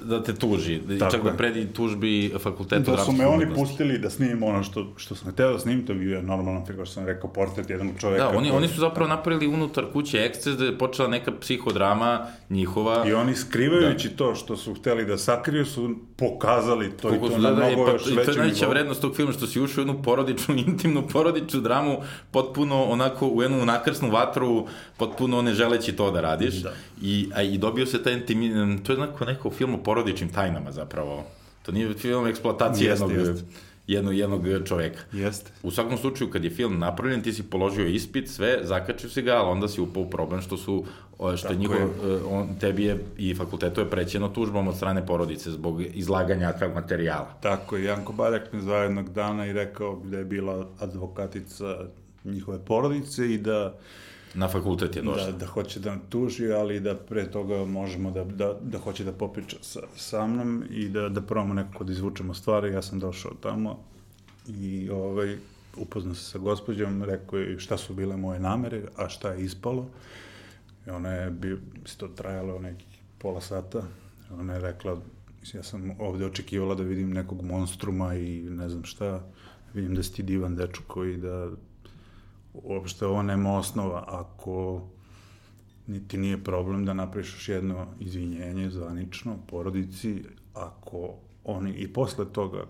da 0.02 0.22
te 0.22 0.34
tuži, 0.34 0.78
da, 0.78 0.98
Tako 0.98 1.12
čak 1.12 1.22
da 1.22 1.30
je. 1.30 1.36
predi 1.36 1.66
tužbi 1.66 2.10
fakulteta 2.38 2.90
Da 2.90 2.98
su 2.98 3.12
me 3.12 3.26
oni 3.26 3.54
pustili 3.54 3.98
da 3.98 4.10
snimim 4.10 4.42
ono 4.42 4.62
što, 4.62 4.92
što 4.96 5.14
sam 5.14 5.32
hteo 5.32 5.52
da 5.52 5.58
snimim, 5.58 5.86
to 5.86 5.94
bio 5.94 6.16
je 6.16 6.22
normalno, 6.22 6.64
kao 6.66 6.84
što 6.84 6.94
sam 6.94 7.06
rekao, 7.06 7.30
portret 7.30 7.70
jednog 7.70 7.92
čoveka. 7.98 8.22
Da, 8.22 8.28
oni, 8.28 8.38
koji- 8.40 8.52
oni 8.52 8.68
su 8.68 8.80
zapravo 8.80 9.08
napravili 9.08 9.46
unutar 9.48 9.84
kuće 9.92 10.18
eksces 10.20 10.56
da 10.56 10.64
je 10.64 10.78
počela 10.78 11.08
neka 11.08 11.32
psihodrama 11.32 12.20
njihova. 12.50 13.04
I 13.08 13.12
oni 13.12 13.34
skrivajući 13.34 14.08
da. 14.08 14.16
to 14.16 14.34
što 14.34 14.56
su 14.56 14.74
hteli 14.74 15.04
da 15.06 15.18
sakriju 15.18 15.66
su 15.66 15.94
pokazali 16.16 16.90
to 16.92 17.08
i 17.08 17.10
Koliko 17.10 17.28
to 17.28 17.38
na 17.38 17.50
da, 17.50 17.56
da, 17.56 17.66
mnogo 17.66 17.84
pa, 17.86 17.92
još 17.92 18.02
i 18.02 18.04
to 18.04 18.10
je 18.10 18.16
većem 18.16 18.34
najveća 18.36 18.60
nivou. 18.60 18.70
vrednost 18.70 19.00
tog 19.00 19.16
filma, 19.16 19.32
što 19.32 19.46
si 19.46 19.60
ušao 19.60 19.82
u 19.82 19.86
jednu 19.86 20.02
porodičnu, 20.02 20.54
intimnu 20.66 21.02
porodičnu 21.02 21.60
dramu, 21.60 21.98
potpuno 22.30 22.84
onako 22.84 23.28
u 23.28 23.42
jednu 23.42 23.66
nakrsnu 23.66 24.10
vatru, 24.10 24.66
potpuno 24.96 25.42
ne 25.42 25.54
želeći 25.54 25.92
to 25.92 26.10
da 26.10 26.20
radiš. 26.20 26.54
Da. 26.54 26.72
I, 27.02 27.28
a, 27.34 27.42
I 27.42 27.58
dobio 27.58 27.86
se 27.86 28.02
taj 28.02 28.12
intimi, 28.12 28.50
to 28.82 28.92
je 28.92 28.98
onako 28.98 29.24
neko 29.24 29.50
film 29.60 29.74
o 29.74 29.82
porodičnim 29.82 30.32
tajnama 30.32 30.72
zapravo. 30.72 31.24
To 31.62 31.72
nije 31.72 31.94
film 31.94 32.26
eksploatacije 32.26 32.90
Jeste, 32.90 33.04
jednog, 33.04 33.28
jeste. 33.28 33.44
jednog, 33.86 34.16
jednog 34.16 34.42
čoveka. 34.64 35.00
Jeste. 35.12 35.50
U 35.62 35.70
svakom 35.70 35.98
slučaju, 35.98 36.30
kad 36.30 36.44
je 36.44 36.50
film 36.50 36.78
napravljen, 36.78 37.22
ti 37.22 37.32
si 37.32 37.42
položio 37.42 37.86
ispit, 37.86 38.28
sve, 38.28 38.58
zakačio 38.62 39.10
si 39.10 39.22
ga, 39.22 39.32
ali 39.32 39.50
onda 39.50 39.68
si 39.68 39.80
upao 39.80 40.02
u 40.02 40.10
problem 40.10 40.40
što 40.40 40.56
su, 40.56 40.84
što 41.36 41.48
Tako 41.48 41.60
njihov, 41.60 41.76
je. 41.76 42.14
e, 42.14 42.18
on, 42.30 42.48
tebi 42.60 42.84
je 42.84 42.98
i 43.18 43.34
fakultetu 43.34 43.80
je 43.80 43.90
prećeno 43.90 44.28
tužbom 44.28 44.68
od 44.68 44.76
strane 44.76 45.06
porodice 45.06 45.50
zbog 45.50 45.82
izlaganja 45.82 46.52
takvog 46.52 46.74
materijala. 46.74 47.28
Tako 47.42 47.76
je, 47.76 47.84
Janko 47.84 48.12
Baljak 48.12 48.52
me 48.52 48.60
zvao 48.60 48.82
jednog 48.82 49.12
dana 49.12 49.46
i 49.46 49.52
rekao 49.52 50.00
da 50.04 50.18
je 50.18 50.24
bila 50.24 50.66
advokatica 50.78 51.76
njihove 52.24 52.58
porodice 52.64 53.34
i 53.34 53.38
da, 53.38 53.74
Na 54.34 54.48
fakultet 54.48 54.96
je 54.96 55.02
došla. 55.02 55.26
da, 55.26 55.32
da 55.32 55.46
hoće 55.46 55.80
da 55.80 55.96
tuži, 56.08 56.52
ali 56.52 56.80
da 56.80 56.94
pre 56.94 57.30
toga 57.30 57.64
možemo 57.64 58.10
da, 58.10 58.24
da, 58.24 58.58
da 58.62 58.78
hoće 58.78 59.04
da 59.04 59.12
popriča 59.12 59.56
sa, 59.60 59.80
sa 59.96 60.26
mnom 60.26 60.64
i 60.70 60.88
da, 60.88 61.08
da 61.08 61.20
probamo 61.20 61.54
nekako 61.54 61.84
da 61.84 61.92
izvučemo 61.92 62.34
stvari. 62.34 62.72
Ja 62.72 62.82
sam 62.82 62.98
došao 62.98 63.32
tamo 63.42 63.78
i 64.48 64.90
ovaj, 64.90 65.36
upoznao 65.76 66.14
se 66.14 66.24
sa 66.24 66.38
gospođom, 66.38 67.02
rekao 67.04 67.38
je 67.38 67.58
šta 67.58 67.76
su 67.76 67.94
bile 67.94 68.16
moje 68.16 68.40
namere, 68.40 68.82
a 68.96 69.08
šta 69.08 69.32
je 69.32 69.44
ispalo. 69.44 69.86
I 70.86 70.90
ona 70.90 71.10
je, 71.10 71.30
bi, 71.30 71.58
to 71.96 72.08
trajalo 72.08 72.58
nekih 72.58 72.98
pola 73.18 73.40
sata. 73.40 73.82
Ona 74.38 74.54
je 74.54 74.60
rekla, 74.60 75.00
ja 75.52 75.62
sam 75.62 75.90
ovde 75.98 76.26
očekivala 76.26 76.74
da 76.74 76.82
vidim 76.82 77.10
nekog 77.10 77.42
monstruma 77.42 78.14
i 78.14 78.40
ne 78.40 78.68
znam 78.68 78.84
šta. 78.84 79.22
Vidim 79.74 79.94
da 79.94 80.02
si 80.02 80.14
ti 80.14 80.22
divan 80.22 80.56
dečko 80.56 81.04
i 81.04 81.16
da 81.16 81.50
uopšte 82.54 83.06
ovo 83.06 83.22
nema 83.22 83.56
osnova. 83.56 84.04
Ako 84.08 84.82
niti 85.86 86.18
nije 86.18 86.44
problem 86.44 86.84
da 86.84 86.94
napraviš 86.94 87.34
još 87.34 87.48
jedno 87.48 87.86
izvinjenje 88.00 88.70
zvanično 88.70 89.36
porodici, 89.46 90.24
ako 90.54 91.14
oni 91.44 91.72
i 91.72 91.92
posle 91.92 92.32
toga 92.32 92.64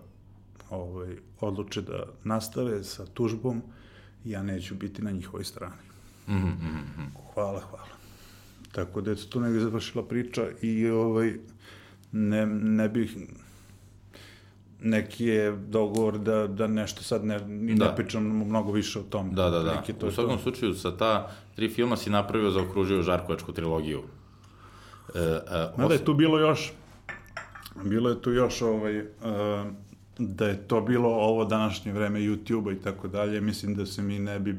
ovaj, 0.69 1.15
odluče 1.39 1.81
da 1.81 2.03
nastave 2.23 2.83
sa 2.83 3.05
tužbom, 3.05 3.61
ja 4.25 4.43
neću 4.43 4.75
biti 4.75 5.01
na 5.01 5.11
njihovoj 5.11 5.43
strani. 5.43 5.83
Mm 6.27 6.33
-hmm. 6.33 7.07
Hvala, 7.33 7.59
hvala. 7.59 7.87
Tako 8.71 9.01
da 9.01 9.11
je 9.11 9.29
tu 9.29 9.39
negde 9.39 9.59
završila 9.59 10.07
priča 10.07 10.47
i 10.61 10.87
ovaj, 10.89 11.33
ne, 12.11 12.45
ne 12.45 12.89
bih 12.89 13.17
neki 14.81 15.25
je 15.25 15.51
dogovor 15.51 16.17
da, 16.17 16.47
da 16.47 16.67
nešto 16.67 17.03
sad 17.03 17.25
ne, 17.25 17.39
ni 17.47 17.75
Da. 17.75 17.85
ne 17.85 17.95
pričam 17.95 18.23
mnogo 18.23 18.71
više 18.71 18.99
o 18.99 19.03
tom. 19.03 19.35
Da, 19.35 19.49
da, 19.49 19.59
da. 19.59 19.75
Neki 19.75 19.93
to 19.93 20.07
U 20.07 20.11
svakom 20.11 20.37
to. 20.37 20.43
slučaju, 20.43 20.73
sa 20.73 20.97
ta 20.97 21.31
tri 21.55 21.69
filma 21.69 21.97
si 21.97 22.09
napravio 22.09 22.51
za 22.51 22.61
okružio 22.61 23.01
Žarkovačku 23.01 23.51
trilogiju. 23.51 24.01
E, 25.15 25.19
e, 25.19 25.69
Mada 25.77 25.93
je 25.93 26.05
tu 26.05 26.13
bilo 26.13 26.39
još, 26.39 26.73
bilo 27.83 28.09
je 28.09 28.21
tu 28.21 28.31
još 28.31 28.61
ovaj, 28.61 28.99
uh, 28.99 29.05
da 30.17 30.47
je 30.47 30.67
to 30.67 30.81
bilo 30.81 31.09
ovo 31.09 31.45
današnje 31.45 31.93
vreme 31.93 32.19
YouTube-a 32.19 32.71
i 32.71 32.79
tako 32.79 33.07
dalje, 33.07 33.41
mislim 33.41 33.75
da 33.75 33.85
se 33.85 34.01
mi 34.01 34.19
ne 34.19 34.39
bi 34.39 34.55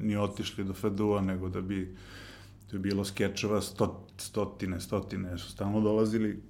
ni 0.00 0.16
otišli 0.16 0.64
do 0.64 0.72
FDU-a, 0.72 1.20
nego 1.20 1.48
da 1.48 1.60
bi 1.60 1.96
to 2.70 2.76
je 2.76 2.80
bilo 2.80 3.04
skečeva 3.04 3.60
sto, 3.60 4.06
stotine, 4.16 4.80
stotine 4.80 5.38
su 5.38 5.50
stalno 5.50 5.80
dolazili. 5.80 6.42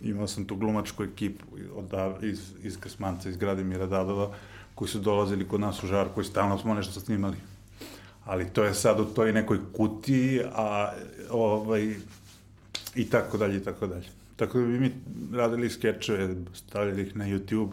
Imao 0.00 0.26
sam 0.26 0.44
tu 0.44 0.56
glumačku 0.56 1.04
ekipu 1.04 1.44
od, 1.74 1.92
iz, 2.22 2.40
iz 2.62 2.80
Krsmanca, 2.80 3.28
iz 3.28 3.36
Gradimira 3.36 3.86
Dadova, 3.86 4.30
koji 4.74 4.88
su 4.88 4.98
dolazili 4.98 5.48
kod 5.48 5.60
nas 5.60 5.84
u 5.84 5.86
Žarko 5.86 6.20
i 6.20 6.24
stalno 6.24 6.58
smo 6.58 6.74
nešto 6.74 7.00
snimali. 7.00 7.36
ali 8.24 8.52
to 8.52 8.64
je 8.64 8.74
sad 8.74 9.00
u 9.00 9.04
toj 9.04 9.32
nekoj 9.32 9.58
kutiji, 9.76 10.40
a 10.54 10.92
ovaj, 11.30 11.94
i 12.94 13.10
tako 13.10 13.38
dalje, 13.38 13.56
i 13.56 13.64
tako 13.64 13.86
dalje. 13.86 14.06
Tako 14.36 14.58
da 14.58 14.66
bi 14.66 14.80
mi 14.80 14.92
radili 15.32 15.70
skečeve, 15.70 16.34
stavljali 16.54 17.02
ih 17.02 17.16
na 17.16 17.24
YouTube, 17.24 17.70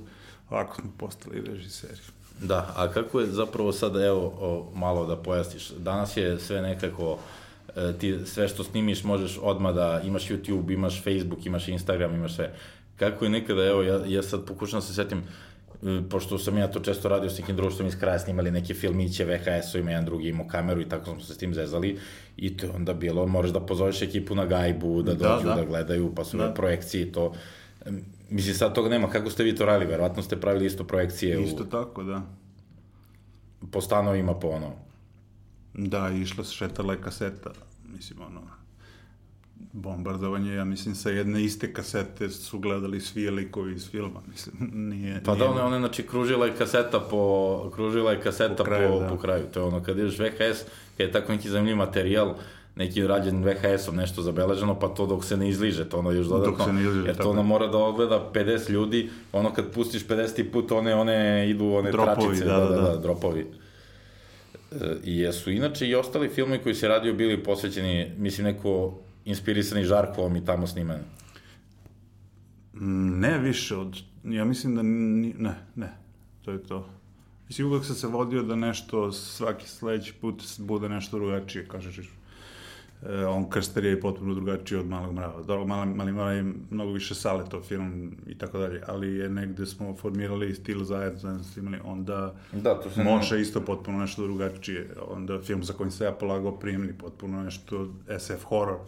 ovako 0.50 0.82
smo 0.82 0.92
postali 0.98 1.42
režiseri. 1.42 2.02
Da, 2.42 2.74
a 2.76 2.92
kako 2.92 3.20
je 3.20 3.28
zapravo 3.28 3.72
sad, 3.72 3.96
evo, 3.96 4.34
o, 4.40 4.72
malo 4.76 5.06
da 5.06 5.16
pojasniš, 5.16 5.70
danas 5.70 6.18
je 6.18 6.40
sve 6.40 6.62
nekako, 6.62 7.14
e, 7.14 7.18
ti 8.00 8.18
sve 8.26 8.48
što 8.48 8.64
snimiš 8.64 9.04
možeš 9.04 9.40
odmah 9.42 9.76
da 9.76 10.02
imaš 10.06 10.30
YouTube, 10.30 10.74
imaš 10.74 11.04
Facebook, 11.04 11.46
imaš 11.46 11.68
Instagram, 11.68 12.16
imaš 12.16 12.36
sve. 12.36 12.54
Kako 12.96 13.26
je 13.26 13.30
nekada, 13.30 13.66
evo, 13.66 13.82
ja, 13.82 14.02
ja 14.08 14.24
sad 14.24 14.46
pokušam 14.46 14.78
da 14.78 14.82
se 14.82 14.94
setim, 14.94 15.24
e, 15.84 16.02
pošto 16.10 16.38
sam 16.38 16.58
ja 16.58 16.68
to 16.68 16.80
često 16.80 17.10
radio 17.10 17.30
s 17.30 17.40
nekim 17.40 17.56
društvom 17.56 17.88
iz 17.88 18.00
kraja, 18.00 18.20
snimali 18.20 18.52
neke 18.52 18.74
filmiće, 18.74 19.26
VHS-ovima, 19.26 19.92
jedan 19.92 20.06
drugi 20.06 20.30
imao 20.30 20.48
kameru 20.48 20.82
i 20.82 20.90
tako 20.90 21.06
smo 21.06 21.20
se 21.20 21.34
s 21.34 21.38
tim 21.38 21.54
zezali 21.54 22.00
i 22.38 22.58
to 22.58 22.66
je 22.66 22.72
onda 22.72 22.94
bilo, 22.94 23.28
moraš 23.28 23.52
da 23.52 23.60
pozoveš 23.60 24.02
ekipu 24.02 24.36
na 24.36 24.46
gajbu, 24.46 25.02
da, 25.02 25.14
da 25.14 25.30
dođu, 25.30 25.48
da, 25.48 25.56
da 25.56 25.66
gledaju, 25.66 26.16
pa 26.16 26.24
su 26.24 26.38
da. 26.38 26.54
projekcije 26.54 27.04
i 27.04 27.12
to. 27.12 27.34
Mislim, 28.30 28.56
sad 28.56 28.76
toga 28.76 28.90
nema. 28.90 29.10
Kako 29.10 29.30
ste 29.30 29.44
vi 29.44 29.56
to 29.56 29.66
radili? 29.66 29.92
Verovatno 29.92 30.24
ste 30.24 30.40
pravili 30.40 30.66
isto 30.66 30.84
projekcije 30.84 31.44
isto 31.44 31.64
u... 31.64 31.66
tako, 31.66 32.04
da. 32.04 32.22
Po 33.72 33.82
stanovima, 33.82 34.34
po 34.34 34.48
ono... 34.48 34.74
Da, 35.74 36.10
išla 36.10 36.44
se 36.44 36.54
šetala 36.54 36.94
je 36.94 37.02
kaseta. 37.02 37.52
Mislim, 37.88 38.22
ono, 38.22 38.42
bombardovanje, 39.74 40.54
ja 40.54 40.66
mislim, 40.66 40.96
sa 40.96 41.10
jedne 41.10 41.44
iste 41.44 41.74
kasete 41.74 42.30
su 42.30 42.60
gledali 42.60 43.02
svi 43.02 43.30
likovi 43.30 43.74
iz 43.74 43.90
filma, 43.90 44.20
mislim, 44.32 44.56
nije... 44.90 45.24
Pa 45.24 45.34
nije... 45.34 45.46
da, 45.46 45.52
one, 45.52 45.62
one, 45.62 45.80
znači, 45.80 46.04
kružila 46.08 46.46
je 46.46 46.56
kaseta 46.56 47.00
po, 47.00 47.72
kružila 47.76 48.12
je 48.12 48.22
kaseta 48.22 48.56
po 48.56 48.64
kraju, 48.64 48.90
po, 48.90 49.00
da. 49.00 49.08
po 49.08 49.18
kraju. 49.18 49.46
To 49.54 49.60
je 49.60 49.64
ono, 49.64 49.84
kad 49.84 49.98
ideš 49.98 50.20
VHS, 50.20 50.64
kad 50.98 51.08
je 51.08 51.12
tako 51.12 51.32
neki 51.32 51.50
zanimljiv 51.50 51.76
materijal, 51.76 52.36
neki 52.76 53.08
rađen 53.08 53.44
VHS-om 53.44 53.96
nešto 53.96 54.22
zabeleženo, 54.22 54.80
pa 54.80 54.88
to 54.88 55.06
dok 55.06 55.26
se 55.26 55.38
ne 55.38 55.50
izliže, 55.50 55.90
to 55.90 56.00
ono 56.00 56.12
još 56.12 56.28
dodatno. 56.28 56.52
Dok 56.52 56.68
se 56.68 56.74
ne 56.74 56.82
izliže, 56.82 57.08
jer 57.08 57.18
to 57.18 57.30
ono 57.30 57.44
mora 57.44 57.68
da 57.68 57.78
ogleda 57.78 58.30
50 58.34 58.70
ljudi, 58.70 59.10
ono 59.34 59.54
kad 59.54 59.72
pustiš 59.72 60.08
50 60.08 60.52
put, 60.52 60.72
one, 60.72 60.96
one 60.96 61.50
idu, 61.50 61.66
one 61.66 61.92
dropovi, 61.92 62.16
tračice, 62.16 62.46
da, 62.46 62.58
da, 62.58 62.66
da, 62.66 62.82
da, 62.82 62.82
da 62.82 62.98
dropovi. 62.98 63.46
I 65.04 65.18
jesu 65.18 65.52
inače 65.52 65.88
i 65.88 65.96
ostali 65.96 66.30
filmi 66.30 66.60
koji 66.64 66.76
se 66.76 66.88
radio 66.88 67.14
bili 67.14 67.44
posvećeni, 67.44 68.12
mislim, 68.18 68.48
neko 68.48 69.00
inspirisani 69.26 69.84
Žarkovom 69.84 70.36
i 70.36 70.46
tamo 70.46 70.68
snimani? 70.68 71.04
Ne 73.20 73.40
više 73.40 73.76
od, 73.76 73.98
ja 74.24 74.46
mislim 74.46 74.76
da, 74.76 74.82
ni, 74.84 75.34
ne, 75.38 75.56
ne, 75.76 75.90
to 76.46 76.52
je 76.52 76.64
to. 76.64 76.90
Mislim, 77.48 77.68
uvek 77.68 77.86
sam 77.86 77.96
se 77.96 78.08
vodio 78.08 78.44
da 78.44 78.56
nešto, 78.56 79.12
svaki 79.12 79.68
sledeći 79.68 80.14
put 80.14 80.44
bude 80.58 80.90
nešto 80.90 81.18
drugačije, 81.18 81.68
kažeš, 81.68 82.10
on 83.30 83.50
Krster 83.50 83.86
je 83.86 84.00
potpuno 84.00 84.34
drugačiji 84.34 84.80
od 84.80 84.88
Malog 84.88 85.14
mrava. 85.14 85.44
Dobro, 85.44 85.66
Mali, 85.66 85.94
Mali 85.94 86.12
mrava 86.12 86.32
je 86.32 86.54
mnogo 86.70 86.92
više 86.92 87.16
sale 87.16 87.46
to 87.50 87.62
film 87.62 88.18
i 88.28 88.38
tako 88.38 88.58
dalje, 88.58 88.82
ali 88.88 89.16
je 89.16 89.30
negde 89.30 89.66
smo 89.66 89.96
formirali 89.96 90.56
stil 90.56 90.84
zajedno, 90.84 91.20
zajedno 91.20 91.44
smo 91.44 91.62
imali, 91.62 91.80
onda 91.84 92.36
da, 92.52 92.82
to 92.82 92.90
se 92.90 93.04
može 93.04 93.36
ne... 93.36 93.42
isto 93.42 93.62
potpuno 93.62 93.98
nešto 93.98 94.24
drugačije. 94.24 94.90
Onda 95.10 95.42
film 95.42 95.64
za 95.64 95.74
kojim 95.74 95.92
se 95.92 96.04
ja 96.04 96.12
polagao 96.12 96.60
prijemni, 96.60 96.94
potpuno 96.94 97.44
nešto 97.44 97.94
SF 98.20 98.44
horror. 98.44 98.80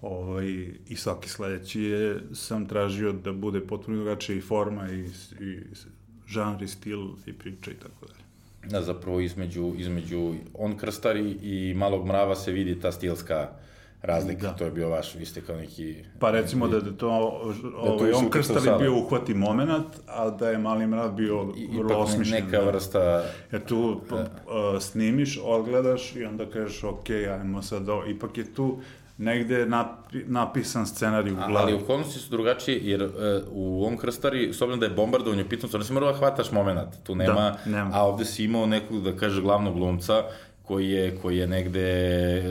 Ovaj, 0.00 0.46
I 0.88 0.96
svaki 0.96 1.28
sledeći 1.28 1.82
je, 1.82 2.20
sam 2.32 2.66
tražio 2.66 3.12
da 3.12 3.32
bude 3.32 3.60
potpuno 3.60 3.96
drugačija 3.96 4.36
i 4.36 4.40
forma 4.40 4.88
i, 4.88 5.00
i 5.40 5.60
žanr 6.26 6.62
i 6.62 6.68
stil 6.68 7.00
i 7.26 7.32
priča 7.32 7.70
i 7.70 7.74
tako 7.74 8.06
dalje. 8.06 8.26
Da, 8.70 8.82
zapravo 8.82 9.20
između, 9.20 9.72
između 9.76 10.34
on 10.54 10.76
krstari 10.76 11.30
i 11.42 11.74
malog 11.74 12.06
mrava 12.06 12.34
se 12.34 12.52
vidi 12.52 12.80
ta 12.80 12.92
stilska 12.92 13.48
razlika, 14.02 14.46
da. 14.46 14.52
to 14.52 14.64
je 14.64 14.70
bio 14.70 14.88
vaš, 14.88 15.14
vi 15.14 15.26
ste 15.26 15.40
kao 15.40 15.56
neki... 15.56 15.96
Pa 16.18 16.30
recimo 16.30 16.68
da, 16.68 16.80
da 16.80 16.92
to, 16.92 17.08
ovaj, 17.76 18.10
da 18.10 18.16
on 18.16 18.30
krstari 18.30 18.70
bio 18.78 18.98
uhvati 18.98 19.34
moment, 19.34 19.86
a 20.06 20.30
da 20.30 20.50
je 20.50 20.58
mali 20.58 20.86
mrav 20.86 21.12
bio 21.12 21.52
I, 21.56 21.78
vrlo 21.78 21.98
osmišljen. 21.98 22.44
neka 22.44 22.58
da. 22.58 22.70
vrsta... 22.70 23.24
Jer 23.52 23.64
tu 23.64 24.00
da. 24.10 24.80
snimiš, 24.80 25.40
odgledaš 25.44 26.16
i 26.16 26.24
onda 26.24 26.46
kažeš, 26.50 26.84
ok, 26.84 27.10
ajmo 27.10 27.62
sad 27.62 27.88
ovo. 27.88 28.06
Ipak 28.06 28.38
je 28.38 28.54
tu 28.54 28.78
negde 29.18 29.66
napi, 29.66 30.24
napisan 30.26 30.86
scenarij 30.86 31.32
u 31.32 31.36
glavi. 31.36 31.56
Ali 31.56 31.74
okolnosti 31.74 32.18
su 32.18 32.30
drugačije, 32.30 32.80
jer 32.82 33.02
uh, 33.02 33.10
u 33.50 33.82
ovom 33.82 33.96
krstari, 33.96 34.52
s 34.52 34.62
obzirom 34.62 34.80
da 34.80 34.86
je 34.86 34.92
bombardovanje 34.92 35.44
u 35.44 35.48
pitanju, 35.48 35.78
ne 35.78 35.84
si 35.84 35.92
morao 35.92 36.12
da 36.12 36.18
hvataš 36.18 36.52
moment, 36.52 36.88
tu 37.04 37.14
nema, 37.14 37.34
da, 37.34 37.58
nema, 37.66 37.90
a 37.94 38.06
ovde 38.06 38.24
si 38.24 38.44
imao 38.44 38.66
nekog, 38.66 39.02
da 39.02 39.16
kažeš, 39.16 39.40
glavnog 39.40 39.74
glumca, 39.74 40.22
koji 40.62 40.90
je, 40.90 41.18
koji 41.22 41.36
je 41.36 41.46
negde, 41.46 41.88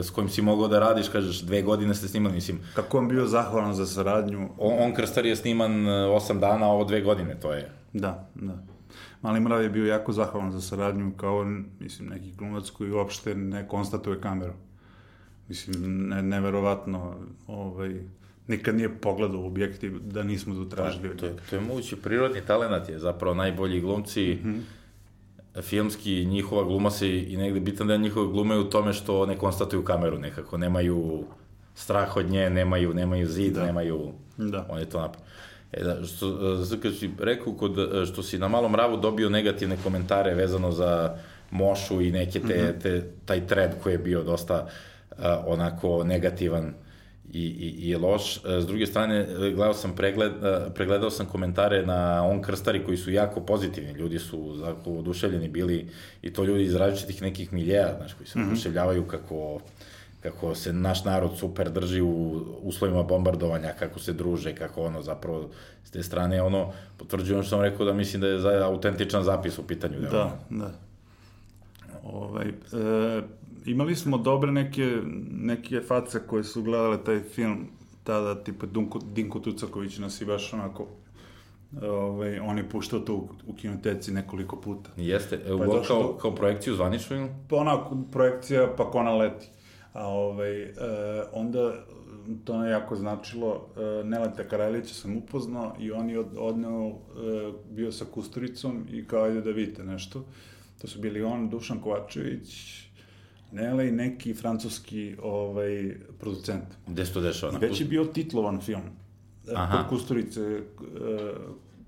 s 0.03 0.09
kojim 0.09 0.30
si 0.30 0.41
mogao 0.41 0.68
da 0.68 0.80
radiš, 0.80 1.09
kažeš, 1.09 1.41
dve 1.41 1.61
godine 1.61 1.93
ste 1.93 2.07
snimali, 2.07 2.36
mislim. 2.36 2.59
Kako 2.76 2.97
on 2.97 3.07
bio 3.07 3.26
zahvalan 3.26 3.74
za 3.74 3.86
saradnju? 3.86 4.49
On, 4.57 4.74
on 4.80 4.93
Krstar 4.93 5.26
je 5.26 5.36
sniman 5.36 5.88
e, 5.88 6.05
osam 6.05 6.39
dana, 6.39 6.68
ovo 6.68 6.84
dve 6.84 7.01
godine, 7.01 7.39
to 7.39 7.53
je. 7.53 7.72
Da, 7.93 8.30
da. 8.36 8.53
Mali 9.22 9.39
Mrav 9.39 9.63
je 9.63 9.70
bio 9.70 9.86
jako 9.86 10.13
zahvalan 10.13 10.51
za 10.51 10.61
saradnju, 10.61 11.11
kao, 11.18 11.43
mislim, 11.80 12.09
neki 12.09 12.32
glumac 12.32 12.70
koji 12.70 12.91
uopšte 12.91 13.36
ne 13.36 13.68
konstatuje 13.68 14.22
kameru. 14.22 14.53
Mislim, 15.48 16.08
ne, 16.08 16.22
neverovatno, 16.22 17.16
ovaj, 17.48 17.96
nikad 18.48 18.76
nije 18.76 18.98
pogledao 18.98 19.41
u 19.41 19.48
objektiv 19.48 20.00
da 20.00 20.24
nismo 20.24 20.56
dotražili. 20.56 21.10
Pa, 21.10 21.16
to, 21.16 21.28
to 21.50 21.56
je 21.56 21.62
mogući 21.62 21.96
prirodni 21.96 22.41
talent 22.41 22.89
je 22.89 23.00
zapravo 23.00 23.36
najbolji 23.36 23.82
glumci, 23.82 24.39
mm 24.43 24.48
-hmm. 24.48 25.62
filmski, 25.62 26.26
njihova 26.26 26.64
gluma 26.64 26.91
se 26.91 27.24
i 27.24 27.38
negde 27.38 27.60
bitan 27.60 27.88
da 27.88 27.98
njihove 27.98 28.28
glume 28.28 28.58
u 28.58 28.70
tome 28.70 28.93
što 28.93 29.26
ne 29.26 29.38
konstatuju 29.38 29.84
kameru 29.84 30.20
nekako, 30.20 30.58
nemaju 30.58 31.24
strah 31.76 32.18
od 32.18 32.30
nje, 32.30 32.50
nemaju, 32.50 32.93
nemaju 32.93 33.28
zid, 33.28 33.54
da. 33.54 33.66
nemaju... 33.66 34.12
Da. 34.38 34.68
On 34.70 34.80
je 34.80 34.86
to 34.86 35.02
napravio. 35.02 35.26
E 35.72 35.84
da, 35.84 36.06
što, 36.06 36.56
zato 36.56 36.82
kad 36.82 36.96
si 36.96 37.10
rekao, 37.20 37.54
kod, 37.54 37.78
što 38.08 38.24
si 38.24 38.38
na 38.38 38.48
malom 38.48 38.72
mravu 38.72 38.98
dobio 38.98 39.30
negativne 39.30 39.78
komentare 39.84 40.36
vezano 40.36 40.72
za 40.72 41.18
Mošu 41.52 42.02
i 42.02 42.12
neke 42.12 42.39
te, 42.39 42.48
mm 42.48 42.68
-hmm. 42.68 42.82
te, 42.82 43.10
taj 43.26 43.48
thread 43.48 43.76
koji 43.84 43.93
je 43.93 43.98
bio 43.98 44.24
dosta 44.24 44.64
uh, 44.64 44.70
onako 45.45 46.03
negativan 46.03 46.74
i, 47.34 47.43
i, 47.43 47.89
i 47.89 47.95
loš. 47.95 48.41
S 48.45 48.66
druge 48.68 48.86
strane, 48.86 49.28
gledao 49.38 49.74
sam 49.74 49.95
pregled, 49.95 50.32
pregledao 50.76 51.09
sam 51.09 51.26
komentare 51.26 51.86
na 51.86 52.24
on 52.24 52.41
krstari 52.41 52.84
koji 52.84 52.97
su 52.97 53.11
jako 53.11 53.41
pozitivni. 53.41 53.91
Ljudi 53.91 54.20
su 54.20 54.57
jako 54.66 54.91
oduševljeni 54.91 55.49
bili 55.49 55.88
i 56.22 56.34
to 56.34 56.43
ljudi 56.43 56.63
iz 56.63 56.76
različitih 56.76 57.22
nekih 57.22 57.53
miljeja, 57.53 57.95
znaš, 57.97 58.13
koji 58.13 58.28
se 58.28 58.39
mm 58.39 58.41
-hmm. 58.41 58.47
oduševljavaju 58.47 59.07
kako 59.07 59.59
kako 60.26 60.55
se 60.55 60.74
naš 60.74 61.03
narod 61.03 61.38
super 61.38 61.70
drži 61.72 62.01
u 62.01 62.41
uslovima 62.61 63.03
bombardovanja, 63.03 63.74
kako 63.80 63.99
se 63.99 64.13
druže, 64.13 64.55
kako 64.55 64.82
ono 64.82 65.01
zapravo 65.01 65.49
s 65.84 65.91
te 65.91 66.03
strane 66.03 66.41
ono 66.41 66.74
potvrđujem 66.97 67.43
što 67.43 67.49
sam 67.49 67.61
rekao 67.61 67.86
da 67.86 67.93
mislim 67.93 68.22
da 68.22 68.28
je 68.28 68.39
za 68.39 68.66
autentičan 68.66 69.24
zapis 69.24 69.59
u 69.59 69.68
pitanju. 69.68 69.99
Da, 70.01 70.07
da. 70.09 70.38
da. 70.49 70.72
Ovaj, 72.03 72.47
e, 72.47 73.22
imali 73.66 73.95
smo 73.95 74.18
dobre 74.18 74.51
neke, 74.51 75.01
neke 75.32 75.82
face 75.82 76.20
koje 76.28 76.43
su 76.43 76.63
gledale 76.63 77.03
taj 77.03 77.20
film 77.20 77.68
tada, 78.03 78.43
tipa 78.43 78.66
Dunko, 78.66 78.99
Dinko 78.99 79.39
Tucaković 79.39 79.97
nas 79.97 80.22
i 80.22 80.26
baš 80.26 80.53
onako 80.53 80.88
ovaj, 81.82 82.39
on 82.39 82.57
je 82.57 82.70
puštao 82.70 82.99
to 82.99 83.13
u, 83.16 83.30
u 83.47 83.53
kinoteci 83.53 84.11
nekoliko 84.11 84.61
puta. 84.61 84.89
Jeste, 84.97 85.36
e, 85.36 85.57
pa 85.57 85.66
kao, 85.88 86.03
do... 86.03 86.18
kao 86.22 86.36
projekciju 86.36 86.76
zvaničnu 86.76 87.18
ili? 87.18 87.30
Pa 87.49 87.55
onako, 87.55 87.97
projekcija, 88.11 88.74
pa 88.78 88.91
kona 88.91 89.16
leti. 89.16 89.47
A 89.93 90.07
ovaj, 90.07 90.61
e, 90.61 90.74
onda 91.34 91.74
to 92.43 92.63
je 92.63 92.72
jako 92.72 92.95
značilo, 92.95 93.68
e, 93.78 94.03
Neleta 94.03 94.43
Karajlića 94.43 94.93
sam 94.93 95.18
upoznao 95.18 95.76
i 95.80 95.91
on 95.91 96.09
je 96.09 96.20
od, 96.20 96.28
odneo, 96.38 96.88
e, 96.88 96.93
bio 97.70 97.91
sa 97.91 98.05
Kusturicom 98.05 98.86
i 98.91 99.05
kao 99.07 99.24
ajde 99.24 99.41
da 99.41 99.51
vidite 99.51 99.84
nešto. 99.84 100.26
To 100.82 100.88
su 100.88 100.99
bili 100.99 101.22
on, 101.22 101.49
Dušan 101.49 101.80
Kovačević, 101.80 102.85
Nele 103.56 103.88
i 103.88 103.91
neki 103.91 104.34
francuski 104.34 105.16
ovaj, 105.22 105.97
producent. 106.20 106.66
Gde 106.88 107.06
se 107.06 107.14
to 107.14 107.22
dešava? 107.22 107.58
Već 107.58 107.82
je 107.82 107.86
bio 107.86 108.06
titlovan 108.06 108.62
film. 108.62 108.82
Aha. 109.56 109.78
Kod 109.78 109.89
Kusturice 109.89 110.41
uh, 110.41 110.60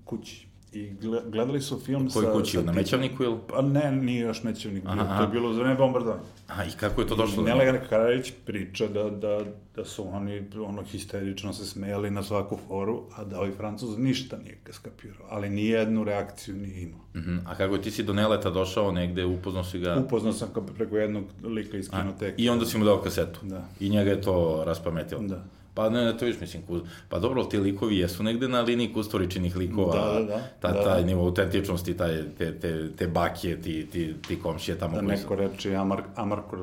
kući. 0.04 0.47
I 0.72 0.90
gledali 1.26 1.60
su 1.60 1.80
film 1.80 2.10
Koji 2.10 2.26
sa... 2.26 2.32
Koji 2.32 2.42
kući, 2.42 2.56
sa 2.56 2.62
na 2.62 2.72
Mećavniku 2.72 3.24
ili? 3.24 3.36
Pa 3.48 3.62
ne, 3.62 3.92
nije 3.92 4.20
još 4.20 4.42
Mećavnik 4.42 4.84
bio, 4.84 5.04
to 5.16 5.22
je 5.22 5.28
bilo 5.28 5.52
za 5.52 5.60
vreme 5.60 5.76
bombardovanja. 5.76 6.22
A 6.48 6.64
i 6.64 6.70
kako 6.80 7.00
je 7.00 7.06
to 7.06 7.16
došlo? 7.16 7.42
Nele 7.42 7.88
Kararić 7.88 8.32
priča 8.46 8.86
da, 8.86 9.10
da, 9.10 9.40
da 9.76 9.84
su 9.84 10.08
oni 10.12 10.42
ono 10.66 10.82
histerično 10.82 11.52
se 11.52 11.66
smejali 11.66 12.10
na 12.10 12.22
svaku 12.22 12.58
foru, 12.68 13.02
a 13.16 13.24
da 13.24 13.38
ovaj 13.38 13.52
Francuz 13.52 13.98
ništa 13.98 14.36
nije 14.36 14.58
skapirao, 14.70 15.26
ali 15.30 15.50
ni 15.50 15.66
jednu 15.66 16.04
reakciju 16.04 16.56
nije 16.56 16.82
imao. 16.82 17.00
Uh 17.14 17.20
-huh. 17.20 17.40
A 17.46 17.54
kako 17.54 17.78
ti 17.78 17.90
si 17.90 18.02
do 18.02 18.12
Neleta 18.12 18.50
došao 18.50 18.92
negde, 18.92 19.24
upoznao 19.24 19.64
si 19.64 19.78
ga? 19.78 19.96
Upoznao 20.06 20.32
sam 20.32 20.48
ga 20.54 20.60
preko 20.60 20.96
jednog 20.96 21.24
lika 21.44 21.76
iz 21.76 21.90
kinoteke. 21.90 22.42
I 22.42 22.48
onda 22.48 22.66
si 22.66 22.78
mu 22.78 22.84
dao 22.84 23.02
kasetu? 23.02 23.40
Da. 23.42 23.64
I 23.80 23.88
njega 23.90 24.10
je 24.10 24.20
to 24.20 24.62
raspametilo? 24.66 25.20
Da. 25.20 25.44
Pa 25.78 25.88
ne, 25.90 26.16
to 26.16 26.24
viš, 26.24 26.40
mislim, 26.40 26.62
kuz... 26.62 26.80
pa 27.08 27.18
dobro, 27.18 27.44
ti 27.44 27.58
likovi 27.58 27.98
jesu 27.98 28.22
negde 28.22 28.48
na 28.48 28.60
liniji 28.60 28.92
kustoričinih 28.92 29.56
likova. 29.56 29.94
Da, 29.94 30.12
da, 30.12 30.26
da. 30.26 30.40
Ta, 30.60 30.72
Da, 30.72 30.84
taj 30.84 31.00
da. 31.00 31.06
nivo 31.06 31.24
autentičnosti, 31.24 31.96
taj, 31.96 32.22
te, 32.38 32.58
te, 32.58 32.92
te 32.96 33.06
bakije, 33.06 33.62
ti, 33.62 33.86
ti, 33.92 34.14
ti 34.28 34.38
komšije 34.42 34.78
tamo 34.78 34.94
Da 34.94 35.06
koji 35.06 35.16
su... 35.16 35.22
neko 35.22 35.34
reče 35.34 35.74
Amar, 35.74 36.02
Amarko 36.16 36.56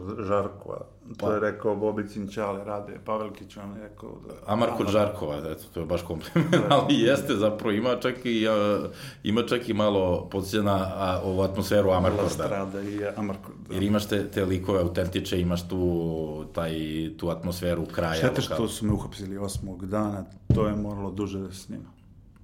Žarkova. 1.07 1.17
To 1.17 1.25
Pa- 1.25 1.33
je 1.33 1.51
rekao 1.51 1.75
Bobi 1.75 2.07
Cinčale, 2.07 2.63
Rade 2.63 2.99
Pavelkić, 3.05 3.57
on 3.57 3.75
je 3.75 3.81
rekao 3.81 4.09
da... 4.27 4.53
Amar 4.53 4.69
kod 4.77 4.87
Žarkova, 4.87 5.37
eto, 5.37 5.63
to 5.73 5.79
je 5.79 5.85
baš 5.85 6.01
kompliment, 6.01 6.55
ali 6.69 6.99
jeste, 6.99 7.35
zapravo 7.35 7.71
ima 7.71 7.95
čak 7.95 8.15
i, 8.23 8.47
a, 8.47 8.79
ima 9.23 9.43
čak 9.43 9.69
i 9.69 9.73
malo 9.73 10.27
podsjeća 10.31 10.63
na 10.63 10.91
a, 10.95 11.21
ovu 11.23 11.41
atmosferu 11.41 11.91
Amarkorda. 11.91 12.23
Lastrada 12.23 12.81
i 12.81 12.99
Amarko. 13.15 13.51
Da. 13.67 13.73
Jer 13.73 13.83
imaš 13.83 14.05
te, 14.07 14.27
te 14.31 14.45
likove 14.45 14.79
autentiče, 14.79 15.41
imaš 15.41 15.67
tu, 15.67 16.45
taj, 16.53 16.73
tu 17.17 17.29
atmosferu 17.29 17.85
kraja. 17.85 18.15
Šteta 18.15 18.41
što 18.41 18.67
su 18.67 18.85
me 18.85 18.93
uhapsili 18.93 19.37
osmog 19.37 19.85
dana, 19.85 20.25
to 20.55 20.67
je 20.67 20.75
moralo 20.75 21.11
duže 21.11 21.39
da 21.39 21.51
snima. 21.51 21.94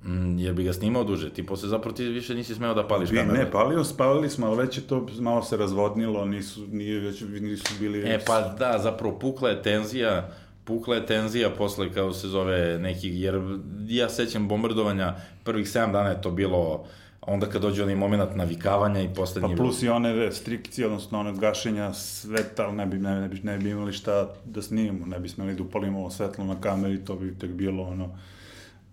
Mm, 0.05 0.39
jer 0.39 0.53
bi 0.53 0.63
ga 0.63 0.73
snimao 0.73 1.03
duže, 1.03 1.29
ti 1.29 1.45
posle 1.45 1.69
zapravo 1.69 1.95
ti 1.95 2.03
više 2.03 2.35
nisi 2.35 2.55
smeo 2.55 2.73
da 2.73 2.87
pališ 2.87 3.09
kameru. 3.09 3.33
ne, 3.33 3.51
palio, 3.51 3.83
spalili 3.83 4.29
smo, 4.29 4.47
ali 4.47 4.57
već 4.57 4.77
je 4.77 4.81
to 4.81 5.07
malo 5.19 5.43
se 5.43 5.57
razvodnilo, 5.57 6.25
nisu, 6.25 6.67
nije, 6.67 6.99
već, 6.99 7.21
nisu 7.41 7.73
bili... 7.79 8.11
E, 8.11 8.19
pa 8.27 8.41
da, 8.41 8.79
zapravo 8.79 9.19
pukla 9.19 9.49
je 9.49 9.61
tenzija, 9.61 10.29
pukla 10.63 10.95
je 10.95 11.05
tenzija 11.05 11.49
posle, 11.49 11.93
kao 11.93 12.13
se 12.13 12.27
zove, 12.27 12.79
nekih, 12.79 13.21
jer 13.21 13.41
ja 13.87 14.09
sećam 14.09 14.47
bombardovanja, 14.47 15.15
prvih 15.43 15.67
7 15.67 15.91
dana 15.91 16.09
je 16.09 16.21
to 16.21 16.31
bilo, 16.31 16.85
onda 17.21 17.45
kad 17.45 17.61
dođe 17.61 17.83
onaj 17.83 17.95
moment 17.95 18.35
navikavanja 18.35 19.01
i 19.01 19.07
Pa 19.07 19.13
poslednji... 19.13 19.55
plus 19.55 19.83
i 19.83 19.89
one 19.89 20.13
restrikcije, 20.13 20.87
odnosno 20.87 21.19
one 21.19 21.33
gašenja 21.33 21.93
sveta, 21.93 22.65
ali 22.65 22.75
ne 22.75 22.85
bi, 22.85 22.97
ne, 22.97 23.21
ne, 23.21 23.27
bi, 23.27 23.39
ne 23.43 23.57
bi 23.57 23.69
imali 23.69 23.93
šta 23.93 24.29
da 24.45 24.61
snimamo, 24.61 25.05
ne 25.05 25.19
bi 25.19 25.29
smeli 25.29 25.55
da 25.55 25.63
upalimo 25.63 25.99
ovo 25.99 26.09
svetlo 26.09 26.45
na 26.45 26.61
kameri, 26.61 27.05
to 27.05 27.15
bi 27.15 27.39
tek 27.39 27.51
bilo 27.51 27.83
ono... 27.83 28.17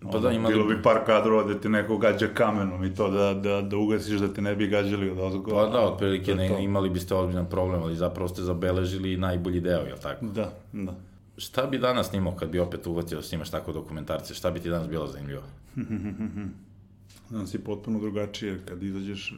Pa 0.01 0.19
da, 0.19 0.31
imali 0.31 0.53
bilo 0.53 0.67
bi- 0.67 0.75
bi 0.75 0.81
par 0.81 0.97
kadrova 1.05 1.43
da 1.43 1.53
te 1.55 1.69
neko 1.69 1.97
gađa 1.97 2.27
kamenom 2.27 2.83
i 2.83 2.95
to 2.95 3.09
da, 3.09 3.33
da, 3.35 3.61
da 3.61 3.77
ugasiš 3.77 4.19
da 4.19 4.27
te 4.29 4.41
ne 4.41 4.55
bi 4.55 4.67
gađali 4.67 5.09
od 5.09 5.19
ozgo. 5.19 5.51
Pa 5.51 5.65
da, 5.67 5.79
otprilike 5.81 6.31
je 6.31 6.37
to. 6.39 6.55
ne, 6.55 6.63
imali 6.63 6.89
biste 6.89 7.15
ozbiljan 7.15 7.45
problem, 7.45 7.81
ali 7.83 7.95
zapravo 7.95 8.27
ste 8.27 8.41
zabeležili 8.41 9.17
najbolji 9.17 9.61
deo, 9.61 9.79
jel 9.81 9.97
tako? 9.97 10.25
Da, 10.25 10.53
da. 10.73 10.95
Šta 11.37 11.63
bi 11.63 11.77
danas 11.79 12.07
snimao 12.07 12.33
kad 12.33 12.49
bi 12.49 12.59
opet 12.59 12.87
uvatio 12.87 13.17
da 13.17 13.23
snimaš 13.23 13.49
tako 13.49 13.73
dokumentarce? 13.73 14.33
Šta 14.33 14.51
bi 14.51 14.59
ti 14.59 14.69
danas 14.69 14.87
bilo 14.87 15.07
zanimljivo? 15.07 15.41
Danas 17.29 17.53
je 17.53 17.59
potpuno 17.59 17.99
drugačije, 17.99 18.59
kad 18.61 18.83
izađeš 18.83 19.33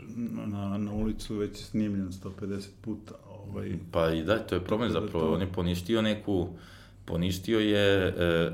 na, 0.45 0.77
na 0.77 0.91
ulicu 0.93 1.35
već 1.35 1.51
je 1.51 1.57
snimljen 1.57 2.09
150 2.09 2.67
puta. 2.81 3.13
Ovaj, 3.29 3.71
Pa 3.91 4.09
i 4.09 4.23
da, 4.23 4.39
to 4.39 4.55
je 4.55 4.61
problem 4.61 4.89
Tako 4.89 4.99
da 4.99 5.05
zapravo. 5.05 5.25
to- 5.25 5.33
On 5.33 5.41
je 5.41 5.47
poništio 5.49 6.01
neku, 6.01 6.47
poništio 7.05 7.59
je 7.59 8.07
e, 8.07 8.51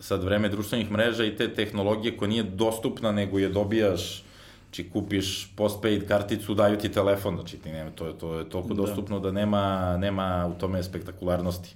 sad 0.00 0.24
vreme 0.24 0.48
društvenih 0.48 0.90
mreža 0.90 1.24
i 1.24 1.36
te 1.36 1.48
tehnologije 1.50 2.16
koja 2.16 2.28
nije 2.28 2.42
dostupna, 2.42 3.12
nego 3.12 3.38
je 3.38 3.48
dobijaš, 3.48 4.22
či 4.70 4.90
kupiš 4.90 5.26
postpaid 5.56 6.08
karticu, 6.08 6.54
daju 6.54 6.78
ti 6.78 6.88
telefon, 6.88 7.34
znači 7.34 7.56
ti 7.56 7.70
nema, 7.70 7.90
to 7.90 8.06
je, 8.06 8.12
to 8.14 8.34
je 8.34 8.48
toliko 8.48 8.68
Da. 8.68 8.74
dostupno 8.76 9.20
da 9.20 9.32
nema, 9.32 9.62
nema 9.96 10.26
u 10.48 10.60
tome 10.60 10.82
spektakularnosti. 10.82 11.74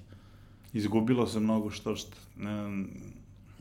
izgubilo 0.72 1.26
se 1.26 1.40
mnogo 1.40 1.70
što 1.70 1.96
što. 1.96 2.16
Ne, 2.36 2.84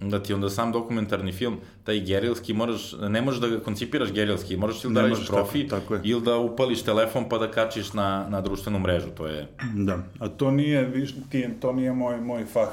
Da 0.02 0.24
ti 0.24 0.34
onda 0.34 0.50
sam 0.50 0.72
dokumentarni 0.72 1.32
film, 1.32 1.58
taj 1.84 2.00
gerilski, 2.00 2.54
moraš, 2.54 2.94
ne 3.02 3.22
možeš 3.22 3.42
da 3.42 3.48
ga 3.48 3.60
koncipiraš 3.60 4.12
gerilski, 4.12 4.58
moraš 4.58 4.84
ili 4.84 4.94
da 4.94 5.02
radiš 5.02 5.20
tako- 5.20 5.34
profi, 5.34 5.68
tako 5.68 5.94
je. 5.94 6.02
ili 6.04 6.22
da 6.22 6.38
upališ 6.38 6.82
telefon 6.82 7.30
pa 7.30 7.38
da 7.38 7.52
kačiš 7.52 7.94
na, 7.94 8.28
na 8.30 8.42
društvenu 8.42 8.80
mrežu, 8.80 9.10
to 9.10 9.28
je... 9.28 9.48
Da, 9.76 9.98
a 10.20 10.28
to 10.30 10.52
nije, 10.52 10.86
viš, 10.86 11.16
ti, 11.30 11.50
to 11.62 11.74
nije 11.74 11.94
moj, 11.94 12.22
moj 12.22 12.46
fah. 12.46 12.70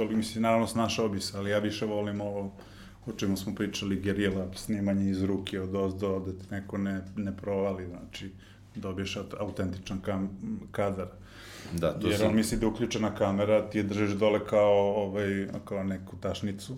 To 0.00 0.04
li 0.04 0.16
mislim, 0.16 0.42
naravno 0.42 0.66
snašao 0.66 1.08
bi 1.08 1.20
se, 1.20 1.38
ali 1.38 1.50
ja 1.50 1.58
više 1.58 1.86
volim 1.86 2.20
ovo 2.20 2.52
o 3.06 3.12
čemu 3.12 3.36
smo 3.36 3.54
pričali, 3.54 3.96
gerila, 3.96 4.48
snimanje 4.54 5.10
iz 5.10 5.22
ruke 5.22 5.60
od 5.60 5.74
ozdo, 5.74 6.18
da 6.18 6.32
te 6.32 6.54
neko 6.54 6.78
ne, 6.78 7.00
ne 7.16 7.36
provali, 7.36 7.86
znači 7.86 8.30
dobiješ 8.74 9.16
aut- 9.16 9.34
autentičan 9.38 10.00
kam, 10.00 10.30
kadar. 10.72 11.06
Da, 11.72 11.92
to 11.92 12.06
Jer 12.08 12.18
si... 12.18 12.24
on 12.24 12.34
misli 12.34 12.58
da 12.58 12.66
je 12.66 12.70
uključena 12.70 13.14
kamera, 13.14 13.70
ti 13.70 13.78
je 13.78 13.82
držiš 13.82 14.10
dole 14.10 14.40
kao, 14.46 14.94
ovaj, 14.96 15.48
kao 15.64 15.84
neku 15.84 16.16
tašnicu 16.16 16.76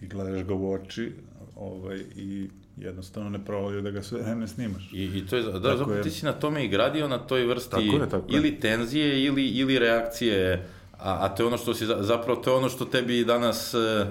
i 0.00 0.06
gledaš 0.06 0.42
ga 0.46 0.54
u 0.54 0.72
oči 0.72 1.12
ovaj, 1.56 1.98
i 2.16 2.48
jednostavno 2.76 3.30
ne 3.30 3.44
provali 3.44 3.82
da 3.82 3.90
ga 3.90 4.02
sve 4.02 4.22
vreme 4.22 4.48
snimaš. 4.48 4.90
I, 4.92 5.04
i 5.04 5.26
to 5.26 5.36
je, 5.36 5.42
da, 5.42 5.52
Tako 5.52 5.76
zapravo 5.76 5.94
je. 5.94 6.02
ti 6.02 6.10
si 6.10 6.24
na 6.26 6.32
tome 6.32 6.64
i 6.64 6.68
gradio, 6.68 7.08
na 7.08 7.18
toj 7.18 7.46
vrsti 7.46 7.70
Tako 7.70 7.82
je, 8.02 8.08
tako 8.10 8.32
je. 8.32 8.38
ili 8.38 8.60
tenzije 8.60 9.24
ili, 9.24 9.46
ili 9.48 9.78
reakcije, 9.78 10.66
a, 10.98 11.18
a 11.20 11.28
to 11.28 11.42
je 11.42 11.46
ono 11.46 11.56
što 11.56 11.74
si, 11.74 11.86
za- 11.86 11.98
zapravo 12.00 12.36
to 12.36 12.50
je 12.50 12.56
ono 12.56 12.68
što 12.68 12.84
tebi 12.84 13.24
danas, 13.24 13.74
e, 13.74 14.06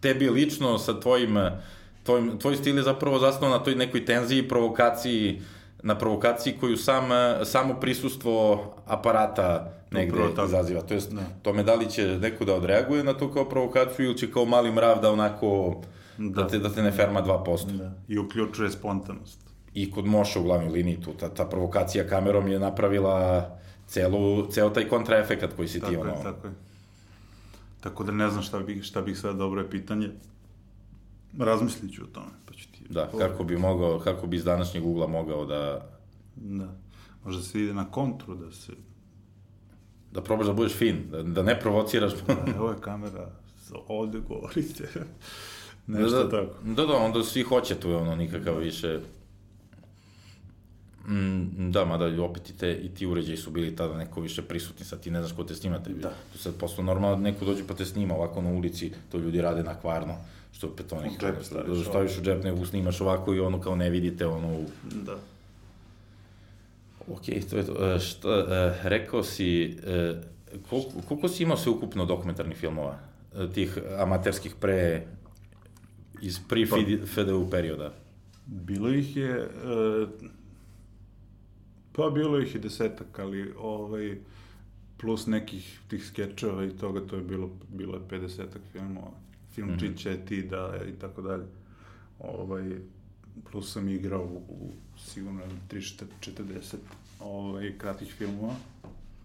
tebi 0.00 0.28
lično 0.30 0.78
sa 0.78 1.00
tvojim, 1.00 1.36
e, 1.36 1.52
tvojim, 2.02 2.38
tvoj 2.38 2.56
stil 2.56 2.76
je 2.76 2.82
zapravo 2.82 3.18
zasnovan 3.18 3.50
na 3.50 3.64
toj 3.64 3.74
nekoj 3.74 4.04
tenziji, 4.04 4.42
provokaciji, 4.42 5.42
na 5.82 5.94
provokaciji 5.94 6.54
koju 6.54 6.76
sam, 6.76 7.12
e, 7.12 7.44
samo 7.44 7.74
prisustvo 7.74 8.34
aparata 8.86 9.72
negde 9.90 10.18
Upravo 10.18 10.44
izaziva. 10.44 10.80
To 10.82 10.94
jest, 10.94 11.12
Da. 11.12 11.22
tome 11.42 11.62
da 11.62 11.74
li 11.74 11.90
će 11.90 12.18
neko 12.18 12.44
da 12.44 12.54
odreaguje 12.54 13.04
na 13.04 13.12
to 13.12 13.32
kao 13.32 13.44
provokaciju 13.44 14.06
ili 14.06 14.18
će 14.18 14.30
kao 14.30 14.44
mali 14.44 14.72
mrav 14.72 15.00
da 15.00 15.12
onako, 15.12 15.80
da, 16.18 16.42
Da. 16.42 16.48
te, 16.48 16.58
da 16.58 16.68
te 16.68 16.82
ne 16.82 16.92
ferma 16.92 17.22
2%. 17.22 17.66
Da. 17.68 17.90
I 18.08 18.18
uključuje 18.18 18.70
spontanost. 18.70 19.46
i 19.74 19.90
kod 19.90 20.06
Moša 20.06 20.40
u 20.40 20.44
glavnoj 20.44 20.70
liniji 20.70 21.00
tu, 21.00 21.12
ta, 21.12 21.28
ta 21.28 21.44
provokacija 21.44 22.06
kamerom 22.06 22.48
je 22.48 22.58
napravila 22.58 23.48
celu, 23.86 24.46
ceo 24.50 24.70
taj 24.70 24.88
kontraefekat 24.88 25.56
koji 25.56 25.68
si 25.68 25.80
Tako 25.80 25.90
ti 25.90 25.94
je, 25.94 26.00
ono... 26.00 26.22
tako 26.22 26.46
je. 26.46 26.52
Tako 27.80 28.04
da 28.04 28.12
ne 28.12 28.30
znam 28.30 28.42
šta 28.42 28.58
bih, 28.58 28.82
šta 28.82 29.02
bih 29.02 29.18
sad, 29.18 29.36
dobro 29.36 29.60
je 29.60 29.70
pitanje. 29.70 30.10
Razmislit 31.38 31.94
ću 31.94 32.02
o 32.02 32.06
tome, 32.06 32.32
pa 32.46 32.54
ću 32.54 32.68
ti... 32.72 32.84
Da, 32.88 33.10
kako 33.18 33.44
bi 33.44 33.56
mogao, 33.56 33.98
kako 33.98 34.26
bi 34.26 34.36
iz 34.36 34.44
današnjeg 34.44 34.86
ugla 34.86 35.06
mogao 35.06 35.44
da, 35.44 35.90
Da. 36.36 36.68
Možda 37.24 37.42
se 37.42 37.62
ide 37.62 37.74
na 37.74 37.90
kontru, 37.90 38.34
da 38.34 38.52
se... 38.52 38.72
da 40.12 40.22
probaš 40.22 40.46
da 40.46 40.52
budeš 40.52 40.72
fin, 40.72 41.10
da, 41.10 41.22
da 41.22 41.42
ne 41.42 41.60
provociraš. 41.60 42.12
Evo 42.56 42.70
je 42.70 42.80
kamera, 42.80 43.30
ovde 43.88 44.20
govorite. 44.20 44.88
Nešto 45.86 46.24
da, 46.24 46.30
tako. 46.30 46.62
Da, 46.64 46.86
da, 46.86 46.96
onda 46.96 47.22
svi 47.22 47.42
hoće 47.42 47.74
tu 47.74 47.90
je 47.90 47.96
ono 47.96 48.16
nikakav 48.16 48.58
više... 48.58 49.00
Mm, 51.08 51.70
da, 51.70 51.84
mada 51.84 52.22
opet 52.22 52.50
i, 52.50 52.56
te, 52.56 52.72
i 52.72 52.88
ti 52.88 53.06
uređaji 53.06 53.36
su 53.36 53.50
bili 53.50 53.76
tada 53.76 53.96
neko 53.96 54.20
više 54.20 54.42
prisutni, 54.42 54.84
sad 54.84 55.00
ti 55.00 55.10
ne 55.10 55.20
znaš 55.20 55.36
ko 55.36 55.44
te 55.44 55.54
snima, 55.54 55.82
tebi. 55.82 56.00
Da. 56.00 56.12
Tu 56.32 56.38
sad 56.38 56.54
posle 56.54 56.84
normalno 56.84 57.16
neko 57.16 57.44
dođe 57.44 57.66
pa 57.68 57.74
te 57.74 57.84
snima 57.84 58.14
ovako 58.14 58.42
na 58.42 58.50
ulici, 58.50 58.92
to 59.12 59.18
ljudi 59.18 59.40
rade 59.40 59.62
na 59.62 59.74
kvarno, 59.74 60.14
što 60.52 60.66
opet 60.66 60.92
ono, 60.92 61.06
U 61.06 61.10
džep 61.20 61.42
staviš 61.42 61.78
da 61.78 61.84
staviš 61.84 62.18
u 62.18 62.22
džep, 62.22 62.44
nego 62.44 62.66
snimaš 62.66 63.00
ovako 63.00 63.34
i 63.34 63.40
ono 63.40 63.60
kao 63.60 63.76
ne 63.76 63.90
vidite 63.90 64.26
ono 64.26 64.60
Da. 65.04 65.16
Ok, 67.08 67.24
to 67.50 67.56
je 67.56 67.66
to. 67.66 67.94
E, 67.94 68.00
šta, 68.00 68.28
e, 68.28 68.88
rekao 68.88 69.22
si, 69.22 69.76
e, 69.86 70.14
koliko, 70.70 70.90
koliko 71.08 71.28
si 71.28 71.42
imao 71.42 71.56
sve 71.56 71.72
ukupno 71.72 72.04
dokumentarnih 72.04 72.56
filmova, 72.56 72.98
e, 73.36 73.52
tih 73.54 73.78
amaterskih 73.98 74.54
pre, 74.60 75.06
iz 76.22 76.40
pri 76.48 76.66
FDU 77.06 77.50
perioda? 77.50 77.92
Bilo 78.46 78.90
ih 78.90 79.16
je... 79.16 79.48
Pa 81.96 82.10
bilo 82.10 82.40
ih 82.40 82.54
je 82.54 82.60
desetak, 82.60 83.18
ali 83.18 83.52
ovaj, 83.58 84.18
plus 84.96 85.26
nekih 85.26 85.80
tih 85.88 86.06
skečeva 86.06 86.64
i 86.64 86.70
toga, 86.70 87.00
to 87.06 87.16
je 87.16 87.22
bilo, 87.22 87.50
bilo 87.68 87.94
je 87.94 88.00
50-ak 88.00 88.60
filmova. 88.72 89.10
Film 89.54 89.68
mm 89.68 89.72
-hmm. 89.72 89.96
Čiće, 89.96 90.18
ti 90.28 90.42
da 90.42 90.80
i 90.88 90.92
tako 91.00 91.22
dalje. 91.22 91.44
Ovaj, 92.18 92.76
plus 93.50 93.72
sam 93.72 93.88
igrao 93.88 94.24
u, 94.24 94.36
u 94.36 94.72
sigurno 94.98 95.40
340 95.70 96.76
ovaj, 97.20 97.78
kratkih 97.78 98.14
filmova. 98.14 98.54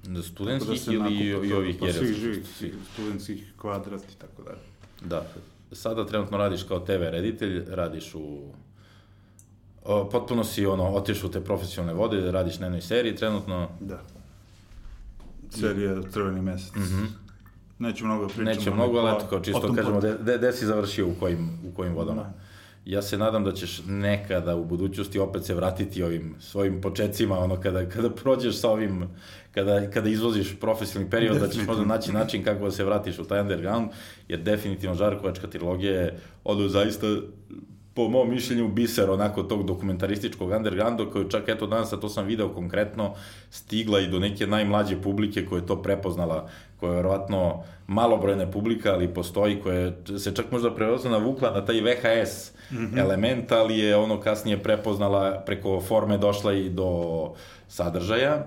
Da, 0.07 0.21
studentskih 0.21 0.81
se 0.81 0.93
ili 0.93 1.13
i, 1.13 1.27
i 1.27 1.53
ovih 1.53 1.75
pa 1.79 1.93
svih 1.93 2.15
živih, 2.15 2.47
Svih. 2.47 2.73
studentskih 2.93 3.53
kvadrat 3.57 4.01
i 4.01 4.19
tako 4.19 4.43
dalje. 4.43 4.61
Da. 5.01 5.27
Sada 5.71 6.05
trenutno 6.05 6.37
radiš 6.37 6.63
kao 6.63 6.79
TV 6.79 6.91
reditelj, 6.91 7.63
radiš 7.67 8.15
u... 8.15 8.53
Potpuno 9.83 10.43
si 10.43 10.65
ono, 10.65 10.83
otišao 10.83 11.29
u 11.29 11.31
te 11.31 11.41
profesionalne 11.41 11.93
vode, 11.93 12.31
radiš 12.31 12.59
na 12.59 12.65
jednoj 12.65 12.81
seriji 12.81 13.15
trenutno. 13.15 13.69
Da. 13.79 14.01
Serija 15.49 16.01
Crveni 16.11 16.41
mesec. 16.41 16.75
Mm 16.75 16.79
-hmm. 16.79 17.07
Neću 17.79 18.05
mnogo 18.05 18.21
da 18.21 18.27
pričam. 18.27 18.45
Neće 18.45 18.71
mnogo, 18.71 18.97
ali 18.97 19.17
eto, 19.17 19.25
kao 19.29 19.39
čisto 19.39 19.73
kažemo, 19.73 19.99
gde, 19.99 20.37
gde, 20.37 20.53
si 20.53 20.65
završio, 20.65 21.07
u 21.07 21.13
kojim, 21.19 21.49
u 21.71 21.75
kojim 21.75 21.93
vodama. 21.93 22.21
Da. 22.21 22.33
Ja 22.85 23.01
se 23.01 23.17
nadam 23.17 23.43
da 23.43 23.51
ćeš 23.51 23.81
nekada 23.87 24.55
u 24.55 24.65
budućnosti 24.65 25.19
opet 25.19 25.45
se 25.45 25.53
vratiti 25.53 26.03
ovim 26.03 26.35
svojim 26.39 26.81
početcima, 26.81 27.39
ono, 27.39 27.59
kada, 27.59 27.89
kada 27.89 28.09
prođeš 28.09 28.59
sa 28.59 28.69
ovim, 28.69 29.07
kada, 29.51 29.89
kada 29.89 30.09
izvoziš 30.09 30.59
profesionalni 30.59 31.11
period, 31.11 31.39
da 31.39 31.47
ćeš 31.47 31.65
možda 31.67 31.85
naći 31.85 32.11
način 32.11 32.43
kako 32.43 32.65
da 32.65 32.71
se 32.71 32.83
vratiš 32.83 33.19
u 33.19 33.23
taj 33.23 33.41
underground, 33.41 33.89
jer 34.27 34.39
definitivno 34.41 34.95
Žarkovačka 34.95 35.47
trilogija 35.47 35.93
je 35.93 36.19
ono 36.43 36.67
zaista 36.67 37.07
po 37.93 38.09
mom 38.09 38.29
mišljenju 38.29 38.67
biser 38.67 39.09
onako 39.09 39.43
tog 39.43 39.65
dokumentarističkog 39.65 40.49
undergrounda 40.49 41.05
koji 41.05 41.29
čak 41.29 41.43
eto 41.47 41.67
danas, 41.67 41.93
a 41.93 41.97
to 41.97 42.09
sam 42.09 42.25
video 42.25 42.49
konkretno, 42.49 43.13
stigla 43.49 43.99
i 43.99 44.07
do 44.07 44.19
neke 44.19 44.47
najmlađe 44.47 45.01
publike 45.01 45.45
koja 45.45 45.59
je 45.59 45.65
to 45.65 45.81
prepoznala, 45.81 46.49
koja 46.79 46.89
je 46.89 46.95
verovatno 46.95 47.63
malobrojna 47.87 48.51
publika, 48.51 48.93
ali 48.93 49.13
postoji, 49.13 49.61
koja 49.61 49.91
se 50.19 50.35
čak 50.35 50.51
možda 50.51 50.75
prevozno 50.75 51.11
navukla 51.11 51.51
na 51.51 51.65
taj 51.65 51.81
VHS 51.81 52.51
mm 52.71 52.77
-hmm. 52.77 52.99
element, 52.99 53.51
ali 53.51 53.77
je 53.77 53.95
ono 53.95 54.19
kasnije 54.19 54.63
prepoznala, 54.63 55.43
preko 55.45 55.81
forme 55.81 56.17
došla 56.17 56.53
i 56.53 56.69
do 56.69 56.89
sadržaja. 57.67 58.45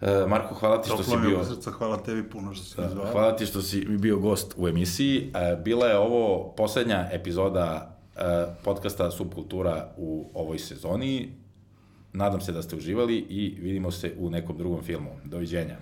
E, 0.00 0.26
Marko, 0.28 0.54
hvala 0.54 0.82
ti 0.82 0.88
što 0.88 1.02
si 1.02 1.16
bio... 1.26 1.44
Srca, 1.44 1.70
hvala 1.70 1.96
tebi 1.96 2.30
puno 2.30 2.54
što 2.54 2.64
si 2.64 2.80
mi 2.80 2.88
zvao. 2.88 3.06
Hvala 3.12 3.36
ti 3.36 3.46
što 3.46 3.62
si 3.62 3.86
bio 3.88 4.18
gost 4.18 4.54
u 4.56 4.68
emisiji. 4.68 5.32
E, 5.34 5.56
bila 5.56 5.86
je 5.86 5.98
ovo 5.98 6.52
poslednja 6.56 7.08
epizoda 7.12 7.95
podcasta 8.64 9.10
Subkultura 9.10 9.94
u 9.96 10.30
ovoj 10.34 10.58
sezoni. 10.58 11.28
Nadam 12.12 12.40
se 12.40 12.52
da 12.52 12.62
ste 12.62 12.76
uživali 12.76 13.16
i 13.16 13.56
vidimo 13.60 13.90
se 13.90 14.14
u 14.18 14.30
nekom 14.30 14.58
drugom 14.58 14.82
filmu. 14.82 15.10
Doviđenja. 15.24 15.76